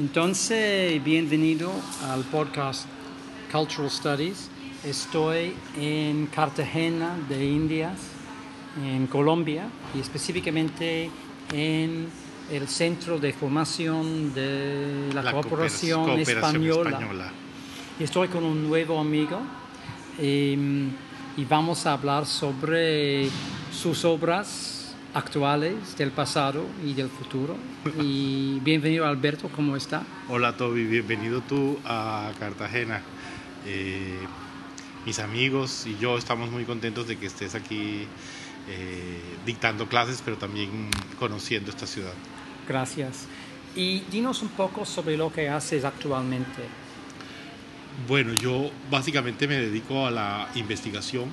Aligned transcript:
Entonces, 0.00 1.04
bienvenido 1.04 1.70
al 2.08 2.22
podcast 2.22 2.86
Cultural 3.52 3.90
Studies. 3.90 4.48
Estoy 4.82 5.52
en 5.78 6.24
Cartagena 6.28 7.18
de 7.28 7.44
Indias, 7.44 7.98
en 8.82 9.06
Colombia, 9.08 9.68
y 9.94 10.00
específicamente 10.00 11.10
en 11.52 12.08
el 12.50 12.66
Centro 12.66 13.18
de 13.18 13.34
Formación 13.34 14.32
de 14.32 15.10
la, 15.12 15.32
Cooperación, 15.32 16.18
Española. 16.18 17.30
Estoy 17.98 18.28
con 18.28 18.42
un 18.44 18.66
nuevo 18.66 18.98
amigo 18.98 19.38
em, 20.18 20.92
y 21.36 21.44
vamos 21.44 21.84
a 21.84 21.92
hablar 21.92 22.24
sobre 22.24 23.28
sus 23.70 24.06
obras 24.06 24.79
actuales, 25.14 25.96
del 25.96 26.10
pasado 26.10 26.64
y 26.84 26.94
del 26.94 27.08
futuro. 27.08 27.56
Y 28.02 28.60
bienvenido 28.60 29.06
Alberto, 29.06 29.48
¿cómo 29.54 29.76
está? 29.76 30.02
Hola 30.28 30.56
Toby, 30.56 30.84
bienvenido 30.84 31.40
tú 31.40 31.78
a 31.84 32.32
Cartagena. 32.38 33.02
Eh, 33.66 34.18
mis 35.06 35.18
amigos 35.18 35.86
y 35.86 35.96
yo 35.98 36.18
estamos 36.18 36.50
muy 36.50 36.64
contentos 36.64 37.08
de 37.08 37.16
que 37.16 37.26
estés 37.26 37.54
aquí 37.54 38.06
eh, 38.68 39.20
dictando 39.46 39.88
clases, 39.88 40.22
pero 40.24 40.36
también 40.36 40.90
conociendo 41.18 41.70
esta 41.70 41.86
ciudad. 41.86 42.12
Gracias. 42.68 43.26
Y 43.74 44.00
dinos 44.10 44.42
un 44.42 44.48
poco 44.48 44.84
sobre 44.84 45.16
lo 45.16 45.32
que 45.32 45.48
haces 45.48 45.84
actualmente. 45.84 46.62
Bueno, 48.06 48.34
yo 48.34 48.70
básicamente 48.90 49.48
me 49.48 49.56
dedico 49.56 50.06
a 50.06 50.10
la 50.10 50.48
investigación 50.54 51.30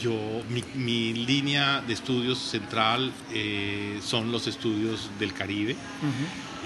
yo, 0.00 0.42
mi, 0.74 1.12
línea 1.14 1.80
de 1.80 1.92
estudios 1.92 2.38
central 2.38 3.12
eh, 3.32 3.98
son 4.02 4.32
los 4.32 4.46
estudios 4.46 5.10
del 5.18 5.32
Caribe 5.32 5.76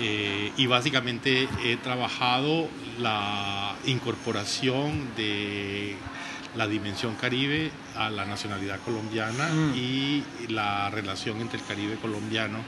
eh, 0.00 0.52
y 0.56 0.66
básicamente 0.66 1.48
he 1.64 1.76
trabajado 1.76 2.68
la 3.00 3.74
incorporación 3.86 5.14
de 5.16 5.96
la 6.56 6.66
dimensión 6.66 7.14
Caribe 7.16 7.70
a 7.96 8.10
la 8.10 8.24
nacionalidad 8.24 8.80
colombiana 8.80 9.48
mm. 9.48 9.74
y 9.76 10.24
la 10.48 10.90
relación 10.90 11.40
entre 11.40 11.58
el 11.58 11.66
Caribe 11.66 11.96
colombiano 11.96 12.58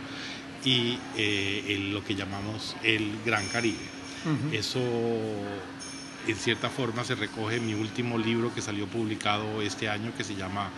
y 0.64 0.98
eh, 1.16 1.88
lo 1.92 2.04
que 2.04 2.14
llamamos 2.14 2.76
el 2.82 3.18
Gran 3.24 3.46
Caribe. 3.48 4.00
Eso 4.52 4.80
en 6.26 6.36
cierta 6.36 6.68
forma 6.68 7.04
se 7.04 7.14
recoge 7.14 7.60
mi 7.60 7.74
último 7.74 8.18
libro 8.18 8.52
que 8.54 8.60
salió 8.60 8.86
publicado 8.86 9.62
este 9.62 9.88
año 9.88 10.12
que 10.16 10.24
se 10.24 10.34
llama 10.34 10.70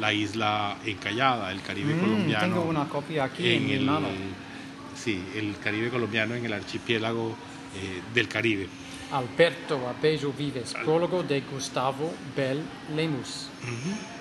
La 0.00 0.12
Isla 0.12 0.76
Encallada, 0.84 1.50
el 1.52 1.62
Caribe 1.62 1.94
mm, 1.94 2.00
colombiano. 2.00 2.54
Tengo 2.54 2.62
una 2.68 2.88
copia 2.88 3.24
aquí 3.24 3.54
en, 3.54 3.70
el, 3.70 3.84
mano. 3.84 4.08
Sí, 4.94 5.22
el 5.34 5.56
Caribe 5.58 5.90
colombiano 5.90 6.34
en 6.34 6.44
el 6.44 6.52
archipiélago 6.52 7.30
eh, 7.30 8.02
del 8.14 8.28
Caribe. 8.28 8.68
Alberto 9.12 9.88
Abello 9.88 10.32
Vives, 10.32 10.74
prólogo 10.84 11.22
de 11.22 11.42
Gustavo 11.42 12.12
Bell 12.34 12.62
Lemus. 12.94 13.48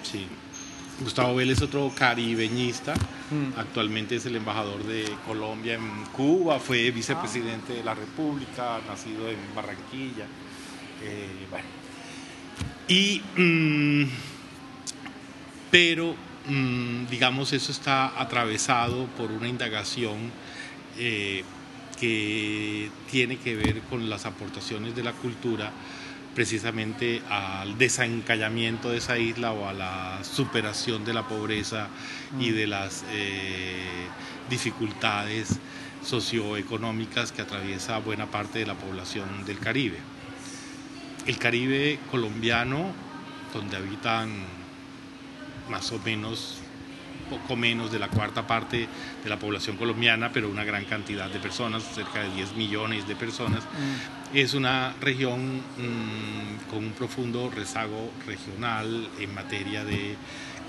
sí. 0.04 0.28
Gustavo 1.00 1.36
Bell 1.36 1.50
es 1.50 1.62
otro 1.64 1.92
caribeñista, 1.96 2.94
mm. 2.94 3.58
actualmente 3.58 4.18
es 4.18 4.26
el 4.28 4.36
embajador 4.36 4.84
de 4.84 5.06
Colombia 5.26 5.74
en 5.74 6.06
Cuba, 6.12 6.60
fue 6.60 6.92
vicepresidente 6.92 7.74
de 7.74 7.84
la 7.84 7.96
República, 7.96 8.80
nacido 8.88 9.28
en 9.28 9.38
Barranquilla. 9.56 10.28
Eh, 11.04 11.48
bueno. 11.50 11.66
Y, 12.88 13.22
mm, 13.38 14.10
pero, 15.72 16.14
mm, 16.48 17.08
digamos, 17.10 17.54
eso 17.54 17.72
está 17.72 18.20
atravesado 18.20 19.06
por 19.18 19.32
una 19.32 19.48
indagación 19.48 20.32
eh, 20.98 21.44
que 22.00 22.90
tiene 23.10 23.38
que 23.38 23.56
ver 23.56 23.80
con 23.84 24.10
las 24.10 24.26
aportaciones 24.26 24.96
de 24.96 25.04
la 25.04 25.14
cultura 25.14 25.72
precisamente 26.36 27.22
al 27.30 27.78
desencallamiento 27.78 28.90
de 28.90 28.98
esa 28.98 29.18
isla 29.18 29.52
o 29.52 29.68
a 29.68 29.74
la 29.74 30.20
superación 30.24 31.06
de 31.06 31.14
la 31.14 31.28
pobreza 31.28 31.88
y 32.40 32.52
mm. 32.52 32.56
de 32.56 32.68
las 32.68 33.06
eh, 33.12 34.08
dificultades 34.50 35.59
socioeconómicas 36.04 37.31
que 37.31 37.42
atraviesa 37.42 38.00
buena 38.00 38.25
parte 38.25 38.59
de 38.59 38.66
la 38.66 38.75
población 38.75 39.46
del 39.46 39.59
Caribe 39.59 40.00
el 41.26 41.38
Caribe 41.38 42.00
colombiano, 42.09 42.92
donde 43.54 43.78
habitan 43.78 44.32
más 45.70 45.92
o 45.92 46.00
menos, 46.00 46.58
poco 47.30 47.56
menos 47.56 47.92
de 47.92 48.00
la 48.00 48.09
cuarta 48.09 48.46
parte 48.46 48.88
de 49.24 49.30
la 49.30 49.38
población 49.38 49.78
colombiana, 49.78 50.31
pero 50.34 50.50
una 50.50 50.64
gran 50.64 50.86
cantidad 50.86 51.30
de 51.30 51.40
personas, 51.40 51.84
cerca 51.96 52.24
de 52.24 52.34
10 52.36 52.56
millones 52.56 53.08
de 53.08 53.16
personas, 53.16 53.64
mm. 53.64 54.38
es 54.38 54.54
una 54.54 54.94
región 55.00 55.58
mm, 55.58 56.70
con 56.70 56.80
un 56.80 56.92
profundo 56.92 57.50
rezago 57.50 58.12
regional 58.26 59.08
en 59.20 59.34
materia 59.34 59.86
de 59.86 60.16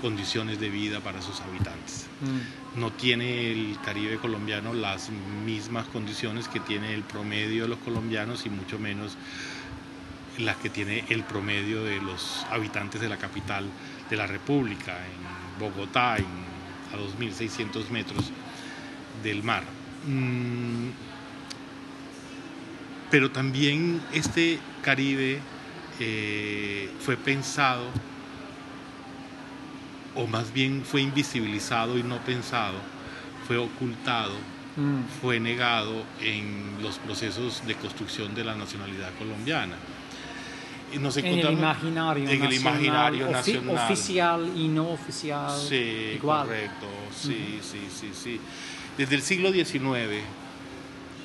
condiciones 0.01 0.59
de 0.59 0.69
vida 0.69 0.99
para 0.99 1.21
sus 1.21 1.41
habitantes. 1.41 2.07
Mm. 2.21 2.79
No 2.79 2.91
tiene 2.91 3.51
el 3.51 3.77
Caribe 3.83 4.17
colombiano 4.17 4.73
las 4.73 5.09
mismas 5.45 5.87
condiciones 5.87 6.47
que 6.47 6.59
tiene 6.59 6.93
el 6.93 7.03
promedio 7.03 7.63
de 7.63 7.69
los 7.69 7.79
colombianos 7.79 8.45
y 8.45 8.49
mucho 8.49 8.79
menos 8.79 9.17
la 10.39 10.55
que 10.55 10.69
tiene 10.69 11.05
el 11.09 11.23
promedio 11.23 11.83
de 11.83 12.01
los 12.01 12.45
habitantes 12.49 12.99
de 13.01 13.09
la 13.09 13.17
capital 13.17 13.65
de 14.09 14.15
la 14.15 14.27
República, 14.27 14.97
en 14.97 15.59
Bogotá, 15.59 16.15
a 16.15 16.17
2.600 16.97 17.89
metros 17.89 18.31
del 19.21 19.43
mar. 19.43 19.63
Mm, 20.05 20.89
pero 23.09 23.31
también 23.31 24.01
este 24.11 24.59
Caribe 24.81 25.39
eh, 25.99 26.89
fue 26.99 27.15
pensado, 27.15 27.85
o 30.15 30.27
más 30.27 30.51
bien 30.51 30.83
fue 30.83 31.01
invisibilizado 31.01 31.97
y 31.97 32.03
no 32.03 32.17
pensado, 32.19 32.77
fue 33.47 33.57
ocultado 33.57 34.33
mm. 34.77 35.21
fue 35.21 35.39
negado 35.39 36.03
en 36.21 36.77
los 36.81 36.97
procesos 36.97 37.65
de 37.67 37.75
construcción 37.75 38.33
de 38.33 38.43
la 38.43 38.55
nacionalidad 38.55 39.11
colombiana 39.17 39.75
en 40.93 41.05
el 41.25 41.51
imaginario 41.53 42.29
en 42.29 42.43
el 42.43 42.53
imaginario 42.53 43.29
nacional. 43.29 43.91
Oficial 43.91 44.51
y 44.55 44.67
no 44.67 44.89
oficial. 44.89 45.51
Sí, 45.59 46.17
correcto. 46.21 46.87
Sí, 47.15 47.59
sí, 47.61 47.87
sí, 47.89 48.11
sí. 48.13 48.39
Desde 48.97 49.15
el 49.15 49.21
siglo 49.21 49.51
XIX, 49.51 50.23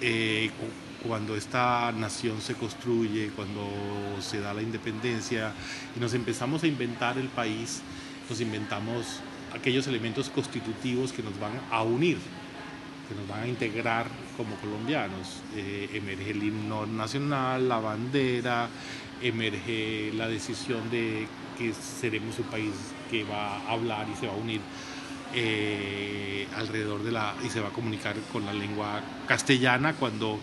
eh, 0.01 0.51
cuando 1.06 1.37
esta 1.37 1.93
nación 1.93 2.41
se 2.41 2.55
construye, 2.55 3.31
cuando 3.37 3.62
se 4.21 4.41
da 4.41 4.55
la 4.55 4.62
independencia 4.62 5.53
y 5.97 6.00
nos 6.00 6.15
empezamos 6.15 6.62
a 6.62 6.67
inventar 6.67 7.19
el 7.19 7.29
país, 7.29 7.83
nos 8.29 8.41
inventamos 8.41 9.21
aquellos 9.55 9.87
elementos 9.87 10.29
constitutivos 10.29 11.12
que 11.12 11.23
nos 11.23 11.39
van 11.39 11.53
a 11.71 11.83
unir, 11.83 12.19
que 13.09 13.15
nos 13.15 13.29
van 13.29 13.45
a 13.45 13.47
integrar 13.47 14.06
como 14.37 14.56
colombianos. 14.56 15.41
Eh, 15.56 15.89
emerge 15.95 16.31
el 16.31 16.43
himno 16.43 16.87
nacional, 16.87 17.69
la 17.69 17.79
bandera, 17.79 18.69
emerge 19.23 20.12
la 20.15 20.29
decisión 20.29 20.91
de 20.91 21.27
que 21.56 21.73
seremos 21.73 22.39
un 22.39 22.47
país 22.47 22.73
que 23.11 23.25
va 23.25 23.56
a 23.56 23.73
hablar 23.73 24.06
y 24.12 24.17
se 24.17 24.27
va 24.27 24.33
a 24.33 24.37
unir 24.37 24.61
eh, 25.34 26.47
alrededor 26.56 27.03
de 27.03 27.12
la 27.12 27.34
y 27.45 27.51
se 27.51 27.61
va 27.61 27.69
a 27.69 27.73
comunicar 27.73 28.17
con 28.33 28.47
la 28.47 28.53
lengua 28.53 29.03
castellana 29.27 29.93
cuando 29.95 30.39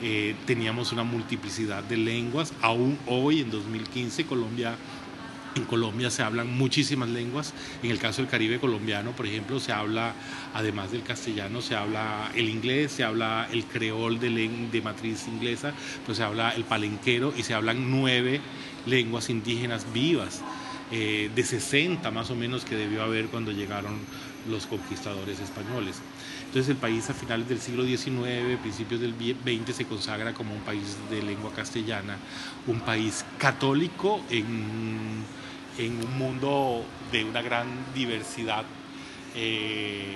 eh, 0.00 0.36
teníamos 0.46 0.92
una 0.92 1.02
multiplicidad 1.02 1.82
de 1.82 1.96
lenguas. 1.96 2.52
Aún 2.62 2.98
hoy, 3.06 3.40
en 3.40 3.50
2015, 3.50 4.26
Colombia 4.26 4.76
en 5.58 5.64
Colombia 5.64 6.10
se 6.10 6.22
hablan 6.22 6.56
muchísimas 6.56 7.08
lenguas. 7.08 7.52
En 7.82 7.90
el 7.90 7.98
caso 7.98 8.22
del 8.22 8.30
Caribe 8.30 8.58
colombiano, 8.58 9.12
por 9.12 9.26
ejemplo, 9.26 9.60
se 9.60 9.72
habla, 9.72 10.14
además 10.54 10.90
del 10.90 11.02
castellano, 11.02 11.60
se 11.60 11.76
habla 11.76 12.30
el 12.34 12.48
inglés, 12.48 12.92
se 12.92 13.04
habla 13.04 13.48
el 13.52 13.64
creol 13.64 14.18
de, 14.18 14.30
de 14.72 14.82
matriz 14.82 15.28
inglesa, 15.28 15.72
pues 16.06 16.18
se 16.18 16.24
habla 16.24 16.50
el 16.50 16.64
palenquero 16.64 17.32
y 17.36 17.42
se 17.42 17.54
hablan 17.54 17.90
nueve 17.90 18.40
lenguas 18.86 19.30
indígenas 19.30 19.86
vivas, 19.92 20.42
eh, 20.90 21.30
de 21.34 21.44
60 21.44 22.10
más 22.10 22.30
o 22.30 22.34
menos 22.34 22.64
que 22.64 22.76
debió 22.76 23.02
haber 23.02 23.26
cuando 23.26 23.52
llegaron 23.52 23.98
los 24.48 24.66
conquistadores 24.66 25.38
españoles. 25.40 25.96
Entonces 26.46 26.70
el 26.70 26.76
país 26.76 27.10
a 27.10 27.14
finales 27.14 27.48
del 27.48 27.60
siglo 27.60 27.84
XIX, 27.84 28.58
principios 28.62 29.00
del 29.00 29.14
XX 29.14 29.76
se 29.76 29.84
consagra 29.84 30.32
como 30.32 30.54
un 30.54 30.60
país 30.60 30.96
de 31.10 31.22
lengua 31.22 31.52
castellana, 31.52 32.16
un 32.66 32.80
país 32.80 33.24
católico 33.36 34.22
en 34.30 35.22
en 35.78 36.04
un 36.04 36.18
mundo 36.18 36.84
de 37.12 37.24
una 37.24 37.40
gran 37.40 37.66
diversidad 37.94 38.64
eh, 39.34 40.14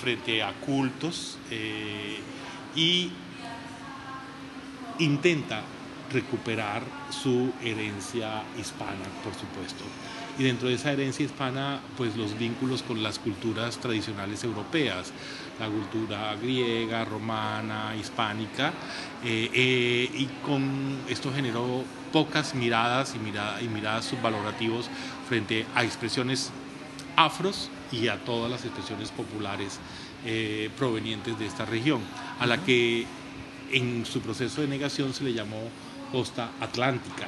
frente 0.00 0.42
a 0.42 0.52
cultos 0.54 1.38
eh, 1.50 2.18
y 2.74 3.10
intenta 4.98 5.62
recuperar 6.12 6.82
su 7.10 7.52
herencia 7.62 8.42
hispana, 8.58 9.04
por 9.22 9.34
supuesto. 9.34 9.84
Y 10.38 10.44
dentro 10.44 10.68
de 10.68 10.74
esa 10.74 10.92
herencia 10.92 11.24
hispana, 11.24 11.80
pues 11.96 12.16
los 12.16 12.38
vínculos 12.38 12.82
con 12.82 13.02
las 13.02 13.18
culturas 13.18 13.78
tradicionales 13.78 14.44
europeas, 14.44 15.12
la 15.60 15.68
cultura 15.68 16.34
griega, 16.36 17.04
romana, 17.04 17.94
hispánica, 17.96 18.72
eh, 19.24 19.50
eh, 19.52 20.10
y 20.14 20.26
con 20.44 20.98
esto 21.08 21.32
generó 21.32 21.84
pocas 22.12 22.54
miradas 22.54 23.14
y, 23.14 23.64
y 23.64 23.68
miradas 23.68 24.06
subvalorativos 24.06 24.88
frente 25.28 25.66
a 25.74 25.84
expresiones 25.84 26.50
afros 27.16 27.70
y 27.90 28.08
a 28.08 28.24
todas 28.24 28.50
las 28.50 28.64
expresiones 28.64 29.10
populares 29.10 29.78
eh, 30.24 30.70
provenientes 30.78 31.38
de 31.38 31.46
esta 31.46 31.64
región, 31.64 32.00
a 32.38 32.46
la 32.46 32.58
que 32.58 33.06
en 33.72 34.06
su 34.06 34.20
proceso 34.20 34.60
de 34.60 34.68
negación 34.68 35.12
se 35.14 35.24
le 35.24 35.32
llamó 35.32 35.68
costa 36.10 36.50
atlántica. 36.60 37.26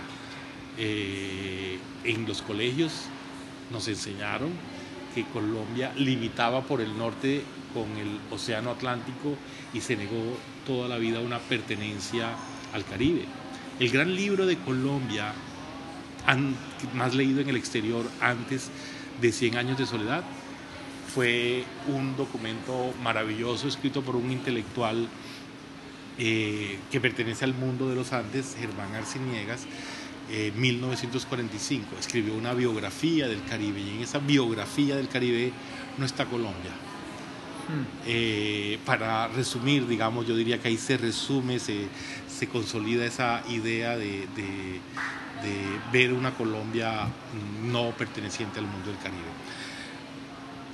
Eh, 0.79 1.79
en 2.05 2.27
los 2.27 2.43
colegios 2.43 2.93
nos 3.71 3.89
enseñaron 3.89 4.51
que 5.15 5.25
Colombia 5.25 5.93
limitaba 5.97 6.63
por 6.63 6.81
el 6.81 6.99
norte 6.99 7.43
con 7.73 7.85
el 7.97 8.19
Océano 8.31 8.71
Atlántico 8.71 9.37
y 9.73 9.81
se 9.81 9.97
negó 9.97 10.37
toda 10.67 10.89
la 10.89 10.99
vida 10.99 11.21
una 11.21 11.39
pertenencia 11.39 12.35
al 12.73 12.85
Caribe. 12.85 13.25
El 13.79 13.91
gran 13.91 14.15
libro 14.15 14.47
de 14.47 14.57
Colombia, 14.57 15.33
más 16.95 17.15
leído 17.15 17.41
en 17.41 17.49
el 17.49 17.57
exterior 17.57 18.09
antes 18.21 18.71
de 19.21 19.33
100 19.33 19.57
años 19.57 19.79
de 19.79 19.87
soledad, 19.87 20.25
fue 21.15 21.65
un 21.87 22.17
documento 22.17 22.93
maravilloso 23.03 23.69
escrito 23.69 24.03
por 24.03 24.17
un 24.17 24.31
intelectual 24.31 25.09
eh, 26.19 26.79
que 26.91 27.01
pertenece 27.01 27.45
al 27.45 27.55
mundo 27.55 27.89
de 27.89 27.97
los 27.97 28.13
Andes, 28.13 28.57
Germán 28.59 28.95
Arciniegas, 28.95 29.67
1945. 30.57 31.95
Eh, 31.95 32.01
Escribió 32.01 32.35
una 32.35 32.55
biografía 32.55 33.29
del 33.29 33.45
Caribe 33.45 33.81
y 33.81 33.91
en 33.91 34.03
esa 34.03 34.19
biografía 34.19 34.97
del 34.97 35.09
Caribe 35.09 35.53
no 35.99 36.07
está 36.07 36.27
Colombia. 36.27 36.73
Hmm. 37.69 37.85
Eh, 38.07 38.79
para 38.85 39.29
resumir, 39.29 39.87
digamos, 39.87 40.27
yo 40.27 40.37
diría 40.37 40.61
que 40.61 40.69
ahí 40.69 40.77
se 40.77 40.97
resume, 40.97 41.59
se, 41.59 41.89
se 42.29 42.47
consolida 42.49 43.07
esa 43.07 43.43
idea 43.49 43.97
de, 43.97 44.27
de, 44.37 44.81
ver 45.93 46.13
una 46.13 46.33
Colombia 46.33 47.07
no 47.63 47.91
perteneciente 47.91 48.59
al 48.61 48.67
mundo 48.67 48.89
del 48.89 48.99
Caribe 48.99 49.21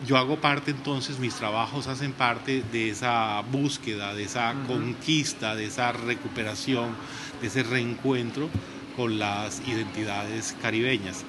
yo 0.06 0.16
hago 0.16 0.40
parte 0.40 0.70
entonces, 0.70 1.18
mis 1.18 1.34
trabajos 1.34 1.86
hacen 1.86 2.12
parte 2.12 2.62
de 2.72 2.90
esa 2.90 3.42
búsqueda, 3.42 4.14
de 4.14 4.22
esa 4.24 4.54
conquista, 4.66 5.54
de 5.54 5.66
esa 5.66 5.92
recuperación, 5.92 6.94
de 7.40 7.48
ese 7.48 7.62
reencuentro 7.62 8.48
con 8.96 9.18
las 9.18 9.60
identidades 9.66 10.56
caribeñas. 10.60 11.24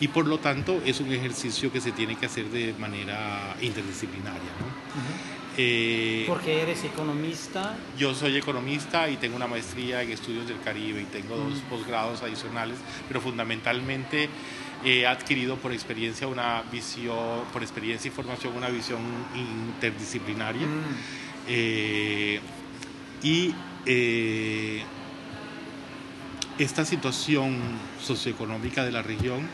Y 0.00 0.08
por 0.08 0.26
lo 0.26 0.38
tanto 0.38 0.80
es 0.84 1.00
un 1.00 1.12
ejercicio 1.12 1.72
que 1.72 1.80
se 1.80 1.92
tiene 1.92 2.16
que 2.16 2.26
hacer 2.26 2.46
de 2.50 2.74
manera 2.74 3.56
interdisciplinaria. 3.60 4.50
Eh, 5.56 6.24
Porque 6.26 6.62
eres 6.62 6.82
economista. 6.84 7.76
Yo 7.96 8.12
soy 8.14 8.36
economista 8.36 9.08
y 9.08 9.16
tengo 9.16 9.36
una 9.36 9.46
maestría 9.46 10.02
en 10.02 10.10
estudios 10.10 10.48
del 10.48 10.60
Caribe 10.60 11.02
y 11.02 11.04
tengo 11.04 11.36
dos 11.36 11.58
posgrados 11.70 12.22
adicionales, 12.22 12.76
pero 13.06 13.20
fundamentalmente 13.20 14.28
he 14.84 15.06
adquirido 15.06 15.56
por 15.56 15.72
experiencia 15.72 16.26
una 16.26 16.62
visión, 16.72 17.44
por 17.52 17.62
experiencia 17.62 18.08
y 18.08 18.10
formación, 18.10 18.56
una 18.56 18.68
visión 18.68 19.00
interdisciplinaria. 19.34 20.66
Mm. 20.66 20.82
Eh, 21.46 22.40
y 23.22 23.54
eh, 23.86 24.82
esta 26.58 26.84
situación 26.84 27.58
socioeconómica 28.00 28.84
de 28.84 28.92
la 28.92 29.02
región 29.02 29.48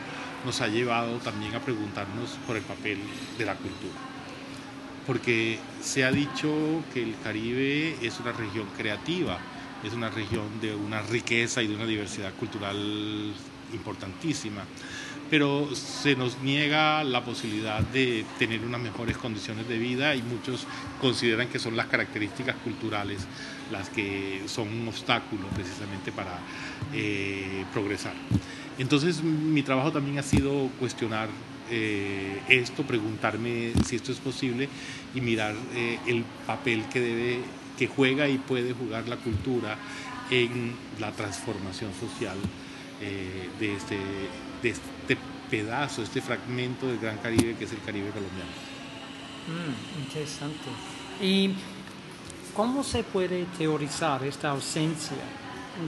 nos 0.44 0.60
ha 0.60 0.68
llevado 0.68 1.18
también 1.18 1.54
a 1.54 1.60
preguntarnos 1.60 2.30
por 2.46 2.56
el 2.56 2.62
papel 2.62 2.98
de 3.38 3.46
la 3.46 3.54
cultura. 3.54 3.94
Porque 5.06 5.58
se 5.80 6.04
ha 6.04 6.12
dicho 6.12 6.82
que 6.92 7.02
el 7.02 7.14
Caribe 7.22 7.96
es 8.02 8.20
una 8.20 8.32
región 8.32 8.66
creativa, 8.76 9.38
es 9.82 9.92
una 9.92 10.10
región 10.10 10.60
de 10.60 10.74
una 10.74 11.02
riqueza 11.02 11.62
y 11.62 11.68
de 11.68 11.74
una 11.74 11.86
diversidad 11.86 12.32
cultural 12.34 13.34
importantísima 13.72 14.64
pero 15.30 15.68
se 15.76 16.16
nos 16.16 16.40
niega 16.42 17.04
la 17.04 17.24
posibilidad 17.24 17.80
de 17.80 18.24
tener 18.38 18.64
unas 18.64 18.80
mejores 18.80 19.16
condiciones 19.16 19.68
de 19.68 19.78
vida 19.78 20.16
y 20.16 20.22
muchos 20.22 20.66
consideran 21.00 21.46
que 21.46 21.60
son 21.60 21.76
las 21.76 21.86
características 21.86 22.56
culturales 22.56 23.20
las 23.70 23.88
que 23.88 24.42
son 24.46 24.68
un 24.68 24.88
obstáculo 24.88 25.46
precisamente 25.54 26.12
para 26.12 26.38
eh, 26.92 27.64
progresar. 27.72 28.14
Entonces 28.78 29.22
mi 29.22 29.62
trabajo 29.62 29.92
también 29.92 30.18
ha 30.18 30.22
sido 30.22 30.68
cuestionar 30.78 31.28
eh, 31.70 32.40
esto, 32.48 32.82
preguntarme 32.82 33.72
si 33.86 33.96
esto 33.96 34.12
es 34.12 34.18
posible 34.18 34.68
y 35.14 35.20
mirar 35.20 35.54
eh, 35.74 35.98
el 36.06 36.24
papel 36.46 36.84
que 36.92 37.00
debe, 37.00 37.40
que 37.78 37.86
juega 37.86 38.28
y 38.28 38.38
puede 38.38 38.72
jugar 38.72 39.08
la 39.08 39.16
cultura 39.16 39.76
en 40.30 40.74
la 40.98 41.12
transformación 41.12 41.90
social 41.98 42.36
de 43.00 43.74
este 43.74 43.98
de 44.62 44.68
este 44.68 45.16
pedazo, 45.50 46.02
este 46.02 46.20
fragmento 46.20 46.86
del 46.86 46.98
Gran 46.98 47.16
Caribe 47.18 47.56
que 47.56 47.64
es 47.64 47.72
el 47.72 47.80
Caribe 47.80 48.10
colombiano. 48.10 48.50
Mm, 49.48 50.02
interesante. 50.02 50.68
¿Y 51.20 51.54
cómo 52.54 52.82
se 52.82 53.02
puede 53.02 53.46
teorizar 53.58 54.24
esta 54.24 54.50
ausencia 54.50 55.16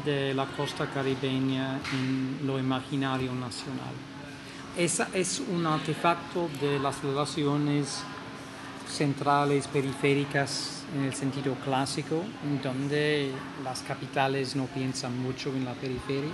de 0.04 0.34
la 0.34 0.46
costa 0.46 0.86
caribeña 0.86 1.80
en 1.92 2.40
lo 2.46 2.58
imaginario 2.58 3.32
nacional? 3.34 3.94
¿Esa 4.76 5.08
es 5.12 5.40
un 5.40 5.66
artefacto 5.66 6.48
de 6.60 6.78
las 6.78 7.02
relaciones 7.02 8.02
centrales, 8.88 9.66
periféricas 9.68 10.84
en 10.94 11.04
el 11.04 11.14
sentido 11.14 11.54
clásico, 11.64 12.22
donde 12.62 13.30
las 13.62 13.80
capitales 13.82 14.56
no 14.56 14.66
piensan 14.66 15.18
mucho 15.22 15.50
en 15.50 15.64
la 15.64 15.74
periferia? 15.74 16.32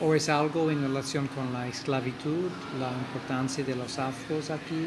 ¿O 0.00 0.14
es 0.14 0.28
algo 0.28 0.70
en 0.70 0.82
relación 0.82 1.28
con 1.28 1.52
la 1.52 1.66
esclavitud, 1.66 2.48
la 2.78 2.90
importancia 2.90 3.64
de 3.64 3.74
los 3.74 3.98
afros 3.98 4.50
aquí? 4.50 4.86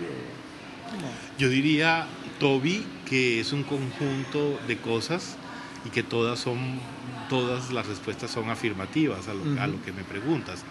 Yo 1.38 1.50
diría, 1.50 2.08
Toby, 2.40 2.86
que 3.06 3.40
es 3.40 3.54
un 3.54 3.64
conjunto 3.64 4.60
de 4.68 4.78
cosas 4.78 5.38
y 5.86 5.90
que 5.90 6.04
todas 6.04 6.40
son 6.40 6.80
todas 7.30 7.72
las 7.72 7.88
respuestas 7.88 8.30
son 8.30 8.50
afirmativas 8.50 9.30
a 9.30 9.34
lo, 9.34 9.82
que 9.84 9.94
me 9.94 10.04
preguntas. 10.04 10.66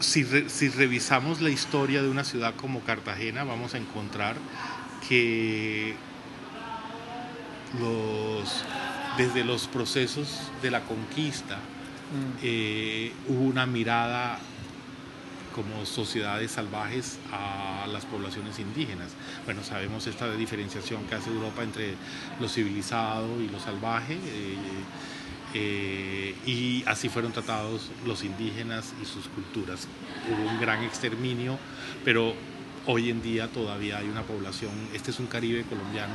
si, 0.00 0.24
si, 0.48 0.68
revisamos 0.70 1.42
la 1.42 1.50
historia 1.50 2.02
de 2.02 2.08
una 2.08 2.24
ciudad 2.24 2.54
como 2.54 2.80
Cartagena, 2.80 3.44
vamos 3.44 3.74
a 3.74 3.78
encontrar 3.78 4.36
que 5.06 5.94
los, 7.78 8.64
desde 9.16 9.44
los 9.44 9.66
procesos 9.66 10.50
de 10.62 10.70
la 10.70 10.80
conquista, 10.82 11.58
eh, 12.42 13.12
hubo 13.28 13.42
una 13.42 13.66
mirada 13.66 14.38
como 15.58 15.84
sociedades 15.84 16.52
salvajes 16.52 17.18
a 17.32 17.88
las 17.88 18.04
poblaciones 18.04 18.60
indígenas. 18.60 19.08
Bueno, 19.44 19.64
sabemos 19.64 20.06
esta 20.06 20.32
diferenciación 20.34 21.02
que 21.06 21.16
hace 21.16 21.30
Europa 21.30 21.64
entre 21.64 21.94
lo 22.38 22.48
civilizado 22.48 23.42
y 23.42 23.48
lo 23.48 23.58
salvaje, 23.58 24.14
eh, 24.14 24.56
eh, 25.54 26.34
y 26.46 26.84
así 26.86 27.08
fueron 27.08 27.32
tratados 27.32 27.90
los 28.06 28.22
indígenas 28.22 28.94
y 29.02 29.04
sus 29.04 29.26
culturas. 29.26 29.88
Hubo 30.30 30.48
un 30.48 30.60
gran 30.60 30.84
exterminio, 30.84 31.58
pero 32.04 32.34
hoy 32.86 33.10
en 33.10 33.20
día 33.20 33.48
todavía 33.48 33.98
hay 33.98 34.08
una 34.08 34.22
población, 34.22 34.70
este 34.94 35.10
es 35.10 35.18
un 35.18 35.26
Caribe 35.26 35.64
colombiano 35.64 36.14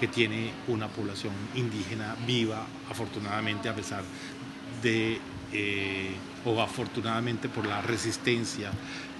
que 0.00 0.08
tiene 0.08 0.50
una 0.66 0.88
población 0.88 1.34
indígena 1.54 2.16
viva, 2.26 2.64
afortunadamente, 2.88 3.68
a 3.68 3.74
pesar 3.74 4.02
de, 4.82 5.20
eh, 5.52 6.14
o 6.44 6.60
afortunadamente 6.60 7.48
por 7.48 7.66
la 7.66 7.80
resistencia 7.82 8.70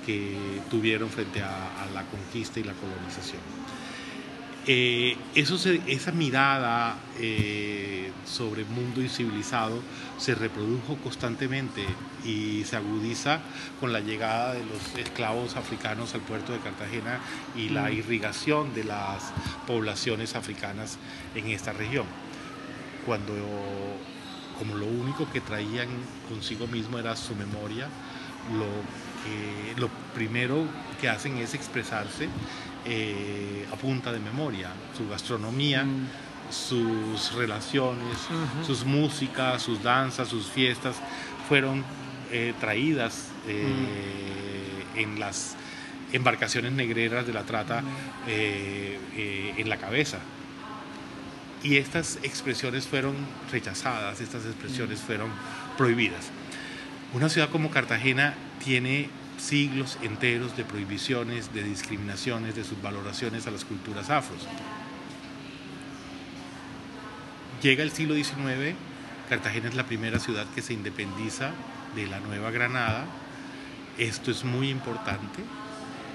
que 0.07 0.37
tuvieron 0.71 1.11
frente 1.11 1.43
a, 1.43 1.87
la 1.93 2.03
conquista 2.05 2.61
y 2.61 2.65
la 2.65 2.73
colonización. 2.73 3.43
Eh, 4.71 5.17
eso 5.35 5.57
esa 5.87 6.13
mirada 6.13 6.97
eh, 7.19 8.11
sobre 8.27 8.63
el 8.63 8.69
mundo 8.69 9.01
incivilizado 9.01 9.81
se 10.19 10.35
reprodujo 10.35 10.97
constantemente 10.97 11.87
y 12.25 12.65
se 12.65 12.77
agudiza 12.77 13.41
con 13.81 13.93
la 13.93 14.01
llegada 14.01 14.55
de 14.55 14.65
los 14.67 14.95
esclavos 14.99 15.57
africanos 15.57 16.15
al 16.15 16.21
puerto 16.21 16.53
de 16.53 16.59
Cartagena 16.59 17.21
y 17.57 17.71
la 17.71 17.85
mm. 17.85 17.93
irrigación 17.93 18.75
de 18.75 18.85
las 18.85 19.33
poblaciones 19.67 20.35
africanas 20.35 20.99
en 21.35 21.49
esta 21.49 21.73
región. 21.73 22.05
Cuando 23.07 23.35
como 24.59 24.75
lo 24.75 24.87
único 24.87 25.31
que 25.31 25.41
traían 25.41 25.89
consigo 26.29 26.67
mismo 26.67 26.99
era 26.99 27.15
su 27.17 27.35
memoria, 27.35 27.89
lo, 28.53 29.81
lo 29.81 29.89
primero 30.15 30.65
que 31.01 31.09
hacen 31.09 31.39
es 31.39 31.55
expresarse 31.55 32.29
eh, 32.85 33.67
a 33.73 33.77
punta 33.77 34.13
de 34.13 34.19
memoria, 34.19 34.71
su 34.97 35.09
gastronomía, 35.09 35.85
mm. 35.85 36.09
sus 36.51 37.35
relaciones, 37.35 38.19
sus 38.67 38.85
músicas, 38.85 39.63
sus 39.63 39.83
danzas, 39.83 40.29
sus 40.29 40.47
fiestas, 40.47 40.97
fueron 41.49 41.85
eh, 42.31 42.55
traídas 42.61 43.29
en 44.95 45.19
las 45.19 45.57
embarcaciones 46.13 46.73
negreras 46.73 47.27
de 47.27 47.33
la 47.33 47.45
trata 47.45 47.83
en 48.27 49.69
la 49.69 49.77
cabeza. 49.79 50.19
Y 51.63 51.77
estas 51.77 52.19
expresiones 52.23 52.87
fueron 52.87 53.17
rechazadas, 53.51 54.21
estas 54.21 54.45
expresiones 54.47 55.01
fueron 55.01 55.31
prohibidas. 55.77 56.31
Una 57.13 57.29
ciudad 57.29 57.51
como 57.51 57.71
Cartagena 57.71 58.35
tiene 58.65 59.09
siglos 59.39 59.99
enteros 60.03 60.57
de 60.57 60.65
prohibiciones, 60.65 61.53
de 61.55 61.63
discriminaciones, 61.63 62.55
de 62.55 62.65
subvaloraciones 62.65 63.47
a 63.47 63.51
las 63.51 63.65
culturas 63.65 64.11
afros. 64.11 64.47
Llega 67.63 67.83
el 67.83 67.91
siglo 67.91 68.15
XIX, 68.15 68.77
Cartagena 69.29 69.69
es 69.69 69.75
la 69.75 69.85
primera 69.85 70.19
ciudad 70.21 70.47
que 70.55 70.63
se 70.63 70.75
independiza 70.75 71.51
de 71.97 72.07
la 72.07 72.21
Nueva 72.21 72.51
Granada. 72.51 73.05
Esto 73.99 74.31
es 74.31 74.45
muy 74.45 74.71
importante 74.71 75.43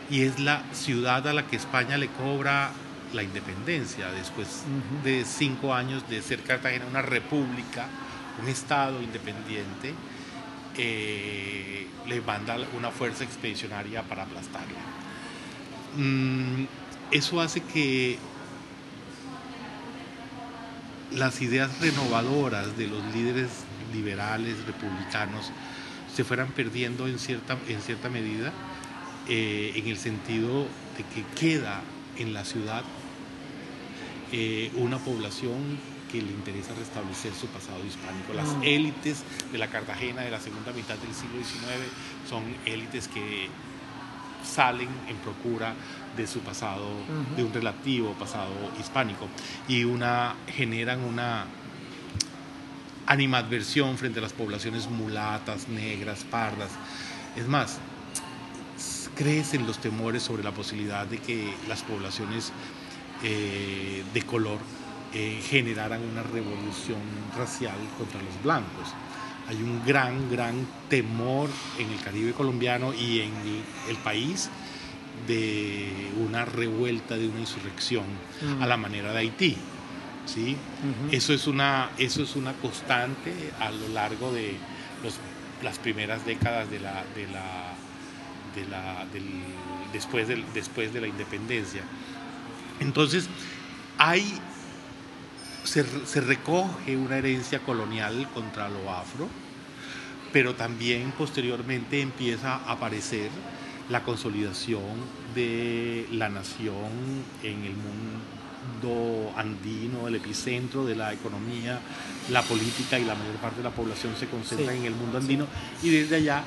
y 0.09 0.21
es 0.21 0.39
la 0.39 0.63
ciudad 0.73 1.27
a 1.27 1.33
la 1.33 1.47
que 1.47 1.57
España 1.57 1.97
le 1.97 2.07
cobra 2.07 2.71
la 3.13 3.24
independencia 3.24 4.12
después 4.12 4.63
de 5.03 5.25
cinco 5.25 5.74
años 5.74 6.08
de 6.10 6.22
ser 6.22 6.41
Cartagena 6.41 6.86
una 6.86 7.01
república, 7.01 7.88
un 8.41 8.48
estado 8.48 9.01
independiente 9.01 9.93
eh, 10.75 11.88
le 12.08 12.22
manda 12.22 12.58
una 12.75 12.89
fuerza 12.89 13.24
expedicionaria 13.24 14.03
para 14.03 14.24
aplastarla. 14.24 14.79
Mm, 15.96 16.65
eso 17.12 17.39
hace 17.39 17.62
que 17.62 18.17
las 21.12 21.41
ideas 21.41 21.79
renovadoras 21.79 22.75
de 22.75 22.88
los 22.88 23.03
líderes 23.13 23.50
liberales, 23.93 24.65
republicanos, 24.65 25.51
se 26.13 26.24
fueran 26.24 26.50
perdiendo 26.50 27.08
en 27.08 27.20
cierta, 27.20 27.58
en 27.67 27.82
cierta 27.82 28.10
medida, 28.10 28.51
eh, 29.29 29.74
en 29.75 29.88
el 29.88 29.98
sentido 29.98 30.63
de 30.98 31.03
que 31.13 31.24
queda 31.39 31.82
en 32.17 32.34
la 32.34 32.46
ciudad 32.46 32.84
eh, 34.35 34.71
una 34.77 34.97
población 34.97 35.77
que 36.11 36.19
le 36.19 36.31
interesa 36.31 36.73
restablecer 36.73 37.33
su 37.35 37.45
pasado 37.47 37.85
hispánico. 37.85 38.33
Las 38.33 38.47
mm. 38.47 38.63
élites 38.63 39.23
de 39.51 39.59
la 39.59 39.67
Cartagena 39.67 40.21
de 40.21 40.31
la 40.31 40.39
segunda 40.39 40.71
mitad 40.71 40.95
del 40.95 41.13
siglo 41.13 41.37
XIX 41.37 41.87
son 42.27 42.43
élites 42.65 43.07
que 43.07 43.47
salen 44.43 44.89
en 45.07 45.17
procura 45.17 45.75
de 46.17 46.25
su 46.25 46.39
pasado, 46.39 46.87
de 47.35 47.43
un 47.43 47.53
relativo 47.53 48.13
pasado 48.13 48.53
hispánico 48.79 49.27
y 49.67 49.83
una 49.83 50.35
generan 50.47 51.01
una 51.01 51.45
animadversión 53.05 53.99
frente 53.99 54.17
a 54.17 54.23
las 54.23 54.33
poblaciones 54.33 54.89
mulatas, 54.89 55.67
negras, 55.67 56.23
pardas. 56.23 56.71
Es 57.35 57.47
más, 57.47 57.77
crecen 59.15 59.67
los 59.67 59.77
temores 59.77 60.23
sobre 60.23 60.43
la 60.43 60.51
posibilidad 60.51 61.05
de 61.05 61.19
que 61.19 61.53
las 61.67 61.83
poblaciones 61.83 62.51
eh, 63.24 64.03
de 64.13 64.22
color 64.24 64.60
eh, 65.13 65.39
generaran 65.48 66.01
una 66.01 66.24
revolución 66.24 67.00
racial 67.38 67.75
contra 67.98 68.22
los 68.22 68.44
blancos. 68.44 68.89
Hay 69.48 69.58
un 69.58 69.86
gran, 69.86 70.30
gran 70.32 70.65
temor 70.89 71.50
en 71.77 71.89
el 71.92 72.00
Caribe 72.00 72.34
colombiano 72.34 72.94
y 72.94 73.20
en 73.20 73.32
el, 73.89 73.98
país 73.98 74.50
de 75.27 76.12
una 76.18 76.46
revuelta, 76.46 77.15
de 77.15 77.27
una 77.27 77.39
insurrección 77.39 78.06
a 78.60 78.65
la 78.65 78.77
manera 78.77 79.12
de 79.12 79.20
Haití. 79.20 79.58
¿sí? 80.25 80.58
eso, 81.12 81.34
es 81.34 81.48
una, 81.48 81.92
eso 81.98 82.24
es 82.24 82.36
una 82.36 82.53
constante 82.53 83.51
a 83.60 83.72
lo 83.72 83.89
largo 83.89 84.32
de 84.32 84.56
las 85.62 85.77
primeras 85.80 86.25
décadas 86.25 86.70
de 86.70 86.80
la, 86.80 87.03
de 87.15 87.27
la, 87.27 87.74
de 88.56 88.65
la, 88.70 89.06
después, 89.92 90.27
del, 90.27 90.44
después 90.53 90.94
de 90.94 91.01
la 91.01 91.08
independencia. 91.08 91.84
Entonces, 92.80 93.27
hay 93.98 94.39
se, 95.63 96.22
recoge 96.22 96.98
una 96.98 97.18
herencia 97.18 97.60
colonial 97.60 98.27
contra 98.34 98.70
lo 98.70 98.92
afro, 98.92 99.27
pero 100.32 100.56
también 100.56 101.12
posteriormente 101.18 102.01
empieza 102.01 102.56
a 102.56 102.74
aparecer 102.74 103.30
la 103.89 104.03
consolidación 104.03 104.84
de 105.36 106.08
la 106.12 106.30
nación 106.30 107.24
en 107.44 107.63
el 107.63 107.74
mundo 107.74 109.32
andino, 109.36 110.08
el 110.08 110.15
epicentro 110.15 110.86
de 110.86 110.96
la 110.96 111.13
economía, 111.13 111.80
la 112.30 112.42
política 112.42 113.00
y 113.00 113.06
la 113.06 113.15
mayor 113.15 113.36
parte 113.36 113.58
de 113.58 113.63
la 113.63 113.72
población 113.72 114.13
se 114.18 114.27
concentra 114.27 114.74
en 114.74 114.86
el 114.86 114.94
mundo 114.94 115.18
andino. 115.18 115.48
Y 115.82 115.89
desde 115.89 116.18
allá 116.18 116.44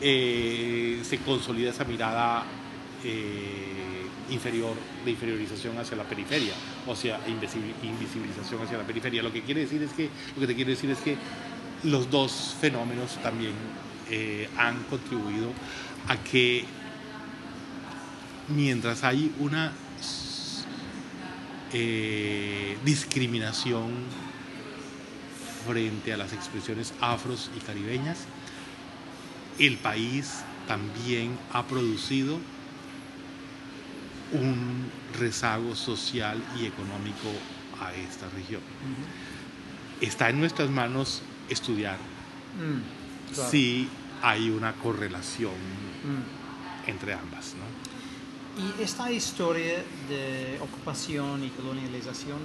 eh, 0.00 1.00
se 1.02 1.18
consolida 1.18 1.70
esa 1.70 1.84
mirada 1.84 2.44
eh, 3.04 3.99
inferior, 4.30 4.74
de 5.04 5.10
inferiorización 5.10 5.78
hacia 5.78 5.96
la 5.96 6.04
periferia, 6.04 6.52
o 6.86 6.94
sea, 6.96 7.20
invisibilización 7.26 8.62
hacia 8.62 8.78
la 8.78 8.86
periferia. 8.86 9.22
Lo 9.22 9.32
que 9.32 9.42
quiere 9.42 9.62
decir 9.62 9.82
es 9.82 9.92
que, 9.92 10.08
lo 10.34 10.40
que 10.40 10.46
te 10.46 10.54
quiere 10.54 10.72
decir 10.72 10.90
es 10.90 10.98
que 10.98 11.16
los 11.84 12.10
dos 12.10 12.56
fenómenos 12.60 13.16
también 13.22 13.52
eh, 14.10 14.48
han 14.56 14.82
contribuido 14.84 15.52
a 16.08 16.16
que 16.16 16.64
mientras 18.48 19.04
hay 19.04 19.32
una 19.38 19.72
eh, 21.72 22.76
discriminación 22.84 23.92
frente 25.66 26.12
a 26.12 26.16
las 26.16 26.32
expresiones 26.32 26.92
afros 27.00 27.50
y 27.56 27.60
caribeñas, 27.60 28.26
el 29.58 29.76
país 29.76 30.40
también 30.66 31.38
ha 31.52 31.66
producido 31.66 32.38
un 34.32 34.90
rezago 35.18 35.74
social 35.74 36.42
y 36.58 36.66
económico 36.66 37.28
a 37.80 37.92
esta 37.94 38.28
región. 38.30 38.62
Está 40.00 40.30
en 40.30 40.40
nuestras 40.40 40.70
manos 40.70 41.22
estudiar 41.48 41.96
mm, 41.96 43.34
si 43.50 43.88
hay 44.22 44.50
una 44.50 44.72
correlación 44.74 45.52
mm. 45.52 46.90
entre 46.90 47.14
ambas. 47.14 47.54
Y 48.56 48.82
esta 48.82 49.10
historia 49.10 49.82
de 50.08 50.58
ocupación 50.60 51.44
y 51.44 51.48
colonialización, 51.50 52.38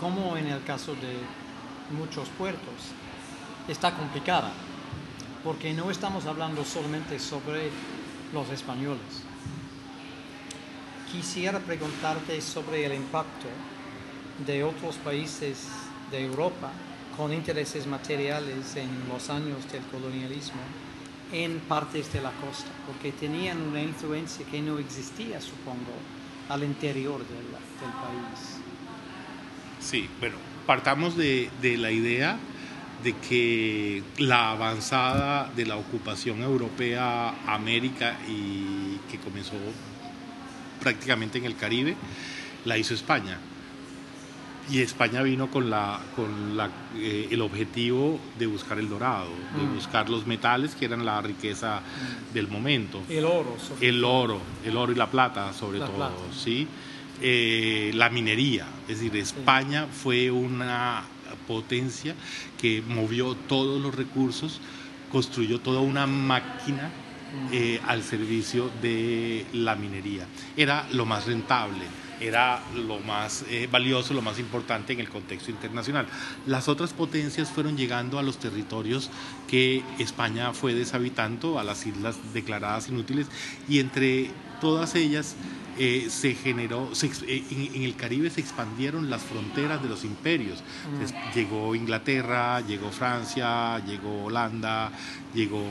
como 0.00 0.36
en 0.36 0.46
el 0.48 0.62
caso 0.64 0.94
de 0.94 1.18
muchos 1.96 2.28
puertos, 2.30 2.92
está 3.68 3.94
complicada, 3.94 4.52
porque 5.44 5.72
no 5.72 5.90
estamos 5.90 6.26
hablando 6.26 6.64
solamente 6.64 7.18
sobre 7.18 7.70
los 8.32 8.48
españoles 8.50 9.25
quisiera 11.10 11.58
preguntarte 11.58 12.40
sobre 12.40 12.84
el 12.84 12.94
impacto 12.94 13.48
de 14.46 14.64
otros 14.64 14.96
países 14.96 15.68
de 16.10 16.24
Europa 16.24 16.70
con 17.16 17.32
intereses 17.32 17.86
materiales 17.86 18.76
en 18.76 18.90
los 19.08 19.30
años 19.30 19.70
del 19.72 19.82
colonialismo 19.84 20.60
en 21.32 21.58
partes 21.60 22.12
de 22.12 22.20
la 22.20 22.30
costa, 22.30 22.70
porque 22.86 23.10
tenían 23.12 23.60
una 23.60 23.82
influencia 23.82 24.46
que 24.46 24.60
no 24.60 24.78
existía, 24.78 25.40
supongo, 25.40 25.92
al 26.48 26.62
interior 26.62 27.18
del, 27.18 27.46
país. 27.46 28.60
Sí, 29.80 30.08
bueno, 30.20 30.36
partamos 30.66 31.16
de, 31.16 31.50
de 31.60 31.76
la 31.76 31.90
idea 31.90 32.38
de 33.02 33.12
que 33.14 34.02
la 34.18 34.52
avanzada 34.52 35.50
de 35.54 35.66
la 35.66 35.76
ocupación 35.76 36.42
europea 36.42 37.34
América 37.46 38.18
y 38.28 38.98
que 39.10 39.18
comenzó 39.18 39.56
prácticamente 40.80 41.38
en 41.38 41.44
el 41.44 41.56
Caribe, 41.56 41.96
la 42.64 42.78
hizo 42.78 42.94
España. 42.94 43.38
Y 44.68 44.80
España 44.80 45.22
vino 45.22 45.48
con, 45.48 45.70
la, 45.70 46.00
con 46.16 46.56
la, 46.56 46.68
eh, 46.96 47.28
el 47.30 47.40
objetivo 47.40 48.18
de 48.36 48.46
buscar 48.46 48.78
el 48.78 48.88
dorado, 48.88 49.30
de 49.56 49.62
mm. 49.62 49.74
buscar 49.74 50.10
los 50.10 50.26
metales 50.26 50.74
que 50.74 50.86
eran 50.86 51.04
la 51.04 51.22
riqueza 51.22 51.80
del 52.34 52.48
momento. 52.48 53.00
El 53.08 53.24
oro. 53.24 53.56
el 53.80 54.04
oro, 54.04 54.40
el 54.64 54.76
oro 54.76 54.90
y 54.90 54.96
la 54.96 55.08
plata 55.08 55.52
sobre 55.52 55.78
todo, 55.78 56.10
¿sí? 56.36 56.66
Eh, 57.22 57.92
la 57.94 58.10
minería, 58.10 58.66
es 58.88 58.98
decir, 58.98 59.16
España 59.16 59.86
fue 59.86 60.30
una 60.30 61.04
potencia 61.46 62.14
que 62.60 62.82
movió 62.86 63.34
todos 63.48 63.80
los 63.80 63.94
recursos, 63.94 64.60
construyó 65.12 65.60
toda 65.60 65.80
una 65.80 66.06
máquina 66.06 66.90
eh, 67.52 67.80
al 67.86 68.02
servicio 68.02 68.70
de 68.80 69.46
la 69.52 69.76
minería. 69.76 70.26
Era 70.56 70.86
lo 70.92 71.06
más 71.06 71.26
rentable. 71.26 71.84
era 72.18 72.62
lo 72.74 72.98
más 73.00 73.44
eh, 73.50 73.68
valioso, 73.70 74.14
lo 74.14 74.22
más 74.22 74.38
importante 74.38 74.94
en 74.94 75.00
el 75.00 75.08
contexto 75.10 75.50
internacional. 75.50 76.06
Las 76.46 76.66
otras 76.66 76.94
potencias 76.94 77.50
fueron 77.50 77.76
llegando 77.76 78.18
a 78.18 78.22
los 78.22 78.38
territorios 78.38 79.10
que 79.46 79.82
España 79.98 80.54
fue 80.54 80.72
deshabitando, 80.72 81.58
a 81.58 81.64
las 81.64 81.84
islas 81.84 82.16
declaradas 82.32 82.88
inútiles, 82.88 83.26
y 83.68 83.80
entre 83.80 84.30
todas 84.62 84.94
ellas 84.94 85.36
eh, 85.78 86.06
se 86.08 86.34
generó, 86.34 86.88
eh, 87.26 87.44
en, 87.74 87.82
el 87.82 87.96
Caribe 87.96 88.30
se 88.30 88.40
expandieron 88.40 89.10
las 89.10 89.22
fronteras 89.22 89.82
de 89.82 89.90
los 89.90 90.04
imperios. 90.04 90.62
llegó 91.34 91.74
Inglaterra, 91.74 92.62
llegó 92.62 92.90
Francia, 92.90 93.78
llegó 93.84 94.24
Holanda, 94.24 94.90
llegó, 95.34 95.62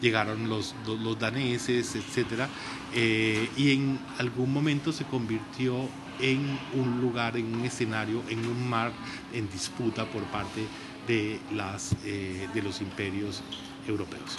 llegaron 0.00 0.48
los, 0.48 0.74
los 0.86 1.18
daneses, 1.18 1.94
etc. 1.96 2.46
Eh, 2.94 3.48
y 3.56 3.72
en 3.72 3.98
algún 4.18 4.52
momento 4.52 4.92
se 4.92 5.04
convirtió 5.04 5.88
en 6.20 6.58
un 6.74 7.00
lugar, 7.00 7.36
en 7.36 7.54
un 7.54 7.64
escenario, 7.64 8.22
en 8.28 8.44
un 8.46 8.68
mar 8.68 8.92
en 9.32 9.48
disputa 9.50 10.04
por 10.06 10.22
parte 10.24 10.66
de, 11.06 11.40
las, 11.54 11.96
de 12.02 12.62
los 12.62 12.80
imperios 12.80 13.42
europeos. 13.86 14.36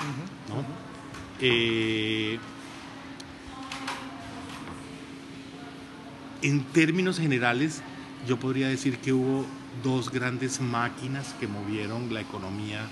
En 6.42 6.64
términos 6.74 7.20
generales, 7.20 7.82
yo 8.28 8.38
podría 8.38 8.68
decir 8.70 8.98
que 9.00 9.14
hubo 9.14 9.46
dos 9.84 10.12
grandes 10.12 10.60
máquinas 10.62 11.34
que 11.40 11.48
movieron 11.48 12.14
la 12.14 12.22
economía 12.22 12.88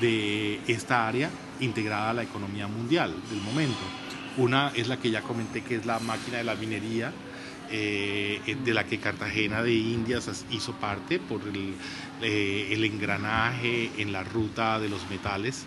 de 0.00 0.60
esta 0.66 1.06
área 1.06 1.30
integrada 1.60 2.10
a 2.10 2.14
la 2.14 2.22
economía 2.22 2.66
mundial 2.66 3.14
del 3.30 3.40
momento. 3.40 3.80
Una 4.36 4.70
es 4.74 4.88
la 4.88 4.98
que 4.98 5.10
ya 5.10 5.22
comenté, 5.22 5.62
que 5.62 5.76
es 5.76 5.86
la 5.86 5.98
máquina 5.98 6.38
de 6.38 6.44
la 6.44 6.54
minería, 6.54 7.12
eh, 7.70 8.56
de 8.64 8.74
la 8.74 8.84
que 8.84 8.98
Cartagena 8.98 9.62
de 9.62 9.72
Indias 9.74 10.44
hizo 10.50 10.72
parte 10.74 11.18
por 11.18 11.42
el, 11.42 11.74
eh, 12.22 12.68
engranaje 12.72 13.90
en 13.98 14.12
la 14.12 14.22
ruta 14.22 14.78
de 14.78 14.88
los 14.88 15.08
metales. 15.10 15.64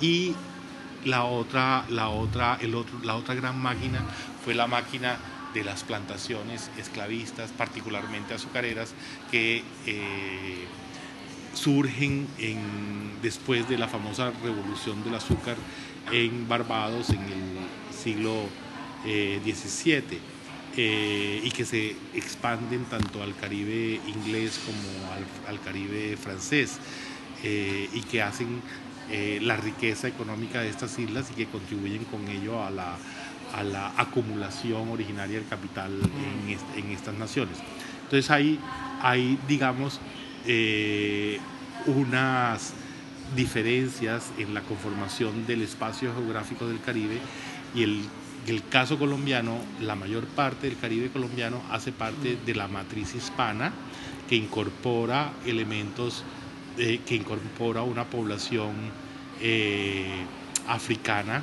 Y 0.00 0.34
la 1.04 1.24
otra, 1.24 1.84
la, 1.88 2.08
otra, 2.08 2.58
el 2.60 2.74
otro, 2.74 2.98
la 3.04 3.14
otra 3.14 3.34
gran 3.34 3.60
máquina 3.60 4.00
fue 4.44 4.54
la 4.54 4.66
máquina 4.66 5.18
de 5.54 5.64
las 5.64 5.84
plantaciones 5.84 6.70
esclavistas, 6.76 7.50
particularmente 7.50 8.34
azucareras, 8.34 8.94
que 9.30 9.62
eh, 9.86 10.66
surgen 11.56 12.28
en, 12.38 12.58
después 13.22 13.68
de 13.68 13.78
la 13.78 13.88
famosa 13.88 14.30
revolución 14.42 15.02
del 15.02 15.14
azúcar 15.14 15.56
en 16.12 16.48
Barbados 16.48 17.10
en 17.10 17.20
el 17.20 17.96
siglo 17.96 18.44
XVII. 19.04 19.96
Eh, 19.98 20.20
eh, 20.78 21.40
y 21.42 21.50
que 21.52 21.64
se 21.64 21.96
expanden 22.12 22.84
tanto 22.84 23.22
al 23.22 23.34
Caribe 23.34 23.98
inglés 24.06 24.60
como 24.66 25.48
al, 25.48 25.58
Caribe 25.60 26.18
francés 26.18 26.78
y 27.42 28.00
que 28.02 28.20
hacen 28.20 28.60
la 29.40 29.56
riqueza 29.56 30.08
económica 30.08 30.60
de 30.60 30.68
estas 30.68 30.98
islas 30.98 31.30
y 31.30 31.34
que 31.34 31.46
contribuyen 31.46 32.04
con 32.04 32.28
ello 32.28 32.62
a 32.62 32.70
la, 32.70 32.98
a 33.54 33.62
la 33.62 33.92
acumulación 33.96 34.90
originaria 34.90 35.38
del 35.38 35.48
capital 35.48 35.98
en, 36.76 36.90
estas 36.90 37.14
naciones. 37.14 37.56
Entonces 38.04 38.30
hay 38.30 38.58
digamos, 39.48 40.00
eh, 40.46 41.38
unas 41.86 42.74
diferencias 43.34 44.30
en 44.38 44.54
la 44.54 44.60
conformación 44.62 45.46
del 45.46 45.62
espacio 45.62 46.12
geográfico 46.14 46.66
del 46.66 46.80
Caribe 46.80 47.18
y 47.74 47.82
el, 47.82 48.02
el 48.46 48.66
caso 48.68 48.98
colombiano, 48.98 49.58
la 49.80 49.96
mayor 49.96 50.26
parte 50.26 50.68
del 50.68 50.78
Caribe 50.78 51.10
colombiano 51.10 51.62
hace 51.70 51.92
parte 51.92 52.38
de 52.44 52.54
la 52.54 52.68
matriz 52.68 53.14
hispana 53.14 53.72
que 54.28 54.36
incorpora 54.36 55.32
elementos, 55.44 56.24
eh, 56.78 57.00
que 57.06 57.14
incorpora 57.14 57.82
una 57.82 58.04
población 58.04 58.74
eh, 59.40 60.24
africana 60.68 61.42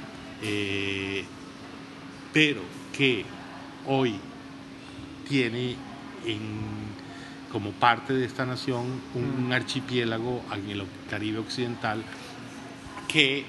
pero 2.33 2.61
que 2.91 3.23
hoy 3.85 4.15
tiene 5.29 5.75
como 7.53 7.71
parte 7.71 8.13
de 8.13 8.25
esta 8.25 8.45
nación 8.45 8.99
un, 9.13 9.47
mm. 9.47 9.51
archipiélago 9.51 10.41
en 10.51 10.69
el 10.71 10.83
Caribe 11.09 11.37
Occidental 11.37 12.03
que 13.07 13.45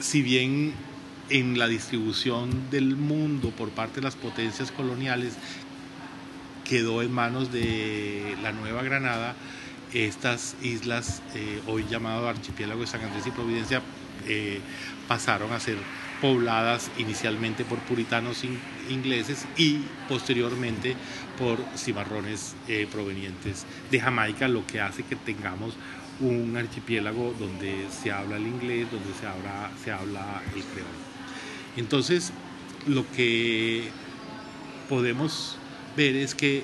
si 0.00 0.20
bien 0.20 0.74
en 1.30 1.58
la 1.60 1.68
distribución 1.68 2.70
del 2.70 2.96
mundo 2.96 3.50
por 3.50 3.70
parte 3.70 3.96
de 3.96 4.02
las 4.02 4.16
potencias 4.16 4.72
coloniales 4.72 5.34
quedó 6.64 7.02
en 7.02 7.12
manos 7.12 7.52
de 7.52 8.36
la 8.42 8.52
Nueva 8.52 8.82
Granada, 8.82 9.36
estas 9.92 10.56
islas, 10.62 11.22
eh, 11.34 11.60
hoy 11.66 11.84
llamado 11.88 12.28
archipiélago 12.28 12.80
de 12.80 12.86
San 12.86 13.02
Andrés 13.02 13.26
y 13.26 13.30
Providencia, 13.30 13.82
eh, 14.26 14.60
pasaron 15.06 15.52
a 15.52 15.60
ser 15.60 15.76
pobladas 16.22 16.88
inicialmente 16.98 17.64
por 17.64 17.80
puritanos 17.80 18.44
ingleses 18.88 19.44
y 19.56 19.80
posteriormente 20.08 20.94
por 21.36 21.58
cimarrones 21.76 22.54
eh, 22.68 22.86
provenientes 22.90 23.66
de 23.90 24.00
Jamaica, 24.00 24.46
lo 24.46 24.64
que 24.64 24.80
hace 24.80 25.02
que 25.02 25.16
tengamos 25.16 25.74
un 26.20 26.56
archipiélago 26.56 27.34
donde 27.40 27.88
se 27.90 28.12
habla 28.12 28.36
el 28.36 28.46
inglés, 28.46 28.86
donde 28.92 29.12
se 29.18 29.26
habla, 29.26 29.72
se 29.82 29.90
habla 29.90 30.40
el 30.54 30.62
creol. 30.62 30.86
Entonces, 31.76 32.32
lo 32.86 33.04
que 33.10 33.88
podemos 34.88 35.56
ver 35.96 36.14
es 36.14 36.36
que 36.36 36.62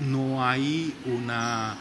no 0.00 0.44
hay 0.44 0.92
una 1.06 1.76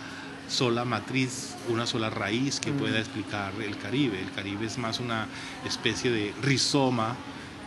sola 0.47 0.86
matriz, 0.86 1.55
una 1.69 1.86
sola 1.86 2.10
raíz 2.10 2.60
que 2.60 2.71
pueda 2.71 2.97
mm. 2.97 3.01
explicar 3.01 3.53
el 3.62 3.77
Caribe. 3.77 4.19
El 4.19 4.31
Caribe 4.31 4.65
es 4.65 4.77
más 4.77 4.99
una 4.99 5.27
especie 5.65 6.12
de 6.12 6.33
rizoma. 6.41 7.15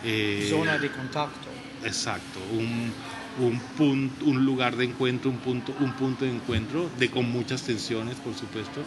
Eh, 0.05 0.49
Zona 0.51 0.79
de 0.79 0.91
contacto. 0.91 1.49
Exacto, 1.85 2.41
un, 2.53 2.93
un, 3.39 4.13
un 4.23 4.45
lugar 4.45 4.77
de 4.77 4.85
encuentro, 4.85 5.31
un 5.31 5.39
punto, 5.39 5.75
un 5.81 5.93
punto 5.95 6.25
de 6.25 6.31
encuentro, 6.31 6.91
de 6.99 7.11
con 7.11 7.31
muchas 7.31 7.63
tensiones, 7.63 8.17
por 8.17 8.35
supuesto, 8.35 8.83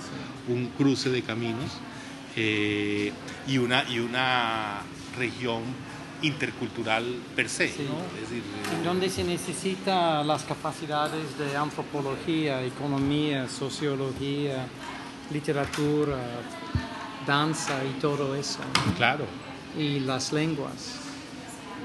un 0.48 0.68
cruce 0.78 1.10
de 1.10 1.24
caminos 1.24 1.72
eh, 2.36 3.12
y, 3.48 3.58
una, 3.58 3.84
y 3.90 4.00
una 4.00 4.82
región 5.18 5.62
intercultural 6.24 7.06
per 7.36 7.48
se. 7.50 7.68
Sí. 7.68 7.88
¿no? 7.88 8.84
donde 8.84 9.10
se 9.10 9.24
necesita 9.24 10.24
las 10.24 10.44
capacidades 10.44 11.38
de 11.38 11.56
antropología, 11.56 12.64
economía, 12.64 13.48
sociología, 13.48 14.66
literatura, 15.32 16.18
danza 17.26 17.84
y 17.86 18.00
todo 18.00 18.36
eso. 18.36 18.60
Claro. 18.98 19.26
Y 19.78 20.00
las 20.00 20.34
lenguas, 20.34 21.00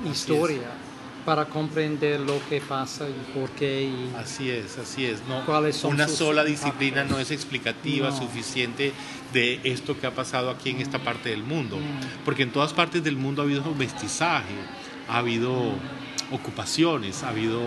historia 0.04 0.87
para 1.28 1.44
comprender 1.44 2.20
lo 2.20 2.40
que 2.48 2.58
pasa 2.62 3.06
y 3.06 3.38
por 3.38 3.50
qué. 3.50 3.82
Y 3.82 4.12
así 4.16 4.48
es, 4.48 4.78
así 4.78 5.04
es. 5.04 5.20
No, 5.28 5.44
una 5.86 6.08
sola 6.08 6.42
disciplina 6.42 7.04
no 7.04 7.18
es 7.18 7.30
explicativa 7.30 8.10
suficiente 8.16 8.94
de 9.34 9.60
esto 9.62 10.00
que 10.00 10.06
ha 10.06 10.14
pasado 10.14 10.48
aquí 10.48 10.70
en 10.70 10.80
esta 10.80 11.00
parte 11.00 11.28
del 11.28 11.42
mundo, 11.42 11.76
mm. 11.76 12.24
porque 12.24 12.44
en 12.44 12.50
todas 12.50 12.72
partes 12.72 13.04
del 13.04 13.16
mundo 13.16 13.42
ha 13.42 13.44
habido 13.44 13.62
mestizaje, 13.74 14.54
ha 15.06 15.18
habido 15.18 15.74
ocupaciones, 16.32 17.22
ha 17.24 17.28
habido 17.28 17.60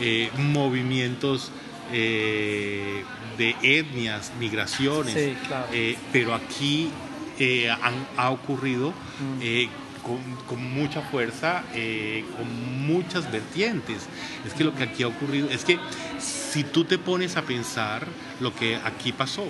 eh, 0.00 0.30
movimientos 0.38 1.50
eh, 1.92 3.02
de 3.36 3.56
etnias, 3.60 4.30
migraciones, 4.38 5.36
eh, 5.72 5.98
pero 6.12 6.32
aquí 6.32 6.90
ha 8.16 8.30
ocurrido 8.30 8.90
mm 9.40 9.82
con, 10.04 10.74
mucha 10.74 11.00
fuerza, 11.00 11.64
eh, 11.74 12.24
con 12.36 12.86
muchas 12.86 13.30
vertientes. 13.32 14.06
Es 14.46 14.52
que 14.52 14.64
lo 14.64 14.74
que 14.74 14.84
aquí 14.84 15.02
ha 15.02 15.08
ocurrido, 15.08 15.48
es 15.48 15.64
que 15.64 15.78
si 16.18 16.62
tú 16.62 16.84
te 16.84 16.98
pones 16.98 17.36
a 17.36 17.42
pensar 17.42 18.06
lo 18.40 18.54
que 18.54 18.76
aquí 18.76 19.12
pasó, 19.12 19.46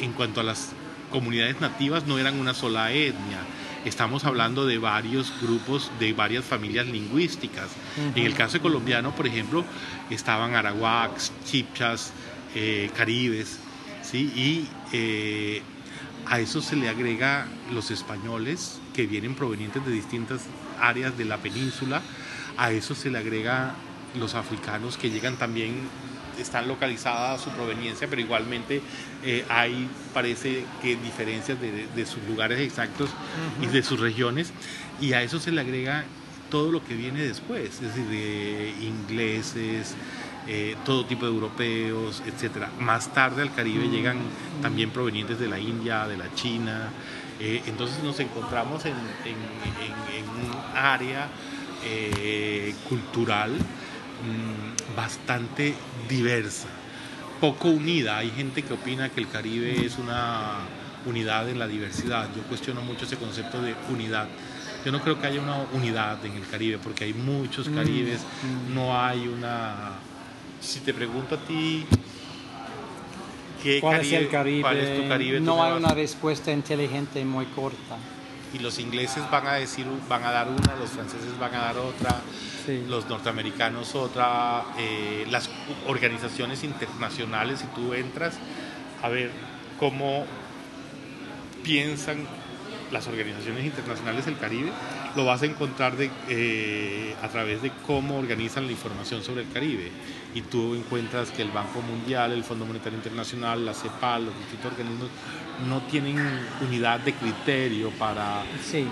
en 0.00 0.12
cuanto 0.12 0.40
a 0.40 0.44
las 0.44 0.70
comunidades 1.10 1.60
nativas 1.60 2.06
no 2.06 2.18
eran 2.18 2.38
una 2.38 2.54
sola 2.54 2.92
etnia, 2.92 3.40
estamos 3.84 4.24
hablando 4.24 4.66
de 4.66 4.78
varios 4.78 5.32
grupos, 5.42 5.90
de 5.98 6.12
varias 6.12 6.44
familias 6.44 6.86
lingüísticas. 6.86 7.70
En 8.14 8.24
el 8.24 8.34
caso 8.34 8.60
colombiano, 8.60 9.14
por 9.14 9.26
ejemplo, 9.26 9.64
estaban 10.10 10.54
arahuacs, 10.54 11.32
chipchas, 11.44 12.12
eh, 12.54 12.90
caribes, 12.96 13.58
¿sí? 14.02 14.32
y 14.34 14.68
eh, 14.92 15.62
a 16.26 16.40
eso 16.40 16.62
se 16.62 16.76
le 16.76 16.88
agrega 16.88 17.46
los 17.72 17.90
españoles 17.90 18.80
que 18.94 19.06
vienen 19.06 19.34
provenientes 19.34 19.84
de 19.84 19.92
distintas 19.92 20.42
áreas 20.80 21.16
de 21.16 21.24
la 21.24 21.38
península. 21.38 22.02
A 22.56 22.72
eso 22.72 22.94
se 22.94 23.10
le 23.10 23.18
agrega 23.18 23.74
los 24.18 24.34
africanos 24.34 24.96
que 24.96 25.10
llegan 25.10 25.36
también, 25.36 25.74
están 26.38 26.68
localizadas 26.68 27.40
su 27.40 27.50
proveniencia, 27.50 28.08
pero 28.08 28.20
igualmente 28.20 28.80
eh, 29.24 29.44
hay, 29.48 29.88
parece 30.12 30.64
que 30.82 30.96
diferencias 30.96 31.58
de, 31.60 32.06
sus 32.06 32.22
lugares 32.24 32.60
exactos 32.60 33.10
y 33.60 33.66
de 33.66 33.82
sus 33.82 34.00
regiones. 34.00 34.52
Y 35.00 35.12
a 35.12 35.22
eso 35.22 35.40
se 35.40 35.50
le 35.50 35.60
agrega 35.60 36.04
todo 36.50 36.70
lo 36.70 36.84
que 36.84 36.94
viene 36.94 37.22
después, 37.22 37.74
es 37.74 37.80
decir, 37.80 38.06
de 38.06 38.74
ingleses, 38.80 39.96
eh, 40.46 40.76
todo 40.84 41.06
tipo 41.06 41.24
de 41.24 41.32
europeos, 41.32 42.22
etc. 42.26 42.66
Más 42.78 43.12
tarde 43.14 43.42
al 43.42 43.54
Caribe 43.54 43.88
llegan 43.88 44.18
también 44.60 44.90
provenientes 44.90 45.38
de 45.38 45.48
la 45.48 45.58
India, 45.58 46.06
de 46.06 46.16
la 46.16 46.32
China. 46.34 46.90
Eh, 47.40 47.62
entonces 47.66 48.02
nos 48.02 48.18
encontramos 48.20 48.84
en, 48.84 48.94
un 48.94 50.76
área 50.76 51.28
eh, 51.84 52.74
cultural 52.88 53.52
mm, 53.52 54.96
bastante 54.96 55.74
diversa, 56.08 56.68
poco 57.40 57.68
unida. 57.68 58.18
Hay 58.18 58.30
gente 58.30 58.62
que 58.62 58.72
opina 58.72 59.08
que 59.08 59.20
el 59.20 59.28
Caribe 59.28 59.84
es 59.84 59.98
una 59.98 60.58
unidad 61.06 61.48
en 61.48 61.58
la 61.58 61.66
diversidad. 61.66 62.28
Yo 62.34 62.42
cuestiono 62.42 62.82
mucho 62.82 63.04
ese 63.04 63.16
concepto 63.16 63.60
de 63.60 63.74
unidad. 63.90 64.28
Yo 64.84 64.92
no 64.92 65.00
creo 65.00 65.20
que 65.20 65.26
haya 65.26 65.40
una 65.40 65.56
unidad 65.72 66.24
en 66.24 66.32
el 66.32 66.46
Caribe 66.46 66.78
porque 66.78 67.04
hay 67.04 67.14
muchos 67.14 67.68
mm, 67.68 67.74
Caribes, 67.74 68.20
mm. 68.20 68.74
no 68.74 68.98
hay 68.98 69.26
una 69.26 69.92
si 70.60 70.80
te 70.80 70.94
pregunto 70.94 71.34
a 71.34 71.38
ti 71.38 71.86
¿qué 73.64 73.80
¿Cuál 73.80 74.00
es 74.00 74.12
el 74.12 74.28
Caribe? 74.28 74.60
¿Cuál 74.60 74.76
es 74.76 75.00
tu 75.02 75.08
Caribe? 75.08 75.40
No 75.40 75.64
hay 75.64 75.72
una 75.72 75.94
respuesta 75.94 76.52
inteligente 76.52 77.24
muy 77.24 77.46
corta. 77.46 77.96
Y 78.52 78.58
los 78.60 78.78
ingleses 78.78 79.28
van 79.32 79.48
a 79.48 79.54
decir, 79.54 79.84
van 80.08 80.22
a 80.22 80.30
dar 80.30 80.48
una, 80.48 80.76
los 80.78 80.90
franceses 80.90 81.36
van 81.40 81.54
a 81.56 81.58
dar 81.58 81.78
otra, 81.78 82.20
los 82.88 83.08
norteamericanos 83.08 83.96
otra, 83.96 84.64
eh, 84.78 85.26
las 85.28 85.50
organizaciones 85.88 86.62
internacionales, 86.62 87.60
si 87.60 87.66
tú 87.74 87.94
entras 87.94 88.34
a 89.02 89.08
ver 89.08 89.32
cómo 89.80 90.24
piensan 91.64 92.18
las 92.92 93.08
organizaciones 93.08 93.64
internacionales 93.64 94.26
del 94.26 94.38
Caribe, 94.38 94.70
lo 95.16 95.24
vas 95.24 95.42
a 95.42 95.46
encontrar 95.46 95.96
de, 95.96 96.10
eh, 96.28 97.14
a 97.22 97.28
través 97.28 97.62
de 97.62 97.70
cómo 97.86 98.18
organizan 98.18 98.66
la 98.66 98.72
información 98.72 99.22
sobre 99.22 99.42
el 99.42 99.50
Caribe. 99.50 99.90
Y 100.34 100.42
tú 100.42 100.74
encuentras 100.74 101.30
que 101.30 101.42
el 101.42 101.50
Banco 101.50 101.80
Mundial, 101.80 102.32
el 102.32 102.42
Fondo 102.42 102.66
Monetario 102.66 102.98
Internacional, 102.98 103.64
la 103.64 103.72
CEPAL, 103.72 104.26
los 104.26 104.38
distintos 104.38 104.72
organismos 104.72 105.08
no 105.68 105.82
tienen 105.82 106.18
unidad 106.60 107.00
de 107.00 107.12
criterio 107.12 107.90
para 107.90 108.42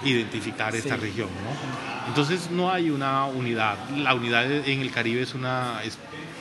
identificar 0.04 0.74
esta 0.76 0.96
región. 0.96 1.28
¿no? 1.28 2.08
Entonces 2.08 2.50
no 2.50 2.70
hay 2.70 2.90
una 2.90 3.26
unidad. 3.26 3.76
La 3.96 4.14
unidad 4.14 4.50
en 4.50 4.80
el 4.80 4.90
Caribe 4.92 5.22
es 5.22 5.34
una, 5.34 5.82
es 5.82 5.98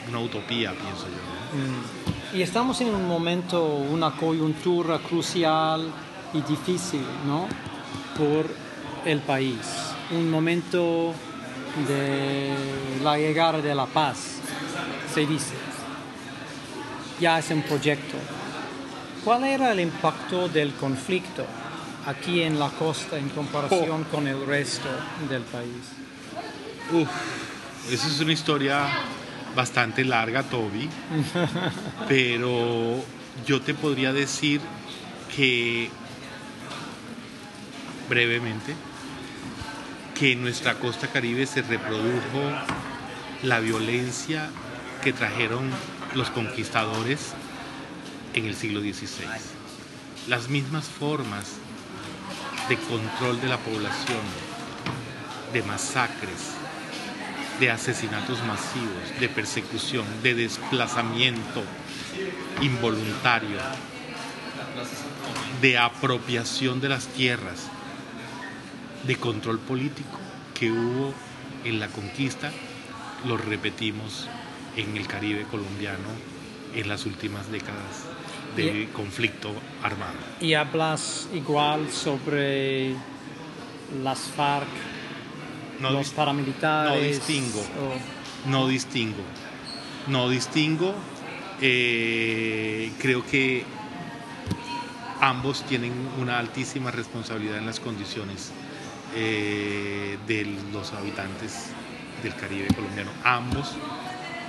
una 0.08 0.20
utopía, 0.20 0.72
pienso 0.74 1.08
yo. 1.08 1.58
Mm. 1.58 2.38
Y 2.38 2.44
estamos 2.44 2.80
en 2.82 2.94
un 2.94 3.08
momento, 3.08 3.66
una 3.66 4.12
coyuntura 4.12 5.00
crucial 5.00 5.92
y 6.34 6.42
difícil, 6.42 7.04
¿no? 7.28 7.48
Por 8.18 8.61
el 9.06 9.20
país. 9.20 9.58
Un 10.12 10.30
momento 10.30 11.14
de 11.88 12.54
la 13.04 13.18
llegada 13.18 13.62
de 13.62 13.74
la 13.74 13.86
paz, 13.86 14.38
se 15.14 15.26
dice. 15.26 15.56
Ya 17.20 17.40
es 17.40 17.50
un 17.52 17.62
proyecto. 17.62 18.18
¿Cuál 19.24 19.44
era 19.44 19.72
el 19.72 19.80
impacto 19.80 20.50
del 20.50 20.74
conflicto 20.74 21.46
aquí 22.08 22.42
en 22.42 22.58
la 22.58 22.70
costa 22.70 23.18
en 23.18 23.30
comparación 23.30 24.04
con 24.06 24.28
el 24.28 24.46
resto 24.46 24.90
del 25.30 25.44
país? 25.44 25.84
Uf, 26.92 27.08
esa 27.92 28.08
es 28.08 28.20
una 28.20 28.34
historia 28.34 28.88
bastante 29.56 30.04
larga, 30.04 30.44
Toby, 30.44 30.90
pero 32.08 33.04
yo 33.46 33.62
te 33.62 33.74
podría 33.76 34.12
decir 34.12 34.60
que 35.36 35.90
brevemente 38.10 38.74
que 40.22 40.34
en 40.34 40.44
nuestra 40.44 40.76
costa 40.76 41.08
caribe 41.08 41.48
se 41.48 41.64
reprodujo 41.64 42.44
la 43.42 43.60
violencia 43.60 44.52
que 45.04 45.14
trajeron 45.14 45.68
los 46.14 46.30
conquistadores 46.30 47.34
en 48.36 48.46
el 48.46 48.56
siglo 48.56 48.82
XVI. 48.82 49.26
Las 50.28 50.48
mismas 50.48 50.86
formas 50.86 51.54
de 52.70 52.78
control 52.78 53.42
de 53.42 53.48
la 53.48 53.58
población, 53.58 54.22
de 55.54 55.64
masacres, 55.64 56.52
de 57.60 57.72
asesinatos 57.72 58.44
masivos, 58.46 59.20
de 59.20 59.28
persecución, 59.28 60.06
de 60.22 60.36
desplazamiento 60.36 61.64
involuntario, 62.62 63.58
de 65.64 65.80
apropiación 65.80 66.80
de 66.80 66.90
las 66.90 67.08
tierras, 67.08 67.72
de 69.04 69.16
control 69.16 69.60
político 69.60 70.18
que 70.58 70.72
hubo 70.72 71.14
en 71.66 71.80
la 71.80 71.88
conquista, 71.88 72.52
lo 73.26 73.38
repetimos 73.38 74.28
en 74.76 74.98
el 74.98 75.08
Caribe 75.08 75.44
colombiano 75.50 76.08
en 76.76 76.88
las 76.88 77.06
últimas 77.06 77.52
décadas 77.52 78.06
de 78.56 78.90
conflicto 78.94 79.52
armado. 79.84 80.18
¿Y 80.40 80.54
hablas 80.54 81.28
igual 81.34 81.90
sobre 81.92 82.94
las 84.04 84.20
FARC, 84.20 84.68
los 85.80 86.10
paramilitares? 86.10 86.94
No 86.94 87.08
distingo, 87.08 87.64
no 88.48 88.68
distingo, 88.68 89.24
no 90.08 90.30
distingo. 90.30 90.96
Eh, 91.64 92.92
creo 93.00 93.24
que 93.26 93.64
ambos 95.22 95.64
tienen 95.66 95.94
una 96.20 96.40
altísima 96.40 96.90
responsabilidad 96.92 97.60
en 97.60 97.68
las 97.68 97.80
condiciones 97.80 98.52
eh, 99.16 100.18
de 100.28 100.46
los 100.72 100.94
habitantes 100.94 101.68
del 102.24 102.36
Caribe 102.36 102.68
colombiano. 102.68 103.12
Ambos 103.24 103.76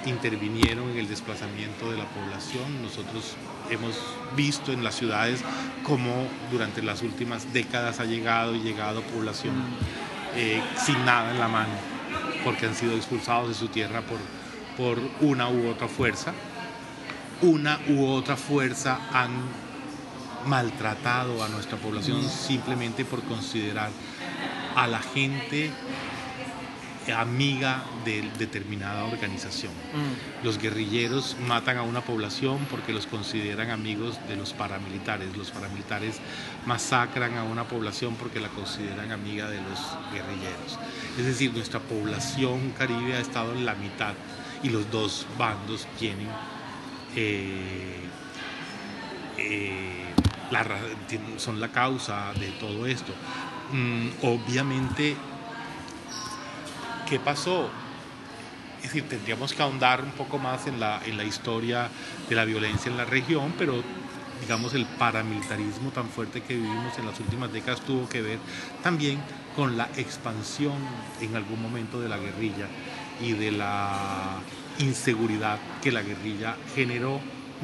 intervinieron 0.07 0.91
en 0.91 0.99
el 0.99 1.09
desplazamiento 1.09 1.91
de 1.91 1.99
la 1.99 2.05
población. 2.07 2.83
Nosotros 2.83 3.37
hemos 3.71 3.97
visto 4.37 4.73
en 4.73 4.85
las 4.85 4.95
ciudades 4.95 5.43
cómo 5.83 6.27
durante 6.51 6.83
las 6.83 7.03
últimas 7.03 7.53
décadas 7.53 8.01
ha 8.01 8.05
llegado 8.05 8.55
y 8.55 8.61
llegado 8.61 9.03
población 9.03 9.55
eh, 10.35 10.63
sin 10.77 11.05
nada 11.05 11.31
en 11.31 11.39
la 11.39 11.49
mano, 11.49 11.73
porque 12.45 12.67
han 12.67 12.75
sido 12.75 12.95
expulsados 12.97 13.49
de 13.49 13.55
su 13.55 13.69
tierra 13.69 14.03
por, 14.03 14.19
por 14.77 14.99
una 15.21 15.49
u 15.49 15.69
otra 15.69 15.89
fuerza. 15.89 16.33
Una 17.43 17.81
u 17.89 18.07
otra 18.07 18.37
fuerza 18.37 19.01
han 19.13 19.33
maltratado 20.47 21.43
a 21.43 21.49
nuestra 21.49 21.77
población 21.79 22.23
simplemente 22.29 23.05
por 23.05 23.23
considerar 23.23 23.91
a 24.77 24.87
la 24.87 25.01
gente 25.01 25.71
amiga 27.17 27.83
de 28.05 28.23
determinada 28.39 29.05
organización. 29.05 29.73
Mm. 29.73 30.45
Los 30.45 30.59
guerrilleros 30.59 31.37
matan 31.47 31.79
a 31.79 31.83
una 31.83 32.01
población 32.01 32.59
porque 32.71 32.93
los 32.93 33.07
consideran 33.07 33.71
amigos 33.71 34.19
de 34.29 34.37
los 34.37 34.53
paramilitares. 34.53 35.37
Los 35.37 35.51
paramilitares 35.51 36.21
masacran 36.65 37.37
a 37.37 37.43
una 37.43 37.65
población 37.65 38.15
porque 38.15 38.39
la 38.39 38.49
consideran 38.49 39.11
amiga 39.11 39.51
de 39.51 39.57
los 39.57 39.81
guerrilleros. 40.13 40.79
Es 41.19 41.27
decir, 41.27 41.53
nuestra 41.53 41.81
población 41.81 42.73
caribe 42.79 43.15
ha 43.15 43.21
estado 43.21 43.53
en 43.53 43.67
la 43.67 43.75
mitad 43.75 44.15
y 44.63 44.69
los 44.69 44.89
dos 44.91 45.27
bandos 45.37 45.89
tienen 45.99 46.29
eh, 47.17 47.99
eh, 49.39 49.99
son 51.37 51.61
la 51.61 51.69
causa 51.69 52.33
de 52.39 52.49
todo 52.53 52.87
esto. 52.87 53.13
Mm, 53.73 54.09
obviamente, 54.23 55.17
¿qué 57.09 57.19
pasó? 57.19 57.71
Es 58.79 58.85
decir, 58.85 59.09
tendríamos 59.09 59.55
que 59.55 59.63
ahondar 59.63 60.03
un 60.03 60.11
poco 60.11 60.39
más 60.39 60.67
en 60.67 60.79
la, 60.79 61.01
en 61.07 61.17
la 61.17 61.25
historia 61.25 61.89
de 62.29 62.35
la 62.35 62.45
violencia 62.45 62.91
en 62.91 62.99
la 62.99 63.07
región, 63.07 63.55
pero 63.57 63.83
digamos 64.43 64.75
el 64.75 64.85
paramilitarismo 64.85 65.91
tan 65.91 66.09
fuerte 66.09 66.43
que 66.43 66.55
vivimos 66.55 66.99
en 66.99 67.07
las 67.07 67.19
últimas 67.21 67.53
décadas 67.53 67.81
tuvo 67.81 68.09
que 68.09 68.21
ver 68.21 68.39
también 68.83 69.21
con 69.55 69.77
la 69.77 69.89
expansión 69.97 70.75
en 71.21 71.37
algún 71.37 71.63
momento 71.63 72.01
de 72.01 72.09
la 72.09 72.19
guerrilla 72.19 72.67
y 73.21 73.33
de 73.33 73.53
la 73.53 74.41
inseguridad 74.81 75.59
que 75.81 75.93
la 75.93 76.03
guerrilla 76.03 76.57
generó 76.75 77.21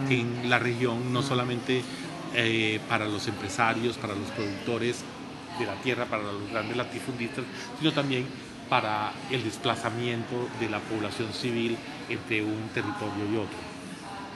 mm. 0.07 0.13
en 0.13 0.51
la 0.51 0.59
región, 0.59 1.13
no 1.13 1.23
solamente 1.23 1.83
eh, 2.35 2.81
para 2.89 3.07
los 3.07 3.27
empresarios, 3.27 3.99
para 3.99 4.15
los 4.15 4.29
productores 4.31 5.05
de 5.59 5.67
la 5.67 5.75
tierra, 5.77 6.07
para 6.07 6.23
los 6.23 6.51
grandes 6.51 6.77
latifundistas, 6.77 7.45
sino 7.79 7.93
también 7.93 8.27
para 8.69 9.13
el 9.31 9.43
desplazamiento 9.43 10.49
de 10.61 10.69
la 10.69 10.79
población 10.81 11.33
civil 11.33 11.77
entre 12.09 12.43
un 12.43 12.69
territorio 12.75 13.25
y 13.33 13.37
otro. 13.37 13.59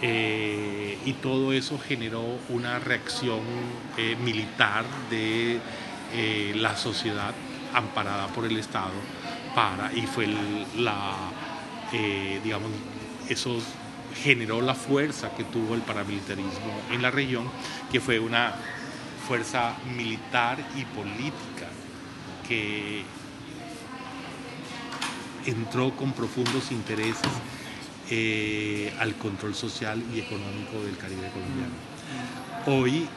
Eh, 0.00 0.98
y 1.04 1.12
todo 1.14 1.52
eso 1.52 1.78
generó 1.78 2.24
una 2.48 2.78
reacción 2.78 3.40
eh, 3.96 4.16
militar 4.22 4.84
de 5.10 5.60
la 6.56 6.76
sociedad 6.76 7.32
amparada 7.72 8.26
por 8.26 8.44
el 8.44 8.58
Estado 8.58 8.92
para, 9.54 9.90
y 9.94 10.02
fue 10.02 10.28
la, 10.76 11.14
digamos, 12.44 12.70
esos 13.30 13.64
generó 14.14 14.60
la 14.60 14.74
fuerza 14.74 15.30
que 15.34 15.44
tuvo 15.44 15.74
el 15.74 15.80
paramilitarismo 15.80 16.80
en 16.90 17.02
la 17.02 17.10
región, 17.10 17.48
que 17.90 18.00
fue 18.00 18.18
una 18.18 18.54
fuerza 19.32 19.74
militar 19.96 20.58
y 20.76 20.84
política 20.84 21.66
que 22.46 23.02
entró 25.46 25.96
con 25.96 26.12
profundos 26.12 26.70
intereses 26.70 27.32
eh, 28.10 28.92
al 29.00 29.14
control 29.14 29.54
social 29.54 30.02
y 30.14 30.20
económico 30.20 30.84
del 30.84 30.98
Caribe 30.98 31.30
colombiano. 31.32 31.72
Hoy, 32.66 33.08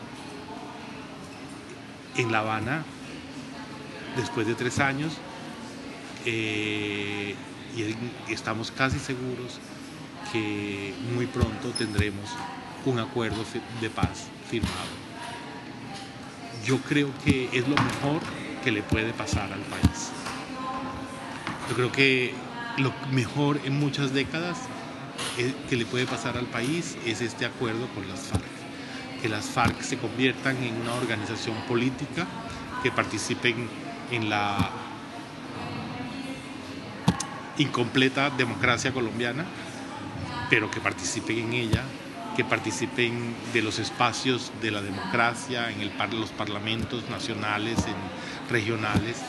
en 2.16 2.32
La 2.32 2.40
Habana, 2.40 2.86
después 4.16 4.48
de 4.48 4.56
tres 4.56 4.80
años, 4.80 5.18
eh, 6.26 7.36
y 7.76 8.32
estamos 8.32 8.72
casi 8.72 9.00
seguros 9.00 9.60
que 10.32 10.94
muy 11.14 11.26
pronto 11.26 11.72
tendremos 11.78 12.30
un 12.86 13.00
acuerdo 13.00 13.44
de 13.82 13.90
paz 13.90 14.28
firmado. 14.50 15.05
Yo 16.66 16.80
creo 16.80 17.12
que 17.24 17.50
es 17.54 17.68
lo 17.68 17.76
mejor 17.76 18.22
que 18.64 18.72
le 18.72 18.82
puede 18.82 19.14
pasar 19.14 19.54
al 19.54 19.62
país. 19.62 20.12
Yo 21.70 21.76
creo 21.76 21.92
que 21.92 22.34
lo 22.78 22.92
mejor 23.12 23.60
en 23.66 23.80
muchas 23.80 24.14
décadas 24.14 24.58
que 25.70 25.76
le 25.76 25.86
puede 25.86 26.08
pasar 26.08 26.38
al 26.38 26.48
país 26.48 26.98
es 27.06 27.22
este 27.22 27.46
acuerdo 27.46 27.88
con 27.94 28.08
las 28.08 28.20
FARC. 28.22 28.44
Que 29.22 29.30
las 29.30 29.46
FARC 29.46 29.80
se 29.82 29.98
conviertan 29.98 30.58
en 30.64 30.76
una 30.82 30.96
organización 30.96 31.56
política, 31.68 32.26
que 32.82 32.92
participen 32.92 33.70
en 34.12 34.30
la 34.30 34.72
incompleta 37.60 38.32
democracia 38.32 38.92
colombiana, 38.92 39.46
pero 40.50 40.72
que 40.72 40.80
participen 40.80 41.38
en 41.40 41.54
ella, 41.54 41.84
que 42.36 42.44
participen 42.44 43.34
de 43.54 43.62
los 43.62 43.80
espacios 43.80 44.52
de 44.62 44.72
la 44.72 44.82
democracia, 44.82 45.72
en 45.72 45.82
el 45.82 45.92
los 46.20 46.30
parlamentos 46.32 47.10
nacionales, 47.10 47.80
en 47.88 48.52
regionales, 48.52 49.22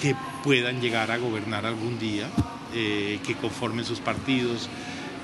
que 0.00 0.14
puedan 0.42 0.80
llegar 0.80 1.10
a 1.10 1.18
gobernar 1.18 1.66
algún 1.66 1.98
día, 1.98 2.28
eh, 2.74 3.18
que 3.26 3.34
conformen 3.34 3.84
sus 3.84 3.98
partidos, 3.98 4.68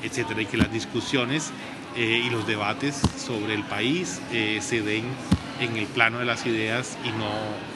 etcétera, 0.02 0.42
y 0.42 0.46
que 0.46 0.56
las 0.56 0.72
discusiones 0.72 1.52
eh, 1.96 2.22
y 2.24 2.30
los 2.30 2.46
debates 2.46 3.00
sobre 3.16 3.54
el 3.54 3.62
país 3.62 4.20
eh, 4.32 4.58
se 4.60 4.82
den 4.82 5.04
en 5.60 5.76
el 5.76 5.86
plano 5.86 6.18
de 6.18 6.26
las 6.26 6.44
ideas 6.46 6.98
y 7.04 7.08
no 7.10 7.66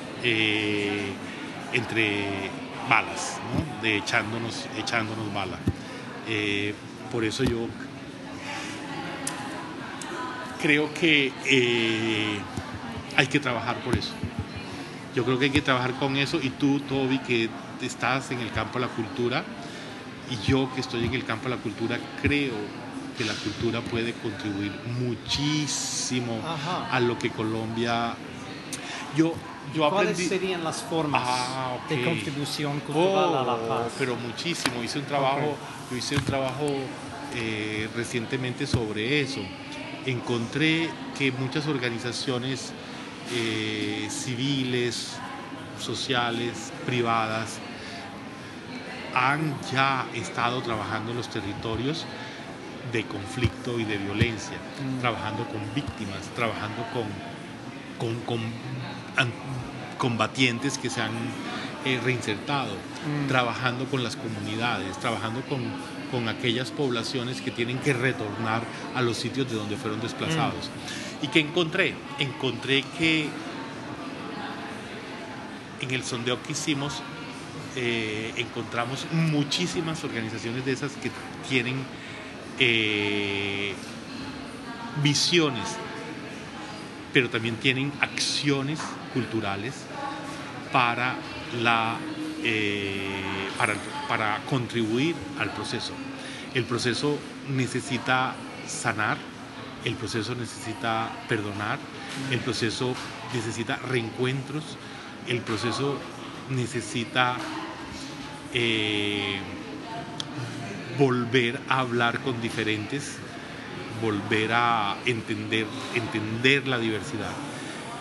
entre 1.72 2.26
balas, 2.90 3.38
de 3.80 3.96
echándonos, 3.96 4.66
echándonos 4.76 5.32
bala. 5.32 5.58
por 7.10 7.24
eso 7.24 7.42
yo 7.42 7.68
creo 10.60 10.92
que 10.94 11.32
hay 13.16 13.26
que 13.26 13.40
trabajar 13.40 13.76
por 13.84 13.96
eso. 13.96 14.12
Yo 15.14 15.24
creo 15.24 15.38
que 15.38 15.46
hay 15.46 15.50
que 15.50 15.62
trabajar 15.62 15.94
con 15.94 16.16
eso 16.16 16.38
y 16.40 16.50
tú, 16.50 16.80
Toby, 16.80 17.18
que 17.18 17.48
estás 17.82 18.30
en 18.30 18.40
el 18.40 18.52
campo 18.52 18.78
de 18.78 18.86
la 18.86 18.92
cultura 18.92 19.44
y 20.30 20.36
yo 20.46 20.70
que 20.74 20.80
estoy 20.80 21.04
en 21.04 21.14
el 21.14 21.24
campo 21.24 21.48
de 21.48 21.56
la 21.56 21.62
cultura, 21.62 21.98
creo 22.22 22.54
que 23.18 23.24
la 23.24 23.34
cultura 23.34 23.80
puede 23.80 24.12
contribuir 24.14 24.72
muchísimo 25.00 26.40
a 26.90 27.00
lo 27.00 27.18
que 27.18 27.30
Colombia... 27.30 28.14
Yo, 29.16 29.34
yo 29.74 29.90
¿Cuáles 29.90 30.16
serían 30.16 30.62
las 30.62 30.82
formas 30.82 31.22
ah, 31.26 31.76
de 31.88 32.04
contribución 32.04 32.78
cultural 32.80 33.34
a 33.36 33.42
la 33.42 33.54
oh, 33.54 33.68
paz? 33.68 33.92
Pero 33.98 34.14
muchísimo. 34.14 34.82
Hice 34.84 35.00
un 35.00 35.04
trabajo, 35.04 35.56
yo 35.90 35.96
hice 35.96 36.16
un 36.16 36.22
trabajo 36.22 36.66
eh, 37.34 37.88
recientemente 37.96 38.68
sobre 38.68 39.20
eso. 39.20 39.40
Encontré 40.06 40.88
que 41.18 41.32
muchas 41.32 41.66
organizaciones 41.66 42.72
eh, 43.32 44.08
civiles, 44.10 45.16
sociales, 45.78 46.72
privadas, 46.86 47.58
han 49.14 49.56
ya 49.72 50.06
estado 50.14 50.62
trabajando 50.62 51.10
en 51.10 51.18
los 51.18 51.28
territorios 51.28 52.06
de 52.92 53.04
conflicto 53.04 53.78
y 53.78 53.84
de 53.84 53.98
violencia, 53.98 54.56
mm. 54.56 55.00
trabajando 55.00 55.44
con 55.44 55.60
víctimas, 55.74 56.22
trabajando 56.34 56.84
con, 56.92 58.16
con, 58.26 58.40
combatientes 59.98 60.78
que 60.78 60.90
se 60.90 61.02
han 61.02 61.12
eh, 61.84 62.00
reinsertado, 62.02 62.72
mm. 62.74 63.28
trabajando 63.28 63.84
con 63.86 64.02
las 64.02 64.16
comunidades, 64.16 64.98
trabajando 64.98 65.42
con, 65.42 65.60
con, 66.10 66.28
aquellas 66.28 66.70
poblaciones 66.70 67.40
que 67.40 67.50
tienen 67.50 67.78
que 67.78 67.92
retornar 67.92 68.62
a 68.94 69.02
los 69.02 69.16
sitios 69.16 69.48
de 69.50 69.56
donde 69.56 69.76
fueron 69.76 70.00
desplazados. 70.00 70.68
Mm. 71.20 71.24
¿Y 71.24 71.28
qué 71.28 71.40
encontré? 71.40 71.94
Encontré 72.18 72.82
que 72.98 73.28
en 75.80 75.90
el 75.90 76.04
sondeo 76.04 76.42
que 76.42 76.52
hicimos 76.52 77.02
eh, 77.76 78.32
encontramos 78.36 79.06
muchísimas 79.12 80.02
organizaciones 80.02 80.64
de 80.64 80.72
esas 80.72 80.92
que 80.92 81.10
tienen 81.48 81.76
eh, 82.58 83.74
visiones, 85.02 85.76
pero 87.12 87.30
también 87.30 87.56
tienen 87.56 87.92
acciones 88.00 88.80
culturales 89.14 89.74
para, 90.72 91.14
la, 91.62 91.96
eh, 92.44 93.48
para, 94.08 94.40
contribuir 94.48 95.14
al 95.38 95.52
proceso. 95.52 95.92
El 96.54 96.64
proceso 96.64 97.18
necesita 97.48 98.34
sanar, 98.66 99.18
el 99.84 99.94
proceso 99.94 100.34
necesita 100.34 101.10
perdonar, 101.28 101.78
el 102.30 102.40
proceso 102.40 102.94
necesita 103.34 103.76
reencuentros, 103.76 104.64
el 105.28 105.40
proceso 105.40 105.98
necesita 106.50 107.36
eh, 108.52 109.38
volver 110.98 111.60
a 111.68 111.80
hablar 111.80 112.20
con 112.20 112.40
diferentes, 112.40 113.18
volver 114.02 114.52
a 114.52 114.96
entender, 115.06 115.66
entender 115.94 116.66
la 116.66 116.78
diversidad. 116.78 117.32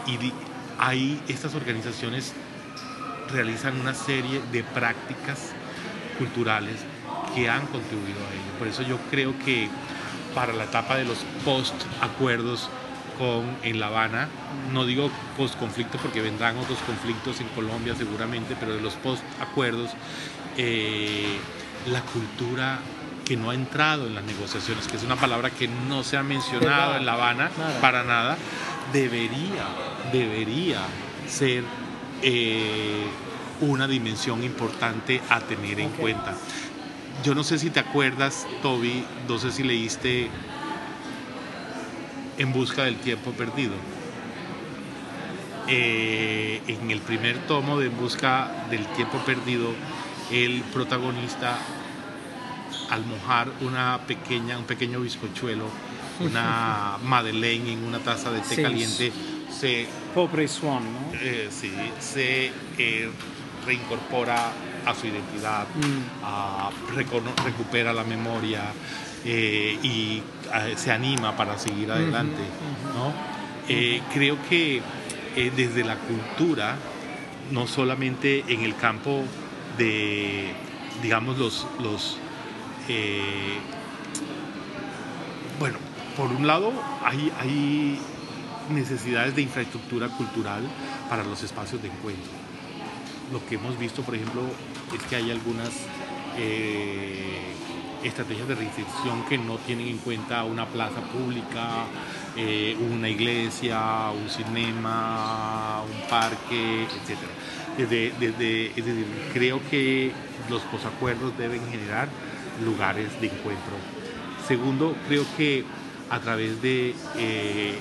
Y 0.08 0.32
ahí 0.80 1.22
estas 1.28 1.54
organizaciones 1.54 2.34
realizan 3.32 3.80
una 3.80 3.94
serie 3.94 4.42
de 4.52 4.64
prácticas 4.64 5.54
culturales 6.18 6.76
que 7.34 7.50
han 7.50 7.66
contribuido 7.68 8.20
a 8.20 8.34
ello. 8.34 8.58
Por 8.58 8.68
eso 8.68 8.84
yo 8.84 8.98
creo 9.10 9.38
que 9.46 9.70
para 10.36 10.54
la 10.54 10.66
etapa 10.66 10.98
de 10.98 11.06
los 11.06 11.20
post-acuerdos 11.46 12.70
con, 13.18 13.58
en 13.64 13.80
La 13.80 13.88
Habana, 13.88 14.28
no 14.72 14.86
digo 14.86 15.10
post-conflicto 15.38 15.98
porque 15.98 16.22
vendrán 16.22 16.58
otros 16.58 16.80
conflictos 16.80 17.42
en 17.42 17.48
Colombia 17.50 17.96
seguramente, 17.96 18.56
pero 18.60 18.74
de 18.74 18.82
los 18.82 18.94
post-acuerdos, 18.96 19.92
eh, 20.58 21.38
la 21.88 22.02
cultura 22.02 22.80
que 23.26 23.38
no 23.38 23.52
ha 23.52 23.56
entrado 23.56 24.08
en 24.08 24.16
las 24.16 24.24
negociaciones, 24.24 24.88
que 24.88 24.98
es 24.98 25.04
una 25.04 25.16
palabra 25.16 25.52
que 25.52 25.68
no 25.68 26.04
se 26.04 26.18
ha 26.18 26.24
mencionado 26.24 26.98
en 26.98 27.06
La 27.06 27.14
Habana 27.14 27.52
para 27.80 28.04
nada, 28.04 28.38
debería, 28.92 29.66
debería 30.12 30.80
ser 31.28 31.64
eh, 32.22 33.06
una 33.62 33.88
dimensión 33.88 34.44
importante 34.44 35.22
a 35.30 35.40
tener 35.42 35.80
en 35.80 35.90
cuenta. 35.90 36.36
Yo 37.24 37.36
no 37.36 37.44
sé 37.44 37.60
si 37.60 37.70
te 37.70 37.80
acuerdas, 37.80 38.48
Toby, 38.62 39.04
no 39.28 39.40
sé 39.40 39.52
si 39.52 39.64
leíste 39.64 40.30
En 42.38 42.54
busca 42.54 42.84
del 42.84 42.96
tiempo 42.96 43.32
perdido. 43.32 43.74
Eh, 45.68 46.62
en 46.68 46.90
el 46.90 47.00
primer 47.02 47.38
tomo 47.40 47.78
de 47.80 47.88
En 47.88 47.98
busca 47.98 48.66
del 48.70 48.86
tiempo 48.88 49.18
perdido, 49.20 49.74
el 50.32 50.62
protagonista, 50.74 51.58
al 52.90 53.06
mojar 53.06 53.50
una 53.62 54.00
pequeña, 54.08 54.58
un 54.58 54.64
pequeño 54.64 55.02
bizcochuelo, 55.02 55.66
una 56.22 56.98
madeleine 57.04 57.74
en 57.74 57.84
una 57.84 58.00
taza 58.00 58.32
de 58.32 58.40
té 58.42 58.62
caliente, 58.62 59.12
se... 59.52 59.88
Pobre 60.14 60.48
Swan, 60.48 60.84
¿no? 60.84 61.18
Eh, 61.22 61.50
sí, 61.52 61.72
se 62.00 62.52
eh, 62.78 63.10
reincorpora 63.66 64.52
a 64.86 64.96
su 64.96 65.08
identidad, 65.08 65.68
mm. 65.68 67.44
recupera 67.46 67.94
la 67.94 68.04
memoria 68.04 68.62
eh, 69.26 69.78
y 69.84 70.24
se 70.76 70.92
anima 70.92 71.36
para 71.36 71.58
seguir 71.58 71.92
adelante. 71.92 72.42
Eh, 73.68 74.02
creo 74.14 74.38
que 74.50 74.82
desde 75.56 75.84
la 75.84 75.96
cultura, 75.96 76.76
no 77.52 77.68
solamente 77.68 78.44
en 78.48 78.62
el 78.62 78.76
campo 78.76 79.24
de, 79.78 80.54
digamos, 81.04 81.38
los, 81.38 81.68
los 81.80 82.18
bueno, 85.60 85.78
por 86.18 86.32
un 86.32 86.48
lado 86.48 86.72
hay, 87.06 87.32
hay 87.40 88.00
necesidades 88.70 89.36
de 89.36 89.42
infraestructura 89.42 90.08
cultural 90.10 90.64
para 91.10 91.24
los 91.24 91.44
espacios 91.44 91.82
de 91.82 91.90
encuentro 91.90 92.32
lo 93.32 93.46
que 93.46 93.56
hemos 93.56 93.78
visto, 93.78 94.02
por 94.02 94.16
ejemplo, 94.16 94.42
es 94.96 95.04
que 95.04 95.16
hay 95.16 95.32
algunas 95.32 95.70
eh, 96.38 97.54
estrategias 98.04 98.48
de 98.48 98.56
reinserción 98.56 99.24
que 99.28 99.38
no 99.38 99.58
tienen 99.58 99.88
en 99.88 99.98
cuenta 99.98 100.44
una 100.44 100.66
plaza 100.66 101.02
pública, 101.02 101.86
eh, 102.36 102.76
una 102.92 103.10
iglesia, 103.10 104.10
un 104.12 104.30
cinema, 104.30 105.82
un 105.84 106.10
parque, 106.10 106.84
etc. 106.84 107.18
Desde, 107.78 108.14
desde, 108.20 108.68
es 108.68 108.86
decir, 108.86 109.06
creo 109.34 109.62
que 109.70 110.12
los 110.50 110.62
posacuerdos 110.64 111.38
deben 111.38 111.62
generar 111.70 112.10
lugares 112.64 113.10
de 113.22 113.28
encuentro. 113.28 113.76
Segundo, 114.48 114.96
creo 115.08 115.24
que 115.38 115.64
a 116.10 116.20
través 116.20 116.62
de 116.62 116.96
eh, 117.18 117.78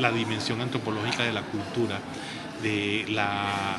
la 0.00 0.12
dimensión 0.12 0.60
antropológica 0.60 1.24
de 1.24 1.32
la 1.32 1.42
cultura, 1.42 2.00
de 2.62 3.04
la 3.08 3.78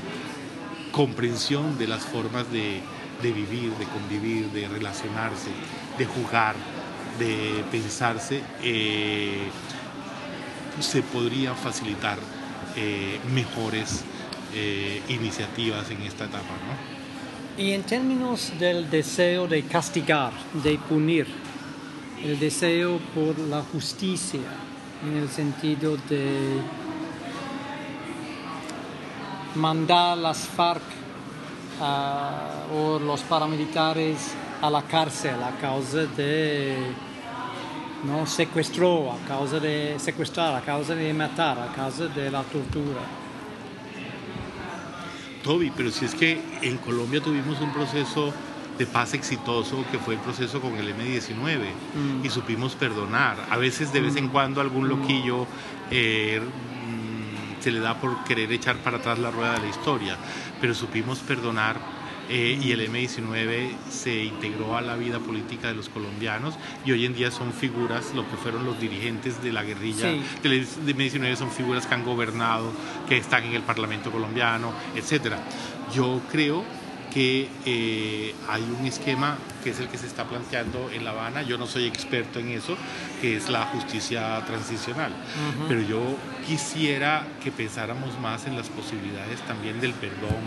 comprensión 0.92 1.78
de 1.78 1.88
las 1.88 2.04
formas 2.04 2.52
de, 2.52 2.82
de 3.22 3.32
vivir, 3.32 3.72
de 3.74 3.86
convivir, 3.86 4.50
de 4.52 4.68
relacionarse, 4.68 5.50
de 5.98 6.06
jugar, 6.06 6.56
de 7.20 7.64
pensarse, 7.72 8.42
eh, 8.62 9.48
se 10.80 11.02
podrían 11.02 11.56
facilitar 11.56 12.18
eh, 12.76 13.20
mejores 13.34 14.04
eh, 14.54 15.02
iniciativas 15.10 15.90
en 15.90 16.02
esta 16.04 16.26
etapa. 16.26 16.44
¿no? 16.44 17.64
Y 17.64 17.74
en 17.74 17.84
términos 17.84 18.54
del 18.60 18.90
deseo 18.90 19.48
de 19.48 19.64
castigar, 19.64 20.32
de 20.64 20.78
punir, 20.78 21.28
el 22.24 22.40
deseo 22.40 23.00
por 23.14 23.38
la 23.40 23.62
justicia, 23.62 24.42
en 25.06 25.18
el 25.18 25.30
sentido 25.30 25.98
de 26.10 26.60
mandar 29.56 30.18
las 30.18 30.40
FARC 30.40 30.82
uh, 31.80 32.76
o 32.76 33.00
los 33.00 33.22
paramilitares 33.22 34.34
a 34.62 34.70
la 34.70 34.82
cárcel 34.84 35.36
a 35.44 35.52
causa 35.60 36.06
de 36.06 36.76
no 38.04 38.26
secuestró, 38.26 39.12
a 39.12 39.18
causa 39.28 39.60
de 39.60 39.96
secuestrar, 40.00 40.56
a 40.56 40.62
causa 40.62 40.96
de 40.96 41.14
matar, 41.14 41.60
a 41.60 41.74
causa 41.74 42.06
de 42.08 42.30
la 42.30 42.44
tortura. 42.44 43.02
Toby, 45.44 45.72
pero 45.76 45.92
si 45.92 46.06
es 46.06 46.14
que 46.14 46.42
en 46.62 46.78
Colombia 46.78 47.22
tuvimos 47.22 47.60
un 47.60 47.74
proceso 47.74 48.34
de 48.78 48.86
paz 48.86 49.14
exitoso 49.14 49.84
que 49.92 49.98
fue 49.98 50.16
el 50.16 50.20
proceso 50.20 50.62
con 50.62 50.76
el 50.76 50.96
M19 50.96 51.58
mm. 51.96 52.26
y 52.26 52.30
supimos 52.30 52.76
perdonar. 52.76 53.38
A 53.50 53.58
veces 53.58 53.92
de 53.92 54.02
vez 54.02 54.16
en 54.16 54.26
mm. 54.26 54.30
cuando 54.30 54.62
algún 54.62 54.88
loquillo 54.88 55.48
eh, 55.92 56.40
mm, 56.42 57.62
se 57.62 57.72
le 57.72 57.80
da 57.80 58.00
por 58.00 58.24
querer 58.24 58.52
echar 58.52 58.78
para 58.78 58.98
atrás 58.98 59.20
la 59.20 59.32
rueda 59.32 59.54
de 59.54 59.60
la 59.60 59.68
historia, 59.68 60.18
pero 60.62 60.74
supimos 60.74 61.20
perdonar 61.20 61.98
eh, 62.30 62.60
y 62.62 62.72
el 62.74 62.82
M19 62.92 63.70
se 63.90 64.26
integró 64.26 64.76
a 64.76 64.82
la 64.82 64.98
vida 64.98 65.20
política 65.20 65.70
de 65.70 65.76
los 65.76 65.88
colombianos 65.88 66.56
y 66.86 66.92
hoy 66.92 67.06
en 67.06 67.14
día 67.14 67.32
son 67.32 67.54
figuras, 67.54 68.14
lo 68.14 68.30
que 68.30 68.36
fueron 68.36 68.66
los 68.66 68.80
dirigentes 68.82 69.42
de 69.42 69.54
la 69.54 69.64
guerrilla 69.64 70.08
del 70.44 70.68
M19 70.68 71.36
son 71.38 71.50
figuras 71.52 71.88
que 71.88 71.96
han 71.96 72.04
gobernado, 72.04 72.70
que 73.08 73.18
están 73.18 73.46
en 73.46 73.54
el 73.54 73.62
Parlamento 73.62 74.12
colombiano, 74.12 74.74
etcétera. 74.94 75.40
Yo 75.94 76.20
creo 76.30 76.66
que 77.14 77.50
eh, 77.66 78.36
hay 78.50 78.62
un 78.80 78.86
esquema 78.86 79.38
que 79.64 79.72
es 79.72 79.80
el 79.80 79.88
que 79.88 79.98
se 79.98 80.08
está 80.08 80.26
planteando 80.26 80.90
en 80.92 81.04
La 81.04 81.12
Habana, 81.12 81.42
yo 81.42 81.58
no 81.58 81.68
soy 81.68 81.86
experto 81.86 82.40
en 82.40 82.50
eso, 82.50 82.78
que 83.22 83.36
es 83.38 83.50
la 83.50 83.66
justicia 83.66 84.44
transicional, 84.46 85.12
pero 85.68 85.82
yo 85.82 86.02
quisiera 86.46 87.26
que 87.44 87.52
pensáramos 87.52 88.20
más 88.20 88.46
en 88.46 88.56
las 88.56 88.70
posibilidades 88.70 89.42
también 89.42 89.80
del 89.82 89.94
perdón, 89.94 90.44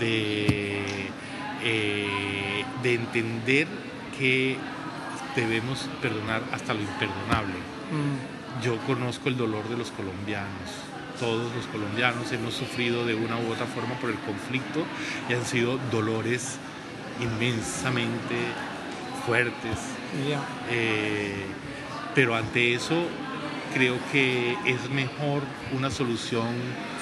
de, 0.00 0.82
eh, 1.62 2.64
de 2.82 2.94
entender 2.94 3.66
que 4.18 4.56
debemos 5.36 5.88
perdonar 6.00 6.42
hasta 6.52 6.74
lo 6.74 6.80
imperdonable. 6.80 7.54
Mm. 7.90 8.62
Yo 8.62 8.78
conozco 8.86 9.28
el 9.28 9.36
dolor 9.36 9.68
de 9.68 9.76
los 9.76 9.90
colombianos. 9.90 10.93
Todos 11.20 11.54
los 11.54 11.66
colombianos 11.66 12.30
hemos 12.32 12.54
sufrido 12.54 13.06
de 13.06 13.14
una 13.14 13.36
u 13.36 13.52
otra 13.52 13.66
forma 13.66 13.94
por 14.00 14.10
el 14.10 14.18
conflicto 14.18 14.84
y 15.28 15.34
han 15.34 15.44
sido 15.44 15.78
dolores 15.90 16.58
inmensamente 17.20 18.34
fuertes. 19.26 19.78
Eh, 20.70 21.46
pero 22.14 22.34
ante 22.34 22.74
eso 22.74 22.94
creo 23.74 23.96
que 24.12 24.56
es 24.66 24.88
mejor 24.90 25.42
una 25.76 25.90
solución 25.90 26.54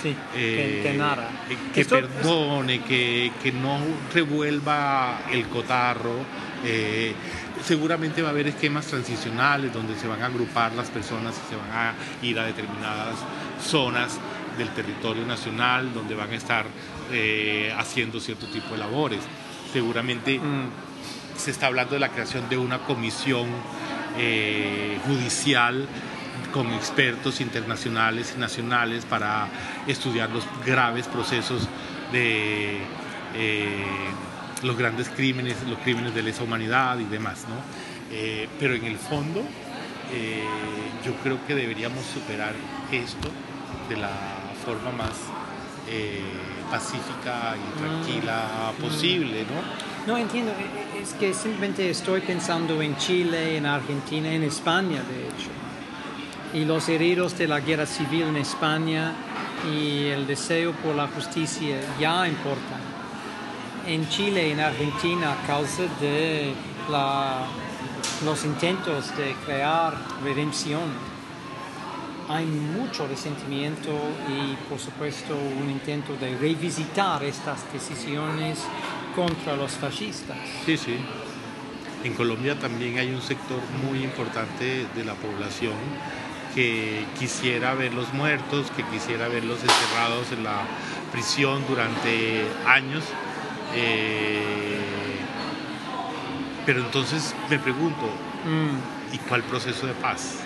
que, 0.02 0.14
eh, 0.34 0.94
nada. 0.96 1.28
que 1.74 1.84
perdone, 1.84 2.80
que, 2.80 3.52
no 3.60 3.78
revuelva 4.12 5.20
el 5.30 5.46
cotarro. 5.48 6.24
Eh, 6.64 7.12
seguramente 7.62 8.22
va 8.22 8.28
a 8.28 8.30
haber 8.30 8.48
esquemas 8.48 8.86
transicionales 8.86 9.72
donde 9.72 9.96
se 9.96 10.08
van 10.08 10.22
a 10.22 10.26
agrupar 10.26 10.72
las 10.72 10.88
personas 10.88 11.34
y 11.46 11.50
se 11.50 11.56
van 11.56 11.70
a 11.70 11.94
ir 12.22 12.38
a 12.38 12.44
determinadas 12.44 13.16
zonas 13.62 14.18
del 14.58 14.68
territorio 14.70 15.24
nacional 15.26 15.94
donde 15.94 16.14
van 16.14 16.30
a 16.30 16.34
estar 16.34 16.66
eh, 17.10 17.72
haciendo 17.76 18.20
cierto 18.20 18.46
tipo 18.46 18.70
de 18.72 18.78
labores. 18.78 19.20
Seguramente 19.72 20.38
mm. 20.38 20.68
se 21.36 21.50
está 21.50 21.66
hablando 21.66 21.94
de 21.94 22.00
la 22.00 22.10
creación 22.10 22.48
de 22.48 22.58
una 22.58 22.78
comisión 22.78 23.46
judicial 25.06 25.88
con 26.52 26.70
expertos 26.74 27.40
internacionales 27.40 28.34
y 28.36 28.40
nacionales 28.40 29.04
para 29.06 29.48
estudiar 29.86 30.30
los 30.30 30.44
graves 30.64 31.08
procesos 31.08 31.68
de 32.12 32.78
eh, 33.34 33.84
los 34.62 34.76
grandes 34.76 35.08
crímenes, 35.08 35.56
los 35.68 35.78
crímenes 35.78 36.14
de 36.14 36.22
lesa 36.22 36.44
humanidad 36.44 36.98
y 36.98 37.04
demás. 37.04 37.46
¿no? 37.48 37.56
Eh, 38.12 38.48
pero 38.60 38.74
en 38.74 38.84
el 38.84 38.98
fondo 38.98 39.42
eh, 40.12 40.44
yo 41.04 41.14
creo 41.22 41.44
que 41.46 41.54
deberíamos 41.54 42.04
superar 42.04 42.54
esto 42.92 43.28
de 43.88 43.96
la 43.96 44.10
forma 44.64 44.90
más 44.92 45.12
pacífica 46.70 47.54
y 47.56 47.78
tranquila 47.78 48.72
mm. 48.78 48.82
posible, 48.82 49.44
¿no? 49.44 50.12
No 50.12 50.18
entiendo, 50.18 50.52
es 51.00 51.12
que 51.14 51.34
simplemente 51.34 51.90
estoy 51.90 52.20
pensando 52.20 52.80
en 52.80 52.96
Chile, 52.96 53.56
en 53.56 53.66
Argentina, 53.66 54.32
en 54.32 54.42
España, 54.44 55.02
de 55.02 55.28
hecho 55.28 55.50
y 56.54 56.64
los 56.64 56.88
heridos 56.88 57.36
de 57.38 57.48
la 57.48 57.60
guerra 57.60 57.86
civil 57.86 58.22
en 58.22 58.36
España 58.36 59.12
y 59.72 60.06
el 60.06 60.26
deseo 60.26 60.72
por 60.72 60.94
la 60.94 61.08
justicia 61.08 61.80
ya 61.98 62.28
importan. 62.28 62.80
En 63.86 64.08
Chile 64.08 64.48
y 64.48 64.52
en 64.52 64.60
Argentina, 64.60 65.32
a 65.32 65.46
causa 65.46 65.82
de 66.00 66.52
los 68.24 68.44
intentos 68.44 69.16
de 69.16 69.34
crear 69.46 69.94
redención, 70.22 71.11
hay 72.32 72.46
mucho 72.46 73.06
resentimiento 73.06 73.90
y 74.28 74.56
por 74.68 74.78
supuesto 74.78 75.36
un 75.36 75.70
intento 75.70 76.16
de 76.16 76.36
revisitar 76.38 77.22
estas 77.24 77.70
decisiones 77.72 78.60
contra 79.14 79.56
los 79.56 79.72
fascistas. 79.72 80.36
Sí, 80.64 80.76
sí. 80.76 80.96
En 82.04 82.14
Colombia 82.14 82.58
también 82.58 82.98
hay 82.98 83.12
un 83.14 83.22
sector 83.22 83.60
muy 83.86 84.02
importante 84.02 84.86
de 84.94 85.04
la 85.04 85.14
población 85.14 85.74
que 86.54 87.04
quisiera 87.18 87.74
verlos 87.74 88.12
muertos, 88.12 88.70
que 88.76 88.82
quisiera 88.84 89.28
verlos 89.28 89.60
encerrados 89.62 90.32
en 90.32 90.44
la 90.44 90.62
prisión 91.12 91.62
durante 91.68 92.44
años. 92.66 93.04
Eh, 93.74 94.80
pero 96.66 96.80
entonces 96.80 97.34
me 97.48 97.58
pregunto, 97.58 98.06
mm. 98.44 99.14
¿y 99.14 99.18
cuál 99.18 99.42
proceso 99.42 99.86
de 99.86 99.94
paz? 99.94 100.40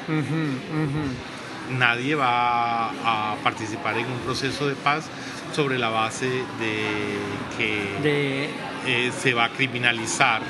Nadie 1.71 2.15
va 2.15 2.91
a 2.91 3.37
participar 3.43 3.99
en 3.99 4.07
un 4.07 4.19
proceso 4.21 4.69
de 4.69 4.75
paz 4.75 5.09
sobre 5.53 5.79
la 5.79 5.89
base 5.89 6.27
de 6.29 7.19
que 7.57 8.51
eh, 8.87 9.13
se 9.17 9.35
va 9.35 9.47
a 9.47 9.49
criminalizar 9.51 10.43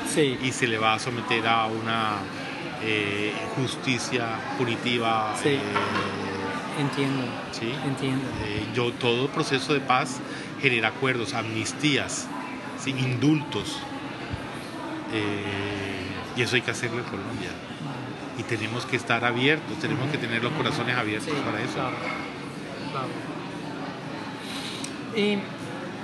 y 0.42 0.52
se 0.52 0.66
le 0.66 0.78
va 0.78 0.94
a 0.94 0.98
someter 0.98 1.46
a 1.46 1.66
una 1.66 2.16
eh, 2.82 3.32
justicia 3.54 4.26
punitiva. 4.58 5.34
Sí. 5.42 5.50
Eh, 5.50 5.60
entiendo. 6.80 7.24
¿sí? 7.52 7.72
Entiendo. 7.84 8.24
Yo, 8.74 8.92
todo 8.92 9.28
proceso 9.28 9.72
de 9.74 9.80
paz 9.80 10.18
genera 10.60 10.88
acuerdos, 10.88 11.34
amnistías, 11.34 12.26
indultos. 12.86 13.78
y 16.36 16.42
eso 16.42 16.56
hay 16.56 16.62
que 16.62 16.70
hacerlo 16.70 16.98
en 16.98 17.04
Colombia. 17.04 17.50
Y 18.38 18.42
tenemos 18.42 18.84
que 18.84 18.96
estar 18.96 19.24
abiertos, 19.24 19.78
tenemos 19.78 20.10
que 20.10 20.18
tener 20.18 20.42
los 20.42 20.52
corazones 20.52 20.96
abiertos 20.96 21.34
para 21.44 21.62
eso. 21.62 21.74
Claro. 22.92 23.08
Y 25.16 25.38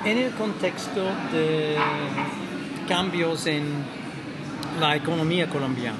en 0.08 0.18
el 0.18 0.32
contexto 0.32 1.02
de 1.32 1.76
cambios 2.88 3.46
en 3.46 3.64
la 4.80 4.96
economía 4.96 5.48
colombiana, 5.48 5.98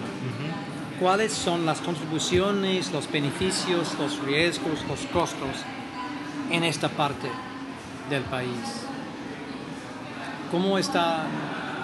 cuáles 0.98 1.32
son 1.32 1.66
las 1.66 1.80
contribuciones, 1.80 2.92
los 2.92 3.10
beneficios, 3.10 3.94
los 3.98 4.18
riesgos, 4.24 4.84
los 4.88 5.00
costos 5.12 5.64
en 6.50 6.64
esta 6.64 6.88
parte 6.88 7.28
del 8.08 8.22
país. 8.22 8.86
¿Cómo 10.50 10.78
están 10.78 11.26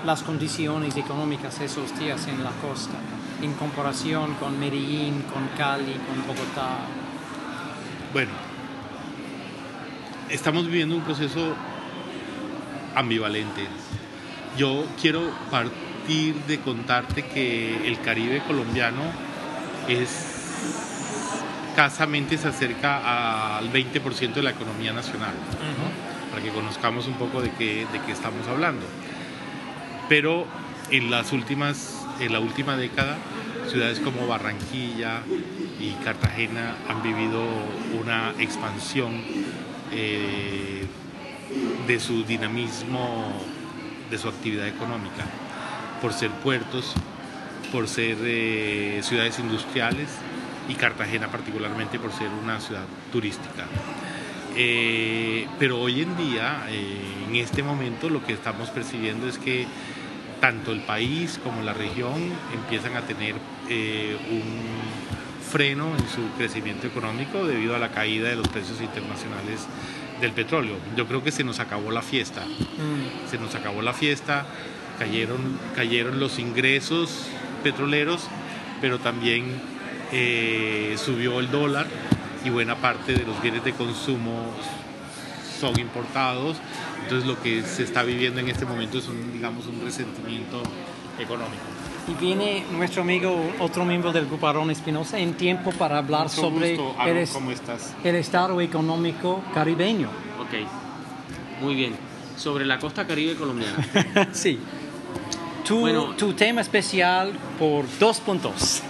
las 0.05 0.23
condiciones 0.23 0.97
económicas 0.97 1.61
esos 1.61 1.99
días 1.99 2.27
en 2.29 2.43
la 2.45 2.51
costa 2.63 2.95
en 3.43 3.53
comparación 3.55 4.35
con 4.35 4.59
Medellín, 4.59 5.23
con 5.33 5.47
Cali, 5.57 5.95
con 6.07 6.27
Bogotá? 6.27 6.79
Bueno, 8.13 8.33
estamos 10.29 10.67
viviendo 10.67 10.95
un 10.97 11.03
proceso 11.03 11.55
ambivalente. 12.95 13.67
Yo 14.57 14.85
quiero 15.01 15.23
partir 15.51 16.35
de 16.47 16.59
contarte 16.61 17.27
que 17.27 17.87
el 17.87 18.01
Caribe 18.01 18.43
colombiano 18.47 19.03
es 19.89 20.39
escasamente 21.79 22.37
se 22.37 22.49
acerca 22.49 23.57
al 23.57 23.73
20% 23.73 24.35
de 24.35 24.43
la 24.43 24.51
economía 24.51 24.93
nacional, 24.93 25.33
para 26.29 26.43
que 26.43 26.51
conozcamos 26.51 27.07
un 27.07 27.15
poco 27.15 27.41
de 27.41 27.53
qué, 27.53 27.87
de 27.93 28.01
qué 28.05 28.11
estamos 28.11 28.49
hablando. 28.49 28.85
Pero 30.09 30.45
en 30.91 31.09
las 31.09 31.33
últimas, 31.33 32.05
en 32.21 32.33
la 32.33 32.41
última 32.41 32.77
década, 32.77 33.17
ciudades 33.69 34.01
como 34.01 34.27
Barranquilla 34.27 35.23
y 35.81 35.93
Cartagena 36.05 36.77
han 36.89 37.03
vivido 37.03 37.43
una 38.01 38.33
expansión 38.39 39.23
eh, 39.93 40.85
de 41.87 42.01
su 42.01 42.25
dinamismo, 42.25 43.33
de 44.11 44.19
su 44.19 44.29
actividad 44.29 44.67
económica, 44.67 45.25
por 46.03 46.13
ser 46.13 46.31
puertos, 46.31 46.95
por 47.73 47.89
ser 47.89 48.17
eh, 48.23 49.01
ciudades 49.03 49.39
industriales 49.39 50.09
y 50.69 50.75
Cartagena 50.75 51.29
particularmente 51.29 51.99
por 51.99 52.13
ser 52.13 52.29
una 52.43 52.61
ciudad 52.61 52.85
turística. 53.13 53.67
Eh, 54.57 55.47
pero 55.59 55.81
hoy 55.81 56.03
en 56.03 56.17
día, 56.17 56.67
en 56.69 57.37
este 57.37 57.63
momento, 57.63 58.09
lo 58.09 58.25
que 58.25 58.33
estamos 58.33 58.71
percibiendo 58.71 59.29
es 59.29 59.39
que 59.39 59.67
tanto 60.41 60.73
el 60.73 60.81
país 60.81 61.41
como 61.43 61.63
la 61.63 61.73
región 61.73 62.33
empiezan 62.55 62.97
a 62.97 63.03
tener 63.03 63.35
un 63.35 64.43
freno 65.49 65.97
en 65.97 66.09
su 66.09 66.29
crecimiento 66.37 66.87
económico 66.87 67.47
debido 67.47 67.75
a 67.75 67.79
la 67.79 67.91
caída 67.91 68.29
de 68.29 68.37
los 68.37 68.49
precios 68.49 68.81
internacionales 68.81 69.67
del 70.21 70.33
petróleo. 70.33 70.77
Yo 70.97 71.07
creo 71.07 71.25
que 71.25 71.33
se 71.33 71.45
nos 71.45 71.59
acabó 71.59 71.91
la 71.91 72.03
fiesta. 72.03 72.43
Mm. 72.45 73.31
Se 73.31 73.39
nos 73.39 73.55
acabó 73.55 73.83
la 73.83 73.93
fiesta, 73.93 74.47
cayeron, 74.99 75.59
cayeron 75.75 76.21
los 76.21 76.39
ingresos 76.39 77.27
petroleros, 77.63 78.29
pero 78.81 78.99
también 78.99 79.61
eh, 80.13 80.97
subió 80.99 81.41
el 81.41 81.51
dólar 81.51 81.87
y 82.45 82.51
buena 82.51 82.77
parte 82.77 83.15
de 83.15 83.25
los 83.25 83.41
bienes 83.43 83.65
de 83.65 83.73
consumo 83.73 84.55
son 85.59 85.79
importados. 85.79 86.57
Entonces 87.03 87.27
lo 87.27 87.41
que 87.41 87.63
se 87.63 87.83
está 87.83 88.03
viviendo 88.03 88.41
en 88.41 88.49
este 88.49 88.65
momento 88.65 88.99
es 88.99 89.09
un, 89.09 89.33
digamos, 89.33 89.67
un 89.67 89.81
resentimiento 89.83 90.63
económico. 91.19 91.63
Y 92.09 92.15
viene 92.15 92.65
nuestro 92.73 93.03
amigo, 93.03 93.35
otro 93.59 93.85
miembro 93.85 94.13
del 94.13 94.27
Grupo 94.27 94.49
Arón 94.49 94.71
Espinosa, 94.71 95.19
en 95.19 95.35
tiempo 95.35 95.73
para 95.73 95.99
hablar 95.99 96.31
sobre 96.31 96.75
el, 96.75 97.29
¿cómo 97.29 97.51
estás? 97.51 97.95
el 98.03 98.15
estado 98.15 98.61
económico 98.63 99.43
caribeño. 99.53 100.09
Ok, 100.41 101.63
muy 101.63 101.75
bien. 101.75 101.95
Sobre 102.37 102.65
la 102.65 102.79
costa 102.79 103.07
caribe 103.07 103.35
colombiana. 103.35 103.89
sí. 104.33 104.59
Tu, 105.67 105.81
bueno, 105.81 106.15
tu 106.17 106.33
tema 106.33 106.63
especial 106.63 107.33
por 107.59 107.85
dos 107.99 108.21
puntos. 108.21 108.83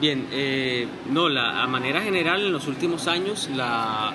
bien, 0.00 0.26
eh, 0.30 0.86
no, 1.10 1.30
la, 1.30 1.62
a 1.62 1.66
manera 1.66 2.02
general 2.02 2.42
en 2.42 2.52
los 2.52 2.66
últimos 2.66 3.08
años, 3.08 3.48
la, 3.54 4.12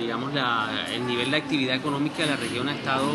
digamos, 0.00 0.32
la, 0.34 0.86
el 0.92 1.06
nivel 1.06 1.30
de 1.30 1.36
actividad 1.36 1.76
económica 1.76 2.22
de 2.22 2.30
la 2.30 2.36
región 2.36 2.68
ha 2.68 2.74
estado 2.74 3.06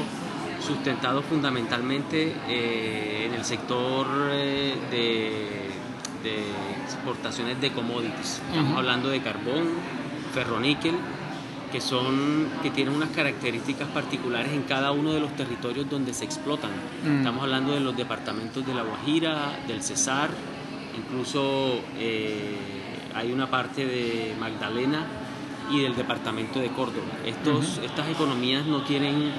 sustentado 0.66 1.22
fundamentalmente 1.22 2.34
eh, 2.48 3.26
en 3.28 3.34
el 3.34 3.46
sector 3.46 4.08
eh, 4.32 4.76
de, 4.92 5.66
exportaciones 6.84 7.62
de 7.62 7.72
commodities. 7.72 8.42
Estamos 8.50 8.78
hablando 8.78 9.10
de 9.10 9.22
carbón, 9.22 9.68
ferroníquel, 10.34 10.96
que 11.72 11.80
son 11.80 12.48
que 12.64 12.72
tienen 12.72 12.96
unas 12.96 13.10
características 13.10 13.88
particulares 13.90 14.52
en 14.52 14.64
cada 14.64 14.92
uno 14.92 15.14
de 15.14 15.20
los 15.20 15.36
territorios 15.36 15.88
donde 15.88 16.14
se 16.14 16.26
explotan. 16.26 16.72
Mm. 17.04 17.18
Estamos 17.18 17.44
hablando 17.44 17.74
de 17.74 17.80
los 17.80 17.96
departamentos 17.96 18.66
de 18.66 18.74
La 18.74 18.82
Guajira, 18.82 19.60
del 19.68 19.84
Cesar, 19.84 20.30
incluso 20.98 21.80
eh, 22.00 22.58
hay 23.14 23.32
una 23.32 23.50
parte 23.50 23.86
de 23.86 24.36
Magdalena 24.40 25.06
y 25.72 25.82
del 25.82 25.96
departamento 25.96 26.60
de 26.60 26.70
Córdoba. 26.70 27.08
Estos, 27.26 27.80
Estas 27.84 28.10
economías 28.10 28.66
no 28.66 28.84
tienen 28.84 29.32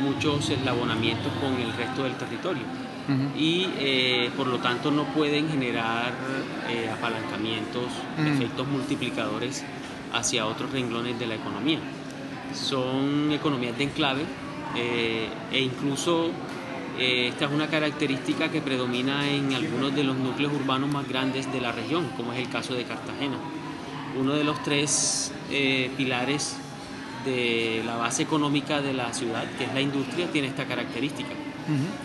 muchos 0.00 0.50
eslabonamientos 0.50 1.32
con 1.40 1.54
el 1.60 1.72
resto 1.72 2.04
del 2.04 2.14
territorio 2.14 2.62
y 3.36 3.68
eh, 3.78 4.30
por 4.36 4.46
lo 4.46 4.58
tanto 4.58 4.90
no 4.90 5.04
pueden 5.12 5.48
generar 5.48 6.12
eh, 6.70 6.88
apalancamientos, 6.90 7.84
efectos 8.18 8.66
multiplicadores 8.66 9.62
hacia 10.12 10.46
otros 10.46 10.72
renglones 10.72 11.18
de 11.18 11.26
la 11.26 11.34
economía. 11.34 11.80
Son 12.54 13.30
economías 13.32 13.76
de 13.76 13.84
enclave 13.84 14.22
eh, 14.76 15.28
e 15.52 15.60
incluso 15.60 16.30
esta 16.98 17.46
es 17.46 17.50
una 17.50 17.66
característica 17.66 18.50
que 18.50 18.62
predomina 18.62 19.28
en 19.28 19.52
algunos 19.52 19.94
de 19.96 20.04
los 20.04 20.16
núcleos 20.16 20.52
urbanos 20.52 20.88
más 20.88 21.08
grandes 21.08 21.52
de 21.52 21.60
la 21.60 21.72
región, 21.72 22.08
como 22.16 22.32
es 22.32 22.38
el 22.38 22.48
caso 22.48 22.74
de 22.74 22.84
Cartagena. 22.84 23.36
Uno 24.18 24.34
de 24.34 24.44
los 24.44 24.62
tres 24.62 25.32
pilares 25.96 26.56
de 27.24 27.82
la 27.84 27.96
base 27.96 28.22
económica 28.22 28.80
de 28.80 28.92
la 28.92 29.12
ciudad, 29.12 29.44
que 29.58 29.64
es 29.64 29.74
la 29.74 29.80
industria, 29.80 30.30
tiene 30.30 30.48
esta 30.48 30.66
característica. 30.66 31.30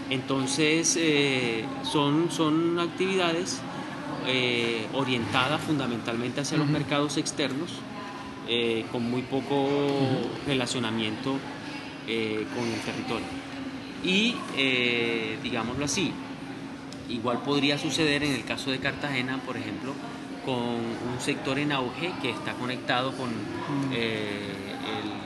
Entonces, 0.10 0.98
eh, 0.98 1.66
son, 1.84 2.32
son 2.32 2.80
actividades 2.80 3.60
eh, 4.26 4.88
orientadas 4.94 5.62
fundamentalmente 5.62 6.42
hacia 6.42 6.58
los 6.58 6.68
mercados 6.68 7.18
externos, 7.18 7.72
eh, 8.48 8.86
con 8.92 9.10
muy 9.10 9.22
poco 9.24 9.68
relacionamiento 10.48 11.38
con 12.56 12.68
el 12.68 12.80
territorio. 12.80 13.28
Y, 14.04 14.36
digámoslo 15.44 15.86
así, 15.86 16.12
igual 17.08 17.44
podría 17.44 17.78
suceder 17.78 18.24
en 18.24 18.32
el 18.32 18.44
caso 18.46 18.72
de 18.72 18.80
Cartagena, 18.80 19.38
por 19.46 19.58
ejemplo, 19.58 19.94
con 20.46 20.56
un 20.56 21.20
sector 21.20 21.60
en 21.60 21.72
auge 21.72 22.14
que 22.22 22.30
está 22.32 22.54
conectado 22.54 23.12
con 23.14 23.30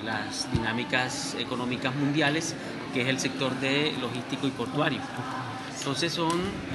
las 0.03 0.51
dinámicas 0.51 1.35
económicas 1.39 1.95
mundiales, 1.95 2.55
que 2.93 3.01
es 3.01 3.07
el 3.07 3.19
sector 3.19 3.53
de 3.59 3.93
logístico 3.99 4.47
y 4.47 4.51
portuario. 4.51 4.99
Entonces 5.77 6.13
son, 6.13 6.31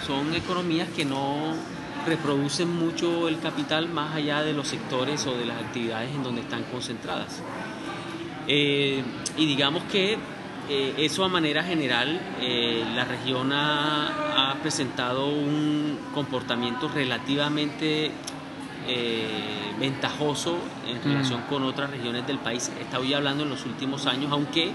son 0.07 0.35
economías 0.35 0.89
que 0.91 1.05
no 1.05 1.55
reproducen 2.07 2.75
mucho 2.75 3.29
el 3.29 3.39
capital 3.41 3.89
más 3.89 4.15
allá 4.15 4.43
de 4.43 4.53
los 4.53 4.69
sectores 4.69 5.27
o 5.27 5.37
de 5.37 5.47
las 5.47 5.59
actividades 5.59 6.15
en 6.15 6.23
donde 6.23 6.41
están 6.41 6.65
concentradas. 6.65 7.43
Eh, 8.47 9.03
y 9.37 9.47
digamos 9.47 9.83
que 9.85 10.19
eh, 10.71 10.95
eso 10.99 11.25
a 11.25 11.29
manera 11.29 11.63
general, 11.63 12.21
eh, 12.41 12.85
la 12.95 13.05
región 13.05 13.53
ha, 13.53 14.51
ha, 14.51 14.55
presentado 14.57 15.27
un 15.29 15.99
comportamiento 16.13 16.89
relativamente 16.89 18.11
eh, 18.89 19.75
ventajoso 19.79 20.59
en 20.87 21.03
relación 21.03 21.41
mm. 21.41 21.51
con 21.51 21.63
otras 21.65 21.91
regiones 21.91 22.27
del 22.27 22.39
país. 22.39 22.73
Estoy 22.81 23.15
hablando 23.15 23.45
en 23.45 23.51
los 23.51 23.65
últimos 23.67 24.07
años, 24.07 24.33
aunque 24.33 24.73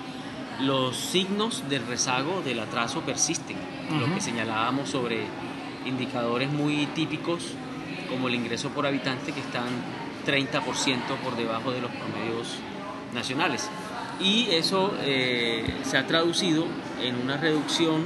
los 0.61 0.95
signos 0.95 1.67
del 1.69 1.85
rezago, 1.87 2.41
del 2.41 2.59
atraso 2.59 3.01
persisten. 3.01 3.57
Lo 3.99 4.13
que 4.13 4.21
señalábamos 4.21 4.89
sobre 4.89 5.25
indicadores 5.85 6.49
muy 6.49 6.85
típicos 6.87 7.53
como 8.09 8.27
el 8.27 8.35
ingreso 8.35 8.69
por 8.69 8.85
habitante 8.85 9.31
que 9.33 9.39
están 9.39 9.67
30% 10.25 10.61
por 11.23 11.35
debajo 11.35 11.71
de 11.71 11.81
los 11.81 11.91
promedios 11.91 12.57
nacionales. 13.13 13.69
Y 14.19 14.49
eso 14.51 14.93
eh, 15.01 15.81
se 15.83 15.97
ha 15.97 16.07
traducido 16.07 16.65
en 17.01 17.15
una 17.15 17.37
reducción 17.37 18.03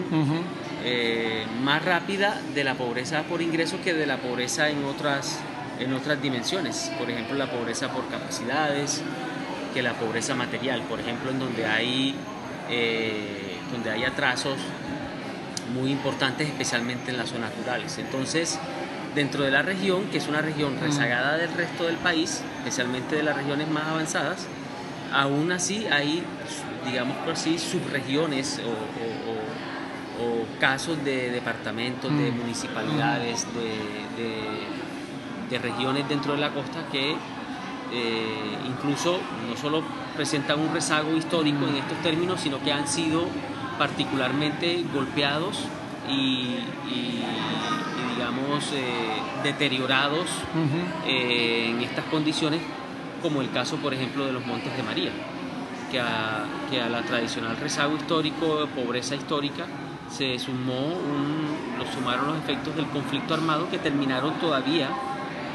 eh, 0.84 1.45
más 1.62 1.84
rápida 1.84 2.41
de 2.55 2.64
la 2.64 2.76
pobreza 2.76 3.24
por 3.24 3.41
ingreso 3.41 3.78
que 3.84 3.93
de 3.93 4.05
la 4.08 4.18
pobreza 4.18 4.70
en 4.70 4.86
otras 4.86 5.39
en 5.80 5.93
otras 5.93 6.21
dimensiones, 6.21 6.91
por 6.97 7.09
ejemplo 7.09 7.36
la 7.36 7.49
pobreza 7.49 7.89
por 7.89 8.07
capacidades, 8.09 9.01
que 9.73 9.82
la 9.82 9.93
pobreza 9.93 10.36
material, 10.36 10.82
por 10.84 10.99
ejemplo 10.99 11.32
en 11.32 11.39
donde 11.39 11.65
hay, 11.65 12.15
eh, 12.69 13.57
donde 13.71 13.91
hay 13.91 14.03
atrasos 14.03 14.57
muy 15.73 15.91
importantes, 15.91 16.47
especialmente 16.47 17.11
en 17.11 17.17
las 17.17 17.30
zonas 17.30 17.51
rurales. 17.57 17.97
Entonces, 17.97 18.57
dentro 19.13 19.43
de 19.43 19.51
la 19.51 19.61
región, 19.61 20.05
que 20.05 20.17
es 20.17 20.28
una 20.28 20.41
región 20.41 20.80
rezagada 20.80 21.38
del 21.38 21.53
resto 21.53 21.86
del 21.86 21.97
país, 21.97 22.41
especialmente 22.59 23.15
de 23.15 23.23
las 23.23 23.36
regiones 23.36 23.67
más 23.67 23.86
avanzadas, 23.88 24.47
aún 25.13 25.51
así 25.51 25.86
hay, 25.88 26.23
digamos 26.86 27.17
por 27.17 27.34
así, 27.34 27.57
subregiones 27.59 28.59
o, 28.65 28.97
casos 30.59 31.05
de 31.05 31.30
departamentos, 31.30 32.09
de 32.09 32.32
municipalidades, 32.32 33.45
de 33.53 34.07
de 34.17 34.41
regiones 35.51 36.07
dentro 36.09 36.33
de 36.33 36.39
la 36.39 36.49
costa 36.51 36.85
que 36.91 37.15
eh, 37.91 38.57
incluso 38.67 39.19
no 39.47 39.55
solo 39.55 39.81
presentan 40.15 40.59
un 40.59 40.73
rezago 40.73 41.15
histórico 41.15 41.65
en 41.67 41.75
estos 41.75 41.97
términos, 41.99 42.41
sino 42.41 42.61
que 42.61 42.73
han 42.73 42.87
sido 42.87 43.27
particularmente 43.77 44.83
golpeados 44.93 45.59
y, 46.09 46.57
digamos, 48.13 48.71
eh, 48.73 49.21
deteriorados 49.43 50.25
eh, 51.05 51.69
en 51.69 51.81
estas 51.81 52.05
condiciones, 52.05 52.61
como 53.21 53.41
el 53.41 53.51
caso, 53.51 53.77
por 53.77 53.93
ejemplo, 53.93 54.25
de 54.25 54.33
los 54.33 54.45
Montes 54.45 54.75
de 54.75 54.83
María. 54.83 55.11
que 55.91 56.01
a, 56.01 56.45
que 56.69 56.81
a 56.81 56.89
la 56.89 57.01
tradicional 57.03 57.55
rezago 57.55 57.95
histórico, 57.95 58.67
pobreza 58.75 59.15
histórica, 59.15 59.65
se 60.09 60.37
sumó 60.39 60.87
un, 60.87 61.77
lo 61.77 61.85
sumaron 61.93 62.27
los 62.27 62.37
efectos 62.39 62.75
del 62.75 62.87
conflicto 62.87 63.33
armado 63.33 63.69
que 63.69 63.77
terminaron 63.77 64.33
todavía 64.39 64.89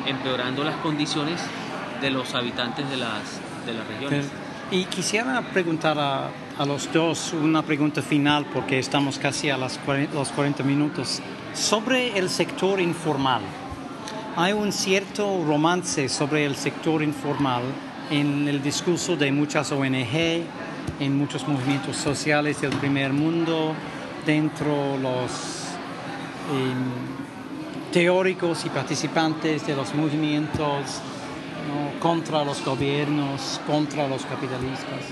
empeorando 0.07 0.65
las 0.65 0.77
condiciones 0.77 1.41
de 2.01 2.11
los 2.11 2.35
habitantes 2.35 2.89
de 2.91 2.97
las, 2.97 3.41
de 3.67 3.75
las 3.75 3.87
regiones. 3.87 4.27
Y 4.71 4.85
quisiera 4.87 5.43
preguntar 5.43 5.99
a, 5.99 6.31
a 6.59 6.65
los 6.67 6.93
dos 6.93 7.33
una 7.35 7.63
pregunta 7.63 8.03
final, 8.03 8.47
porque 8.53 8.79
estamos 8.79 9.19
casi 9.19 9.51
a 9.51 9.57
las 9.57 9.79
40, 9.79 10.15
los 10.15 10.31
40 10.31 10.63
minutos, 10.63 11.21
sobre 11.55 12.19
el 12.19 12.31
sector 12.31 12.81
informal. 12.81 13.43
Hay 14.37 14.55
un 14.55 14.73
cierto 14.73 15.45
romance 15.47 16.09
sobre 16.09 16.47
el 16.47 16.57
sector 16.57 17.03
informal 17.03 17.63
en 18.11 18.49
el 18.49 18.63
discurso 18.63 19.17
de 19.17 19.31
muchas 19.31 19.73
ONG, 19.73 20.45
en 21.01 21.19
muchos 21.19 21.47
movimientos 21.47 21.97
sociales 21.97 22.61
del 22.61 22.73
primer 22.73 23.13
mundo, 23.13 23.75
dentro 24.25 24.97
los 24.99 25.31
eh, 26.51 27.22
teóricos 27.93 28.65
y 28.65 28.71
participantes 28.71 29.67
de 29.67 29.77
los 29.77 29.95
movimientos 29.95 31.01
¿no? 31.69 32.01
contra 32.01 32.43
los 32.43 32.65
gobiernos, 32.65 33.61
contra 33.67 34.09
los 34.09 34.25
capitalistas. 34.25 35.05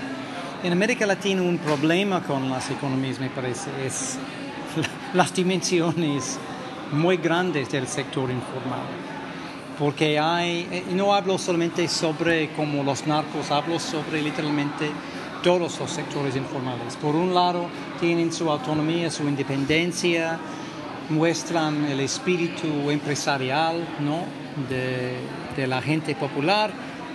En 0.63 0.73
América 0.73 1.05
Latina 1.05 1.43
un 1.43 1.59
problema 1.59 2.23
con 2.23 2.49
las 2.49 2.69
economías, 2.71 3.19
me 3.19 3.29
parece, 3.29 3.69
es 3.85 4.17
las 5.13 5.33
dimensiones 5.33 6.39
muy 6.91 7.17
grandes 7.17 7.71
del 7.71 7.87
sector 7.87 8.29
informal. 8.31 8.87
Porque 9.77 10.19
hay, 10.19 10.85
no 10.93 11.13
hablo 11.13 11.37
solamente 11.37 11.87
sobre 11.87 12.49
como 12.49 12.83
los 12.83 13.07
narcos, 13.07 13.51
hablo 13.51 13.79
sobre 13.79 14.21
literalmente 14.21 14.91
todos 15.43 15.79
los 15.79 15.89
sectores 15.89 16.35
informales. 16.35 16.95
Por 16.97 17.15
un 17.15 17.33
lado, 17.33 17.65
tienen 17.99 18.31
su 18.31 18.51
autonomía, 18.51 19.09
su 19.09 19.23
independencia, 19.23 20.39
muestran 21.11 21.85
el 21.85 21.99
espíritu 21.99 22.89
empresarial 22.89 23.85
¿no? 23.99 24.25
de, 24.69 25.67
la 25.67 25.81
gente 25.81 26.15
popular, 26.15 26.71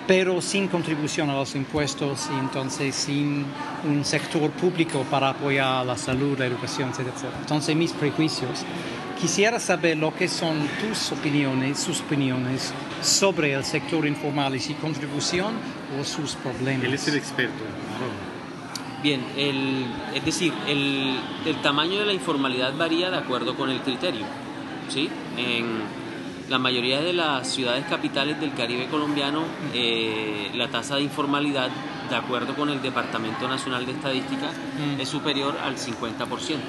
pero 0.07 0.41
sin 0.41 0.69
contribución 0.69 1.31
a 1.31 1.35
los 1.35 1.57
impuestos 1.57 2.29
y 2.33 2.39
entonces 2.39 2.95
sin 2.95 3.45
un 3.89 4.05
sector 4.05 4.51
público 4.53 5.05
para 5.11 5.31
apoyar 5.31 5.85
la 5.85 5.97
salud, 5.97 6.39
la 6.39 6.47
educación, 6.47 6.91
etc. 6.91 7.09
Entonces 7.41 7.75
mis 7.75 7.93
prejuicios. 7.93 8.65
Quisiera 9.21 9.59
saber 9.59 9.97
lo 9.97 10.15
que 10.15 10.29
son 10.29 10.69
tus 10.79 11.11
opiniones, 11.11 11.79
sus 11.81 12.03
opiniones 12.03 12.73
sobre 13.03 13.55
el 13.55 13.65
sector 13.65 14.07
informal 14.07 14.55
y 14.55 14.61
su 14.61 14.77
contribución 14.77 15.55
o 15.99 16.05
sus 16.05 16.37
problemas. 16.37 16.85
Él 16.85 16.95
es 16.95 17.09
el 17.09 17.17
experto. 17.17 17.65
Bien, 19.07 19.25
el, 19.37 19.87
es 20.17 20.25
decir, 20.25 20.53
el, 20.67 21.17
el, 21.45 21.63
tamaño 21.63 22.01
de 22.01 22.07
la 22.07 22.13
informalidad 22.13 22.77
varía 22.77 23.09
de 23.09 23.17
acuerdo 23.17 23.55
con 23.55 23.71
el 23.71 23.81
criterio. 23.81 24.27
¿sí? 24.89 25.09
En 25.37 25.83
la 26.49 26.59
mayoría 26.59 27.01
de 27.01 27.13
las 27.13 27.47
ciudades 27.47 27.85
capitales 27.87 28.41
del 28.41 28.53
Caribe 28.55 28.89
colombiano, 28.89 29.45
eh, 29.73 30.51
la 30.55 30.67
tasa 30.67 30.97
de 30.97 31.03
informalidad, 31.03 31.71
de 32.11 32.17
acuerdo 32.17 32.57
con 32.57 32.69
el 32.69 32.83
Departamento 32.83 33.47
Nacional 33.47 33.87
de 33.87 33.93
Estadística, 33.93 34.49
mm. 34.49 35.01
es 35.01 35.09
superior 35.09 35.57
al 35.63 35.77
50%, 35.77 36.27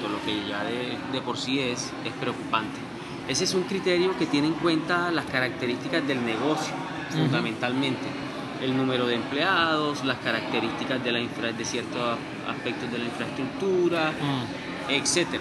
lo 0.08 0.24
que 0.24 0.48
ya 0.48 0.62
de, 0.62 0.96
de 1.10 1.20
por 1.20 1.38
sí 1.38 1.58
es, 1.58 1.92
es 2.04 2.12
preocupante. 2.20 2.78
Ese 3.26 3.42
es 3.42 3.54
un 3.54 3.64
criterio 3.64 4.16
que 4.16 4.26
tiene 4.26 4.46
en 4.46 4.54
cuenta 4.54 5.10
las 5.10 5.24
características 5.24 6.06
del 6.06 6.24
negocio, 6.24 6.72
fundamentalmente. 7.10 8.27
El 8.62 8.76
número 8.76 9.06
de 9.06 9.14
empleados, 9.14 10.04
las 10.04 10.18
características 10.18 11.02
de, 11.02 11.12
la 11.12 11.20
infra, 11.20 11.52
de 11.52 11.64
ciertos 11.64 12.18
aspectos 12.48 12.90
de 12.90 12.98
la 12.98 13.04
infraestructura, 13.04 14.12
mm. 14.12 14.90
etc. 14.90 15.40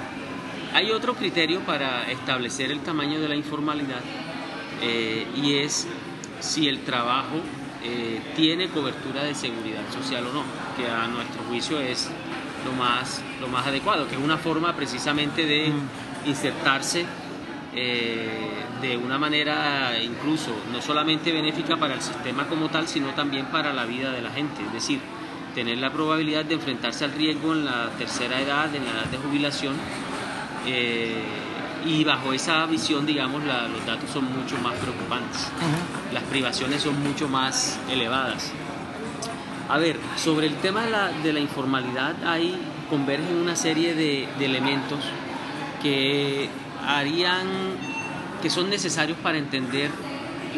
Hay 0.73 0.91
otro 0.91 1.15
criterio 1.15 1.61
para 1.61 2.09
establecer 2.11 2.71
el 2.71 2.81
tamaño 2.81 3.19
de 3.19 3.29
la 3.29 3.35
informalidad 3.35 4.01
eh, 4.81 5.25
y 5.35 5.55
es 5.55 5.87
si 6.39 6.67
el 6.67 6.81
trabajo 6.81 7.41
eh, 7.83 8.21
tiene 8.35 8.67
cobertura 8.67 9.23
de 9.23 9.33
seguridad 9.33 9.81
social 9.91 10.25
o 10.27 10.33
no, 10.33 10.43
que 10.75 10.89
a 10.89 11.07
nuestro 11.07 11.41
juicio 11.43 11.79
es 11.79 12.09
lo 12.65 12.73
más, 12.73 13.21
lo 13.41 13.47
más 13.47 13.65
adecuado, 13.65 14.07
que 14.07 14.15
es 14.15 14.21
una 14.21 14.37
forma 14.37 14.75
precisamente 14.75 15.45
de 15.45 15.69
mm. 15.69 16.29
insertarse 16.29 17.05
eh, 17.79 18.49
de 18.81 18.97
una 18.97 19.19
manera 19.19 19.91
incluso 20.01 20.51
no 20.71 20.81
solamente 20.81 21.31
benéfica 21.31 21.77
para 21.77 21.93
el 21.93 22.01
sistema 22.01 22.47
como 22.47 22.69
tal, 22.69 22.87
sino 22.87 23.09
también 23.09 23.45
para 23.47 23.71
la 23.71 23.85
vida 23.85 24.11
de 24.11 24.21
la 24.21 24.31
gente, 24.31 24.63
es 24.65 24.73
decir, 24.73 24.99
tener 25.53 25.77
la 25.77 25.91
probabilidad 25.91 26.43
de 26.45 26.55
enfrentarse 26.55 27.05
al 27.05 27.11
riesgo 27.11 27.53
en 27.53 27.65
la 27.65 27.89
tercera 27.97 28.41
edad, 28.41 28.73
en 28.73 28.83
la 28.85 28.91
edad 28.91 29.05
de 29.05 29.17
jubilación, 29.17 29.75
eh, 30.65 31.21
y 31.85 32.03
bajo 32.03 32.33
esa 32.33 32.65
visión, 32.65 33.05
digamos, 33.05 33.43
los 33.43 33.85
datos 33.85 34.09
son 34.09 34.25
mucho 34.25 34.57
más 34.57 34.73
preocupantes. 34.75 35.49
Las 36.13 36.23
privaciones 36.23 36.81
son 36.81 37.01
mucho 37.01 37.29
más 37.29 37.79
elevadas. 37.89 38.51
A 39.69 39.77
ver, 39.77 39.99
sobre 40.15 40.47
el 40.47 40.55
tema 40.55 40.83
de 40.85 40.91
la, 40.91 41.11
de 41.11 41.31
la 41.31 41.39
informalidad, 41.39 42.15
ahí 42.25 42.57
convergen 42.89 43.35
una 43.35 43.55
serie 43.55 43.93
de, 43.93 44.27
de, 44.39 44.45
elementos 44.45 44.99
que 45.81 46.49
harían, 46.87 47.47
que 48.41 48.49
son 48.49 48.69
necesarios 48.69 49.17
para 49.19 49.37
entender 49.37 49.91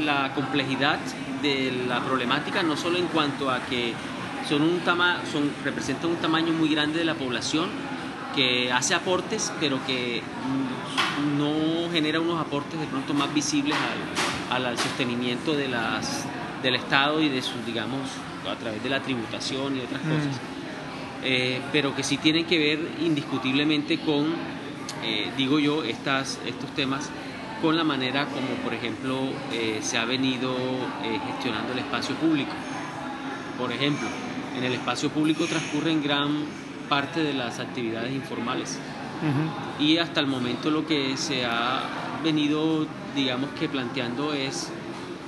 la 0.05 0.33
complejidad 0.33 0.99
de 1.41 1.85
la 1.87 2.01
problemática, 2.01 2.63
no 2.63 2.77
solo 2.77 2.97
en 2.97 3.07
cuanto 3.07 3.49
a 3.49 3.59
que 3.65 3.93
son 4.47 4.61
un 4.61 4.79
tama, 4.79 5.21
son, 5.31 5.51
representan 5.63 6.11
un 6.11 6.17
tamaño 6.17 6.53
muy 6.53 6.69
grande 6.69 6.99
de 6.99 7.05
la 7.05 7.15
población, 7.15 7.69
que 8.35 8.71
hace 8.71 8.93
aportes, 8.93 9.51
pero 9.59 9.79
que 9.85 10.21
no 11.37 11.91
genera 11.91 12.19
unos 12.19 12.39
aportes 12.39 12.79
de 12.79 12.85
pronto 12.85 13.13
más 13.13 13.33
visibles 13.33 13.75
al, 14.49 14.65
al, 14.65 14.77
sostenimiento 14.77 15.53
de 15.53 15.67
las, 15.67 16.25
del 16.61 16.75
Estado 16.75 17.21
y 17.21 17.29
de 17.29 17.41
sus, 17.41 17.65
digamos, 17.65 18.01
a 18.49 18.55
través 18.55 18.83
de 18.83 18.89
la 18.89 19.01
tributación 19.01 19.77
y 19.77 19.81
otras 19.81 20.01
cosas, 20.01 20.35
mm. 20.35 21.23
eh, 21.23 21.61
pero 21.71 21.95
que 21.95 22.03
sí 22.03 22.17
tienen 22.17 22.45
que 22.45 22.57
ver 22.57 22.79
indiscutiblemente 23.01 23.99
con, 23.99 24.27
eh, 25.03 25.31
digo 25.37 25.59
yo, 25.59 25.83
estas, 25.83 26.39
estos 26.45 26.73
temas 26.75 27.09
con 27.61 27.75
la 27.75 27.83
manera 27.83 28.25
como, 28.25 28.47
por 28.63 28.73
ejemplo, 28.73 29.19
eh, 29.51 29.79
se 29.81 29.97
ha 29.97 30.05
venido 30.05 30.55
eh, 31.03 31.19
gestionando 31.27 31.73
el 31.73 31.79
espacio 31.79 32.15
público. 32.15 32.51
Por 33.57 33.71
ejemplo, 33.71 34.07
en 34.57 34.63
el 34.63 34.73
espacio 34.73 35.09
público 35.09 35.45
transcurren 35.45 36.01
gran 36.01 36.29
parte 36.87 37.21
de 37.21 37.33
las 37.33 37.59
actividades 37.59 38.11
informales 38.13 38.79
y 39.79 39.97
hasta 39.97 40.21
el 40.21 40.27
momento 40.27 40.71
lo 40.71 40.87
que 40.87 41.17
se 41.17 41.45
ha 41.45 41.81
venido, 42.23 42.87
digamos 43.15 43.49
que 43.51 43.67
planteando 43.67 44.33
es 44.33 44.71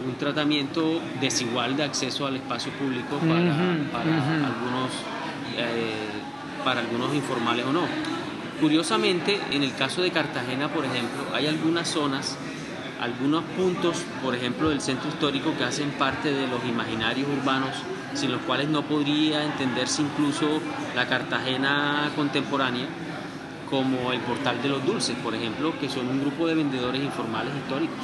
un 0.06 0.16
tratamiento 0.16 1.02
desigual 1.20 1.76
de 1.76 1.84
acceso 1.84 2.26
al 2.26 2.38
espacio 2.38 2.72
público 2.74 3.18
para, 3.18 3.54
para 3.92 4.48
algunos 4.48 4.92
eh, 5.58 6.10
para 6.64 6.82
algunos 6.82 7.14
informales 7.14 7.66
o 7.66 7.74
no. 7.74 7.82
Curiosamente, 8.62 9.42
en 9.50 9.64
el 9.64 9.74
caso 9.74 10.04
de 10.04 10.12
Cartagena, 10.12 10.72
por 10.72 10.86
ejemplo, 10.86 11.24
hay 11.34 11.48
algunas 11.48 11.88
zonas, 11.88 12.38
algunos 13.02 13.44
puntos, 13.58 14.04
por 14.24 14.36
ejemplo, 14.36 14.70
del 14.70 14.82
centro 14.82 15.10
histórico 15.10 15.58
que 15.58 15.64
hacen 15.64 15.90
parte 15.94 16.32
de 16.32 16.46
los 16.48 16.64
imaginarios 16.66 17.28
urbanos, 17.28 17.72
sin 18.14 18.32
los 18.32 18.42
cuales 18.44 18.70
no 18.70 18.84
podría 18.84 19.44
entenderse 19.44 20.04
incluso 20.04 20.62
la 20.96 21.08
Cartagena 21.08 22.12
contemporánea, 22.16 22.86
como 23.68 24.12
el 24.12 24.20
Portal 24.20 24.62
de 24.62 24.70
los 24.70 24.86
Dulces, 24.86 25.16
por 25.24 25.34
ejemplo, 25.34 25.74
que 25.80 25.90
son 25.90 26.08
un 26.08 26.22
grupo 26.22 26.46
de 26.46 26.54
vendedores 26.54 27.02
informales 27.02 27.56
históricos. 27.56 27.98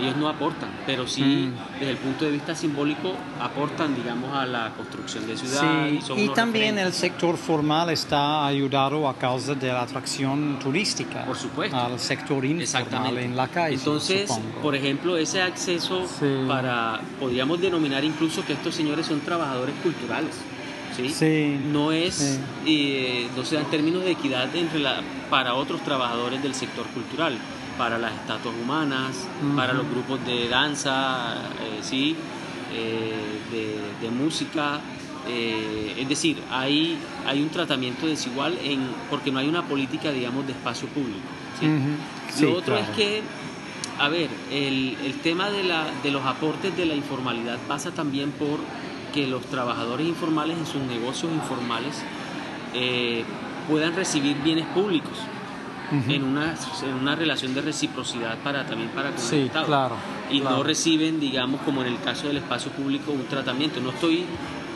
Ellos 0.00 0.16
no 0.16 0.28
aportan, 0.28 0.70
pero 0.86 1.06
sí, 1.06 1.22
mm. 1.22 1.78
desde 1.78 1.90
el 1.90 1.96
punto 1.98 2.24
de 2.24 2.30
vista 2.30 2.54
simbólico, 2.54 3.12
aportan, 3.40 3.94
digamos, 3.94 4.34
a 4.34 4.46
la 4.46 4.72
construcción 4.76 5.26
de 5.26 5.36
ciudad. 5.36 5.88
Sí. 5.88 6.12
Y, 6.16 6.20
y 6.22 6.28
también 6.30 6.78
el 6.78 6.92
sector 6.92 7.36
formal 7.36 7.90
está 7.90 8.46
ayudado 8.46 9.08
a 9.08 9.14
causa 9.16 9.54
de 9.54 9.68
la 9.68 9.82
atracción 9.82 10.58
turística. 10.58 11.24
Por 11.24 11.36
supuesto. 11.36 11.76
Al 11.76 11.98
sector 11.98 12.44
informal 12.44 13.18
en 13.18 13.36
la 13.36 13.48
calle. 13.48 13.74
Entonces, 13.74 14.28
supongo. 14.28 14.60
por 14.62 14.74
ejemplo, 14.74 15.16
ese 15.16 15.42
acceso 15.42 16.06
Sí. 16.06 16.26
para, 16.48 17.00
podríamos 17.18 17.60
denominar 17.60 18.04
incluso 18.04 18.44
que 18.44 18.54
estos 18.54 18.74
señores 18.74 19.06
son 19.06 19.20
trabajadores 19.20 19.74
culturales. 19.82 20.34
¿sí? 20.96 21.08
Sí, 21.10 21.60
No 21.72 21.92
es, 21.92 22.40
eh, 22.66 23.28
no 23.36 23.44
se 23.44 23.56
dan 23.56 23.66
términos 23.66 24.04
de 24.04 24.12
equidad 24.12 24.54
entre 24.56 24.80
la, 24.80 25.00
para 25.28 25.54
otros 25.54 25.80
trabajadores 25.82 26.42
del 26.42 26.54
sector 26.54 26.86
cultural, 26.88 27.38
para 27.80 27.96
las 27.96 28.12
estatuas 28.12 28.54
humanas, 28.62 29.26
para 29.56 29.72
los 29.72 29.88
grupos 29.88 30.22
de 30.26 30.50
danza, 30.50 31.32
eh, 31.62 31.78
sí, 31.80 32.14
eh, 32.74 33.40
de, 33.50 34.06
de 34.06 34.14
música. 34.14 34.80
eh, 35.26 35.94
es 35.96 36.06
decir, 36.06 36.36
hay, 36.50 36.98
hay 37.26 37.40
un 37.42 37.48
tratamiento 37.48 38.06
desigual 38.06 38.58
en, 38.62 38.80
porque 39.08 39.32
no 39.32 39.38
hay 39.38 39.48
una 39.48 39.62
política, 39.62 40.12
digamos, 40.12 40.46
de 40.46 40.52
espacio 40.52 40.88
público. 40.88 41.26
¿sí? 41.58 42.44
Lo 42.44 42.58
otro 42.58 42.76
claro. 42.76 42.90
es 42.90 42.96
que, 42.98 43.22
a 43.98 44.10
ver, 44.10 44.28
el, 44.50 44.98
el 45.02 45.14
tema 45.22 45.48
de, 45.48 45.64
la, 45.64 45.86
de 46.02 46.10
los 46.10 46.26
aportes 46.26 46.76
de 46.76 46.84
la 46.84 46.94
informalidad 46.94 47.56
pasa 47.66 47.92
también 47.92 48.30
por 48.32 48.58
que 49.14 49.26
los 49.26 49.42
trabajadores 49.46 50.06
informales 50.06 50.58
en 50.58 50.66
sus 50.66 50.82
negocios 50.82 51.32
informales 51.32 51.94
puedan 53.70 53.96
recibir 53.96 54.36
bienes 54.44 54.66
públicos 54.66 55.16
en, 55.90 56.24
una, 56.24 56.54
en 56.82 56.94
una 56.94 57.14
relación 57.16 57.54
de 57.54 57.62
reciprocidad 57.62 58.38
para 58.38 58.64
también 58.66 58.90
para 58.90 59.10
con 59.10 59.18
Sí, 59.18 59.36
el 59.36 59.46
Estado. 59.46 59.66
claro, 59.66 59.96
Y 60.30 60.40
claro. 60.40 60.56
no 60.58 60.62
reciben, 60.62 61.18
digamos, 61.20 61.60
como 61.62 61.82
en 61.82 61.88
el 61.88 62.00
caso 62.00 62.28
del 62.28 62.36
espacio 62.38 62.70
público, 62.72 63.12
un 63.12 63.24
tratamiento. 63.26 63.80
No 63.80 63.90
estoy 63.90 64.24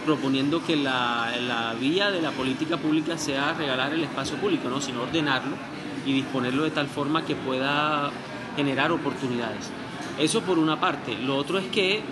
proponiendo 0.04 0.62
que 0.64 0.76
la, 0.76 1.32
la 1.46 1.74
vía 1.74 2.10
de 2.10 2.20
la 2.20 2.30
política 2.32 2.76
pública 2.76 3.16
sea 3.16 3.54
regalar 3.54 3.92
el 3.94 4.02
espacio 4.04 4.36
público, 4.36 4.68
¿no? 4.68 4.80
sino 4.80 5.02
ordenarlo 5.02 5.56
y 6.04 6.12
disponerlo 6.12 6.64
de 6.64 6.70
tal 6.70 6.88
forma 6.88 7.24
que 7.24 7.34
pueda 7.36 8.10
generar 8.56 8.92
oportunidades. 8.92 9.70
Eso 10.18 10.42
por 10.42 10.58
una 10.58 10.78
parte. 10.78 11.16
Lo 11.18 11.36
otro 11.36 11.58
es 11.58 11.66
que 11.68 12.02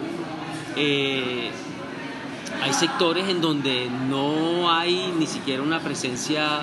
eh, 0.76 1.50
hay 2.62 2.72
sectores 2.72 3.28
en 3.28 3.40
donde 3.40 3.88
no 4.09 4.72
hay 4.72 5.12
ni 5.18 5.26
siquiera 5.26 5.62
una 5.62 5.80
presencia 5.80 6.61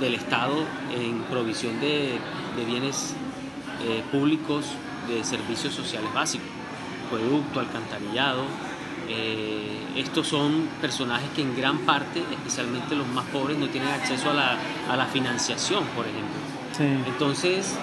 del 0.00 0.14
Estado 0.14 0.54
en 0.96 1.20
provisión 1.30 1.80
de, 1.80 2.18
de 2.56 2.64
bienes 2.66 3.14
eh, 3.86 4.02
públicos 4.12 4.66
de 5.08 5.22
servicios 5.24 5.74
sociales 5.74 6.12
básicos, 6.14 6.46
acueducto, 7.06 7.60
alcantarillado. 7.60 8.42
eh, 9.08 9.80
estos 9.96 10.26
son 10.26 10.68
personajes 10.80 11.28
que 11.36 11.42
en 11.42 11.54
gran 11.56 11.78
parte, 11.80 12.20
especialmente 12.32 12.96
los 12.96 13.06
más 13.08 13.24
pobres, 13.26 13.56
no 13.58 13.68
tienen 13.68 13.90
acceso 13.90 14.30
a 14.30 14.34
la, 14.34 14.58
a 14.90 14.96
la 14.96 15.06
financiación, 15.06 15.84
por 15.94 16.04
ejemplo. 16.06 16.34
Sí. 16.76 16.84
Entonces, 17.12 17.74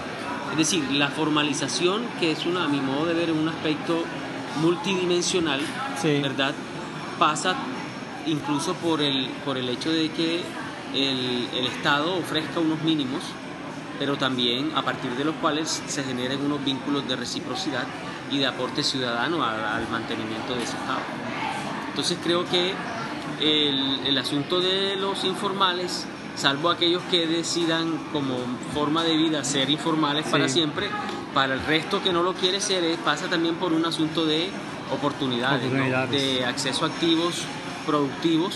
es 0.51 0.57
decir, 0.57 0.83
la 0.91 1.07
formalización, 1.09 2.01
que 2.19 2.31
es 2.31 2.45
una, 2.45 2.65
a 2.65 2.67
mi 2.67 2.81
modo 2.81 3.05
de 3.05 3.13
ver, 3.13 3.31
un 3.31 3.47
aspecto 3.47 4.03
multidimensional, 4.61 5.61
Sí. 6.01 6.19
¿verdad? 6.21 6.53
Pasa 7.19 7.55
incluso 8.25 8.73
por 8.75 9.01
el, 9.01 9.27
por 9.45 9.57
el 9.57 9.69
hecho 9.69 9.91
de 9.91 10.09
que 10.09 10.41
el, 10.93 11.47
el 11.55 11.65
Estado 11.67 12.15
ofrezca 12.17 12.59
unos 12.59 12.81
mínimos, 12.81 13.21
pero 13.99 14.17
también 14.17 14.71
a 14.75 14.81
partir 14.81 15.11
de 15.11 15.23
los 15.25 15.35
cuales 15.35 15.81
se 15.87 16.03
generen 16.03 16.41
unos 16.43 16.63
vínculos 16.63 17.07
de 17.07 17.15
reciprocidad 17.15 17.83
y 18.31 18.37
de 18.39 18.47
aporte 18.47 18.83
ciudadano 18.83 19.43
al, 19.43 19.63
al 19.63 19.87
mantenimiento 19.89 20.55
de 20.55 20.63
ese 20.63 20.73
Estado. 20.77 21.01
Entonces 21.89 22.17
creo 22.23 22.45
que 22.49 22.73
el, 23.41 23.99
el 24.07 24.17
asunto 24.17 24.59
de 24.59 24.95
los 24.95 25.23
informales, 25.23 26.05
salvo 26.35 26.69
aquellos 26.69 27.03
que 27.11 27.27
decidan 27.27 27.97
como 28.13 28.37
forma 28.73 29.03
de 29.03 29.17
vida 29.17 29.43
ser 29.43 29.69
informales 29.69 30.25
para 30.27 30.47
Sí. 30.47 30.55
siempre, 30.55 30.89
para 31.33 31.53
el 31.53 31.61
resto 31.65 32.01
que 32.01 32.11
no 32.13 32.23
lo 32.23 32.33
quiere 32.33 32.59
ser, 32.61 32.83
eh, 32.83 32.97
pasa 33.03 33.27
también 33.27 33.55
por 33.55 33.73
un 33.73 33.85
asunto 33.85 34.25
de 34.25 34.49
oportunidades, 34.93 35.61
¿no? 35.63 35.67
Oportunidades. 35.69 36.11
de 36.11 36.45
acceso 36.45 36.85
a 36.85 36.87
activos 36.87 37.43
productivos, 37.85 38.53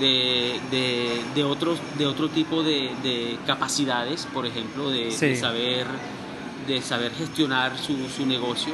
de, 0.00 0.58
de, 0.70 1.20
de 1.34 1.44
otros, 1.44 1.78
de 1.98 2.06
otro 2.06 2.28
tipo 2.30 2.62
de, 2.62 2.90
de 3.02 3.38
capacidades, 3.46 4.26
por 4.32 4.46
ejemplo, 4.46 4.90
de, 4.90 5.10
Sí. 5.12 5.26
de 5.26 5.36
saber, 5.36 5.86
de 6.66 6.82
saber 6.82 7.12
gestionar 7.12 7.76
su, 7.78 8.08
su 8.08 8.26
negocio. 8.26 8.72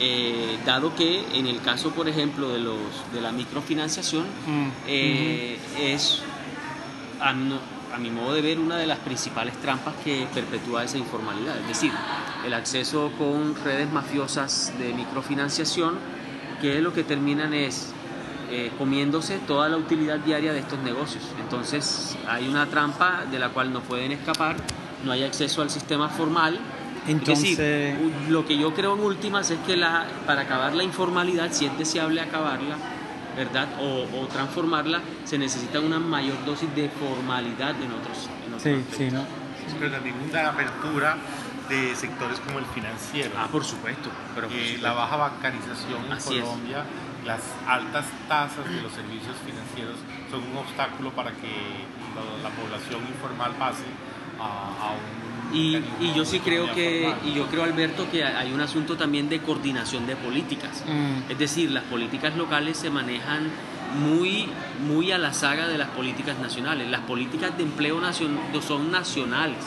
Eh, 0.00 0.58
dado 0.66 0.94
que 0.96 1.24
en 1.38 1.46
el 1.46 1.60
caso, 1.60 1.90
por 1.90 2.08
ejemplo, 2.08 2.48
de, 2.48 2.58
los, 2.58 2.76
de 3.12 3.20
la 3.20 3.30
microfinanciación, 3.32 4.24
Mm, 4.46 4.68
eh, 4.88 5.58
es, 5.78 6.20
a, 7.20 7.32
no- 7.32 7.60
a 7.94 7.98
mi 7.98 8.10
modo 8.10 8.34
de 8.34 8.42
ver, 8.42 8.58
una 8.58 8.76
de 8.76 8.86
las 8.88 8.98
principales 8.98 9.54
trampas 9.60 9.94
que 10.02 10.26
perpetúa 10.34 10.82
esa 10.82 10.98
informalidad. 10.98 11.56
Es 11.60 11.68
decir, 11.68 11.92
el 12.44 12.52
acceso 12.52 13.12
con 13.16 13.54
redes 13.64 13.88
mafiosas 13.92 14.72
de 14.80 14.92
microfinanciación, 14.92 15.94
que 16.60 16.80
lo 16.80 16.92
que 16.92 17.04
terminan 17.04 17.54
es 17.54 17.92
eh, 18.56 18.70
comiéndose 18.78 19.38
toda 19.38 19.68
la 19.68 19.76
utilidad 19.76 20.18
diaria 20.20 20.52
de 20.52 20.60
estos 20.60 20.78
negocios. 20.80 21.24
Entonces 21.40 22.16
hay 22.28 22.46
una 22.48 22.66
trampa 22.66 23.24
de 23.30 23.38
la 23.40 23.48
cual 23.48 23.72
no 23.72 23.80
pueden 23.80 24.12
escapar, 24.12 24.54
no 25.04 25.10
hay 25.12 25.24
acceso 25.24 25.60
al 25.62 25.70
sistema 25.70 26.08
formal. 26.08 26.54
es 27.06 27.20
decir, 27.26 27.60
Entonces- 27.60 27.98
u- 28.28 28.30
lo 28.32 28.46
que 28.46 28.56
yo 28.56 28.72
creo 28.72 28.94
en 28.94 29.00
últimas 29.00 29.50
es 29.50 29.58
que 29.66 29.76
la, 29.76 30.06
para 30.26 30.42
acabar 30.42 30.74
la 30.74 30.84
informalidad, 30.84 31.50
si 31.52 31.66
es 31.66 31.76
deseable 31.76 32.20
acabarla, 32.20 32.76
¿verdad? 33.36 33.66
O, 33.80 34.06
o 34.22 34.26
transformarla, 34.28 35.00
se 35.24 35.36
necesita 35.36 35.80
una 35.80 35.98
mayor 35.98 36.36
dosis 36.46 36.72
de 36.76 36.88
formalidad 36.88 37.74
en 37.82 37.90
otros, 37.92 38.30
en 38.46 38.54
otros 38.54 38.62
Sí, 38.62 38.70
aspectos. 38.70 38.96
sí, 38.96 39.10
¿no? 39.10 39.24
Pero 39.80 39.90
también 39.90 40.14
una 40.30 40.48
apertura 40.48 41.16
de 41.68 41.94
sectores 41.96 42.38
como 42.40 42.58
el 42.60 42.64
financiero. 42.66 43.30
Ah, 43.36 43.48
por 43.50 43.64
supuesto. 43.64 44.08
Pero 44.34 44.46
por 44.48 44.56
Eh, 44.56 44.60
supuesto. 44.62 44.86
la 44.86 44.92
baja 44.94 45.16
bancarización 45.16 46.04
en 46.06 46.12
Así 46.12 46.38
es. 46.38 46.44
Las 47.24 47.40
altas 47.66 48.04
tasas 48.28 48.64
de 48.68 48.82
los 48.82 48.92
servicios 48.92 49.34
financieros 49.46 49.96
son 50.30 50.40
un 50.50 50.56
obstáculo 50.58 51.10
para 51.12 51.30
que 51.30 51.48
la, 52.14 52.48
la 52.48 52.54
población 52.54 53.00
informal 53.08 53.52
pase 53.58 53.84
a, 54.38 54.88
a 54.88 54.90
un 54.92 55.56
Y, 55.56 55.76
y 56.00 56.12
yo 56.14 56.24
sí 56.24 56.40
creo 56.40 56.72
que, 56.74 57.14
y 57.24 57.32
yo 57.32 57.46
creo 57.46 57.64
Alberto 57.64 58.06
que 58.10 58.24
hay 58.24 58.52
un 58.52 58.60
asunto 58.60 58.96
también 58.96 59.28
de 59.28 59.38
coordinación 59.40 60.06
de 60.06 60.16
políticas. 60.16 60.82
Mm. 60.86 61.30
Es 61.30 61.38
decir, 61.38 61.70
las 61.70 61.84
políticas 61.84 62.36
locales 62.36 62.76
se 62.76 62.90
manejan 62.90 63.50
muy, 64.00 64.48
muy 64.86 65.12
a 65.12 65.18
la 65.18 65.32
saga 65.32 65.68
de 65.68 65.78
las 65.78 65.88
políticas 65.90 66.38
nacionales. 66.40 66.90
Las 66.90 67.02
políticas 67.02 67.56
de 67.56 67.62
empleo 67.62 68.00
nacion- 68.00 68.38
son 68.60 68.90
nacionales. 68.90 69.64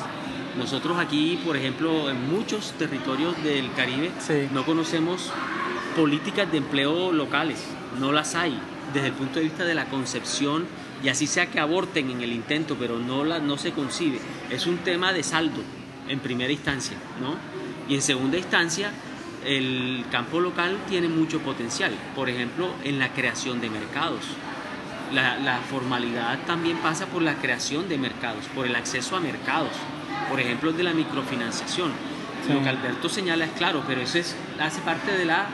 Nosotros 0.57 0.97
aquí, 0.99 1.39
por 1.45 1.55
ejemplo, 1.55 2.09
en 2.09 2.29
muchos 2.29 2.73
territorios 2.73 3.41
del 3.43 3.71
Caribe 3.73 4.11
Sí. 4.19 4.49
no 4.51 4.65
conocemos 4.65 5.31
políticas 5.97 6.49
de 6.51 6.59
empleo 6.59 7.11
locales, 7.11 7.65
no 7.99 8.11
las 8.11 8.35
hay 8.35 8.57
desde 8.93 9.07
el 9.07 9.13
punto 9.13 9.39
de 9.39 9.45
vista 9.45 9.65
de 9.65 9.73
la 9.73 9.85
concepción 9.85 10.65
y 11.03 11.09
así 11.09 11.25
sea 11.25 11.47
que 11.47 11.59
aborten 11.59 12.11
en 12.11 12.21
el 12.21 12.31
intento, 12.31 12.75
pero 12.79 12.99
no, 12.99 13.25
la, 13.25 13.39
no 13.39 13.57
se 13.57 13.71
concibe. 13.71 14.19
Es 14.51 14.67
un 14.67 14.77
tema 14.77 15.11
de 15.11 15.23
saldo 15.23 15.61
en 16.07 16.19
primera 16.19 16.53
instancia, 16.53 16.97
¿no? 17.19 17.35
Y 17.91 17.95
en 17.95 18.01
segunda 18.03 18.37
instancia, 18.37 18.91
el 19.43 20.05
campo 20.11 20.39
local 20.39 20.77
tiene 20.87 21.07
mucho 21.07 21.39
potencial, 21.39 21.91
por 22.15 22.29
ejemplo, 22.29 22.69
en 22.83 22.99
la 22.99 23.11
creación 23.13 23.59
de 23.59 23.69
mercados. 23.71 24.21
La, 25.13 25.37
la 25.39 25.57
formalidad 25.59 26.39
también 26.45 26.77
pasa 26.77 27.07
por 27.07 27.23
la 27.23 27.35
creación 27.35 27.89
de 27.89 27.97
mercados, 27.97 28.45
por 28.53 28.67
el 28.67 28.75
acceso 28.75 29.15
a 29.15 29.19
mercados, 29.19 29.71
por 30.29 30.39
ejemplo, 30.39 30.73
de 30.73 30.83
la 30.83 30.93
microfinanciación. 30.93 31.91
Sí. 32.45 32.53
Lo 32.53 32.61
que 32.61 32.69
Alberto 32.69 33.09
señala 33.09 33.45
es 33.45 33.51
claro, 33.51 33.83
pero 33.87 34.01
eso 34.01 34.19
es, 34.19 34.35
hace 34.59 34.79
parte 34.81 35.11
de 35.17 35.25
la 35.25 35.47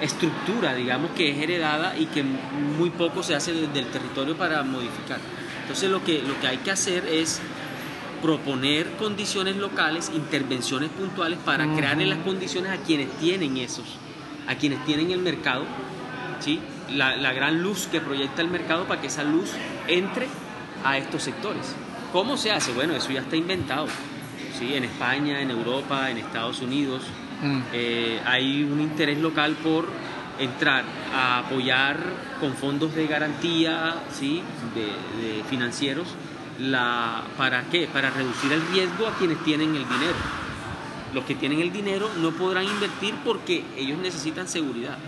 estructura, 0.00 0.74
digamos, 0.74 1.10
que 1.12 1.30
es 1.30 1.38
heredada 1.38 1.96
y 1.96 2.06
que 2.06 2.22
muy 2.22 2.90
poco 2.90 3.22
se 3.22 3.34
hace 3.34 3.52
desde 3.52 3.78
el 3.80 3.86
territorio 3.86 4.36
para 4.36 4.62
modificar. 4.62 5.18
Entonces 5.62 5.90
lo 5.90 6.04
que, 6.04 6.22
lo 6.22 6.38
que 6.40 6.46
hay 6.46 6.58
que 6.58 6.70
hacer 6.70 7.06
es 7.06 7.40
proponer 8.22 8.92
condiciones 8.96 9.56
locales, 9.56 10.10
intervenciones 10.14 10.90
puntuales 10.90 11.38
para 11.44 11.66
Ujú. 11.66 11.76
crearle 11.76 12.06
las 12.06 12.18
condiciones 12.18 12.72
a 12.72 12.76
quienes 12.82 13.10
tienen 13.18 13.56
esos, 13.56 13.84
a 14.48 14.54
quienes 14.56 14.84
tienen 14.84 15.10
el 15.10 15.20
mercado, 15.20 15.64
¿sí? 16.40 16.60
la, 16.90 17.16
la 17.16 17.32
gran 17.32 17.62
luz 17.62 17.86
que 17.90 18.00
proyecta 18.00 18.42
el 18.42 18.48
mercado 18.48 18.84
para 18.86 19.00
que 19.00 19.06
esa 19.08 19.24
luz 19.24 19.50
entre 19.86 20.26
a 20.84 20.96
estos 20.98 21.22
sectores. 21.22 21.74
¿Cómo 22.12 22.36
se 22.36 22.50
hace? 22.50 22.72
Bueno, 22.72 22.94
eso 22.96 23.10
ya 23.10 23.20
está 23.20 23.36
inventado. 23.36 23.86
¿sí? 24.58 24.74
En 24.74 24.84
España, 24.84 25.40
en 25.40 25.50
Europa, 25.50 26.10
en 26.10 26.18
Estados 26.18 26.60
Unidos, 26.60 27.02
Mm. 27.42 27.60
eh, 27.72 28.20
hay 28.24 28.62
un 28.64 28.80
interés 28.80 29.18
local 29.18 29.54
por 29.62 29.86
entrar 30.38 30.84
a 31.14 31.38
apoyar 31.40 31.98
con 32.40 32.54
fondos 32.54 32.94
de 32.94 33.06
garantía 33.06 33.94
¿sí? 34.12 34.42
de, 34.74 34.82
de 35.36 35.44
financieros 35.44 36.08
la, 36.60 37.22
¿para 37.36 37.62
qué? 37.70 37.86
Para 37.92 38.10
reducir 38.10 38.52
el 38.52 38.60
riesgo 38.72 39.06
a 39.06 39.12
quienes 39.16 39.42
tienen 39.44 39.70
el 39.76 39.82
dinero. 39.88 40.16
Los 41.14 41.24
que 41.24 41.34
tienen 41.36 41.60
el 41.60 41.72
dinero 41.72 42.10
no 42.20 42.32
podrán 42.32 42.64
invertir 42.64 43.14
porque 43.24 43.64
ellos 43.76 43.98
necesitan 43.98 44.48
seguridad. 44.48 44.98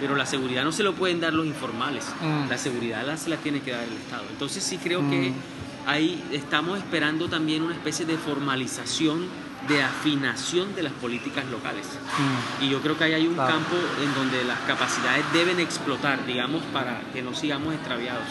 Pero 0.00 0.14
la 0.16 0.24
seguridad 0.26 0.64
no 0.64 0.72
se 0.72 0.82
lo 0.82 0.94
pueden 0.94 1.20
dar 1.20 1.32
los 1.34 1.46
informales. 1.46 2.04
Mm. 2.22 2.48
La 2.48 2.56
seguridad 2.58 3.06
la, 3.06 3.16
se 3.18 3.28
la 3.30 3.36
tiene 3.36 3.60
que 3.60 3.72
dar 3.72 3.82
el 3.84 3.92
Estado. 3.92 4.24
Entonces 4.30 4.62
sí 4.64 4.78
creo 4.78 5.02
Mm. 5.02 5.10
que 5.10 5.32
ahí 5.86 6.22
estamos 6.32 6.78
esperando 6.78 7.28
también 7.28 7.62
una 7.62 7.74
especie 7.74 8.04
de 8.06 8.16
formalización, 8.16 9.26
de 9.68 9.82
afinación 9.82 10.74
de 10.74 10.82
las 10.82 10.92
políticas 10.92 11.44
locales. 11.46 11.86
Mm. 11.86 12.64
Y 12.64 12.68
yo 12.70 12.80
creo 12.80 12.96
que 12.96 13.04
ahí 13.04 13.14
hay 13.14 13.26
un 13.26 13.34
Claro. 13.34 13.52
campo 13.54 13.76
en 14.02 14.14
donde 14.14 14.44
las 14.44 14.58
capacidades 14.60 15.24
deben 15.32 15.60
explotar, 15.60 16.24
digamos, 16.26 16.62
para 16.72 17.00
que 17.12 17.22
no 17.22 17.34
sigamos 17.34 17.74
extraviados. 17.74 18.24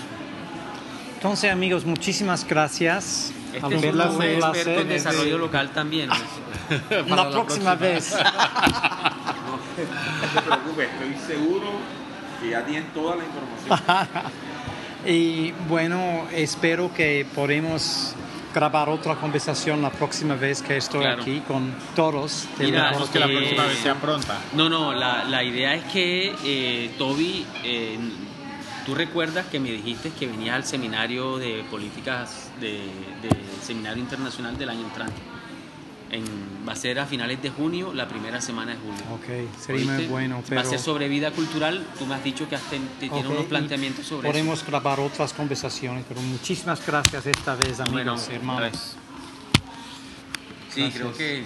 Entonces, 1.15 1.51
amigos, 1.51 1.85
muchísimas 1.85 2.45
gracias. 2.47 3.31
Este 3.53 3.57
es 3.57 3.83
un 3.83 4.01
experto 4.01 4.37
placer. 4.37 4.79
en 4.79 4.89
desarrollo 4.89 5.37
local 5.37 5.69
también. 5.69 6.09
La, 7.07 7.29
próxima, 7.29 7.75
vez. 7.75 8.15
No 9.75 10.31
se 10.33 10.41
preocupe, 10.41 10.85
estoy 10.85 11.35
seguro 11.35 11.67
que 12.41 12.49
ya 12.49 12.63
tienen 12.65 12.85
toda 12.93 13.17
la 13.17 13.23
información. 13.25 14.07
y 15.05 15.51
bueno, 15.67 16.27
espero 16.31 16.93
que 16.93 17.25
podamos 17.35 18.15
grabar 18.55 18.87
otra 18.87 19.15
conversación 19.15 19.81
la 19.81 19.89
próxima 19.91 20.35
vez 20.35 20.61
que 20.61 20.77
estoy 20.77 21.01
Claro. 21.01 21.21
aquí 21.21 21.41
con 21.45 21.75
todos. 21.93 22.47
Mira, 22.57 22.93
que 23.11 23.19
la 23.19 23.25
Eh, 23.27 23.35
próxima 23.37 23.63
vez 23.65 23.77
sea 23.79 23.95
pronta. 23.95 24.39
No, 24.53 24.69
no, 24.69 24.93
la, 24.93 25.25
la 25.25 25.43
idea 25.43 25.75
es 25.75 25.83
que 25.91 26.33
eh, 26.45 26.91
Toby, 26.97 27.45
eh, 27.65 27.99
tú 28.85 28.95
recuerdas 28.95 29.45
que 29.47 29.59
me 29.59 29.71
dijiste 29.71 30.11
que 30.17 30.27
venías 30.27 30.55
al 30.55 30.63
seminario 30.63 31.37
de 31.37 31.65
políticas 31.69 32.49
de, 32.61 32.71
de 33.21 33.29
seminario 33.61 34.01
internacional 34.01 34.57
del 34.57 34.69
año 34.69 34.85
entrante. 34.85 35.21
En, 36.11 36.23
va 36.67 36.73
a 36.73 36.75
ser 36.75 36.99
a 36.99 37.05
finales 37.05 37.41
de 37.41 37.49
junio, 37.49 37.91
la 37.93 38.07
primera 38.07 38.39
semana 38.39 38.73
de 38.73 38.77
julio. 38.77 39.01
Ok, 39.15 39.59
sería 39.59 40.07
bueno. 40.09 40.41
Pero, 40.47 40.61
Va 40.61 40.67
a 40.67 40.69
ser 40.69 40.79
sobre 40.79 41.07
vida 41.09 41.31
cultural. 41.31 41.85
Tú 41.97 42.05
me 42.05 42.15
has 42.15 42.23
dicho 42.23 42.47
que 42.47 42.55
has 42.55 42.61
ten- 42.69 42.87
que 42.99 43.09
tienes 43.09 43.25
Ok, 43.25 43.31
unos 43.31 43.45
planteamientos 43.45 44.05
sobre 44.05 44.29
eso. 44.29 44.33
Podemos 44.33 44.65
grabar 44.65 44.99
otras 44.99 45.33
conversaciones, 45.33 46.05
pero 46.07 46.21
muchísimas 46.21 46.85
gracias 46.85 47.25
esta 47.25 47.55
vez, 47.55 47.79
amigos, 47.79 47.91
Bueno, 47.91 48.17
hermanos. 48.31 48.95
Sí, 50.69 50.81
Gracias. 50.81 50.93
creo 51.01 51.13
que 51.17 51.43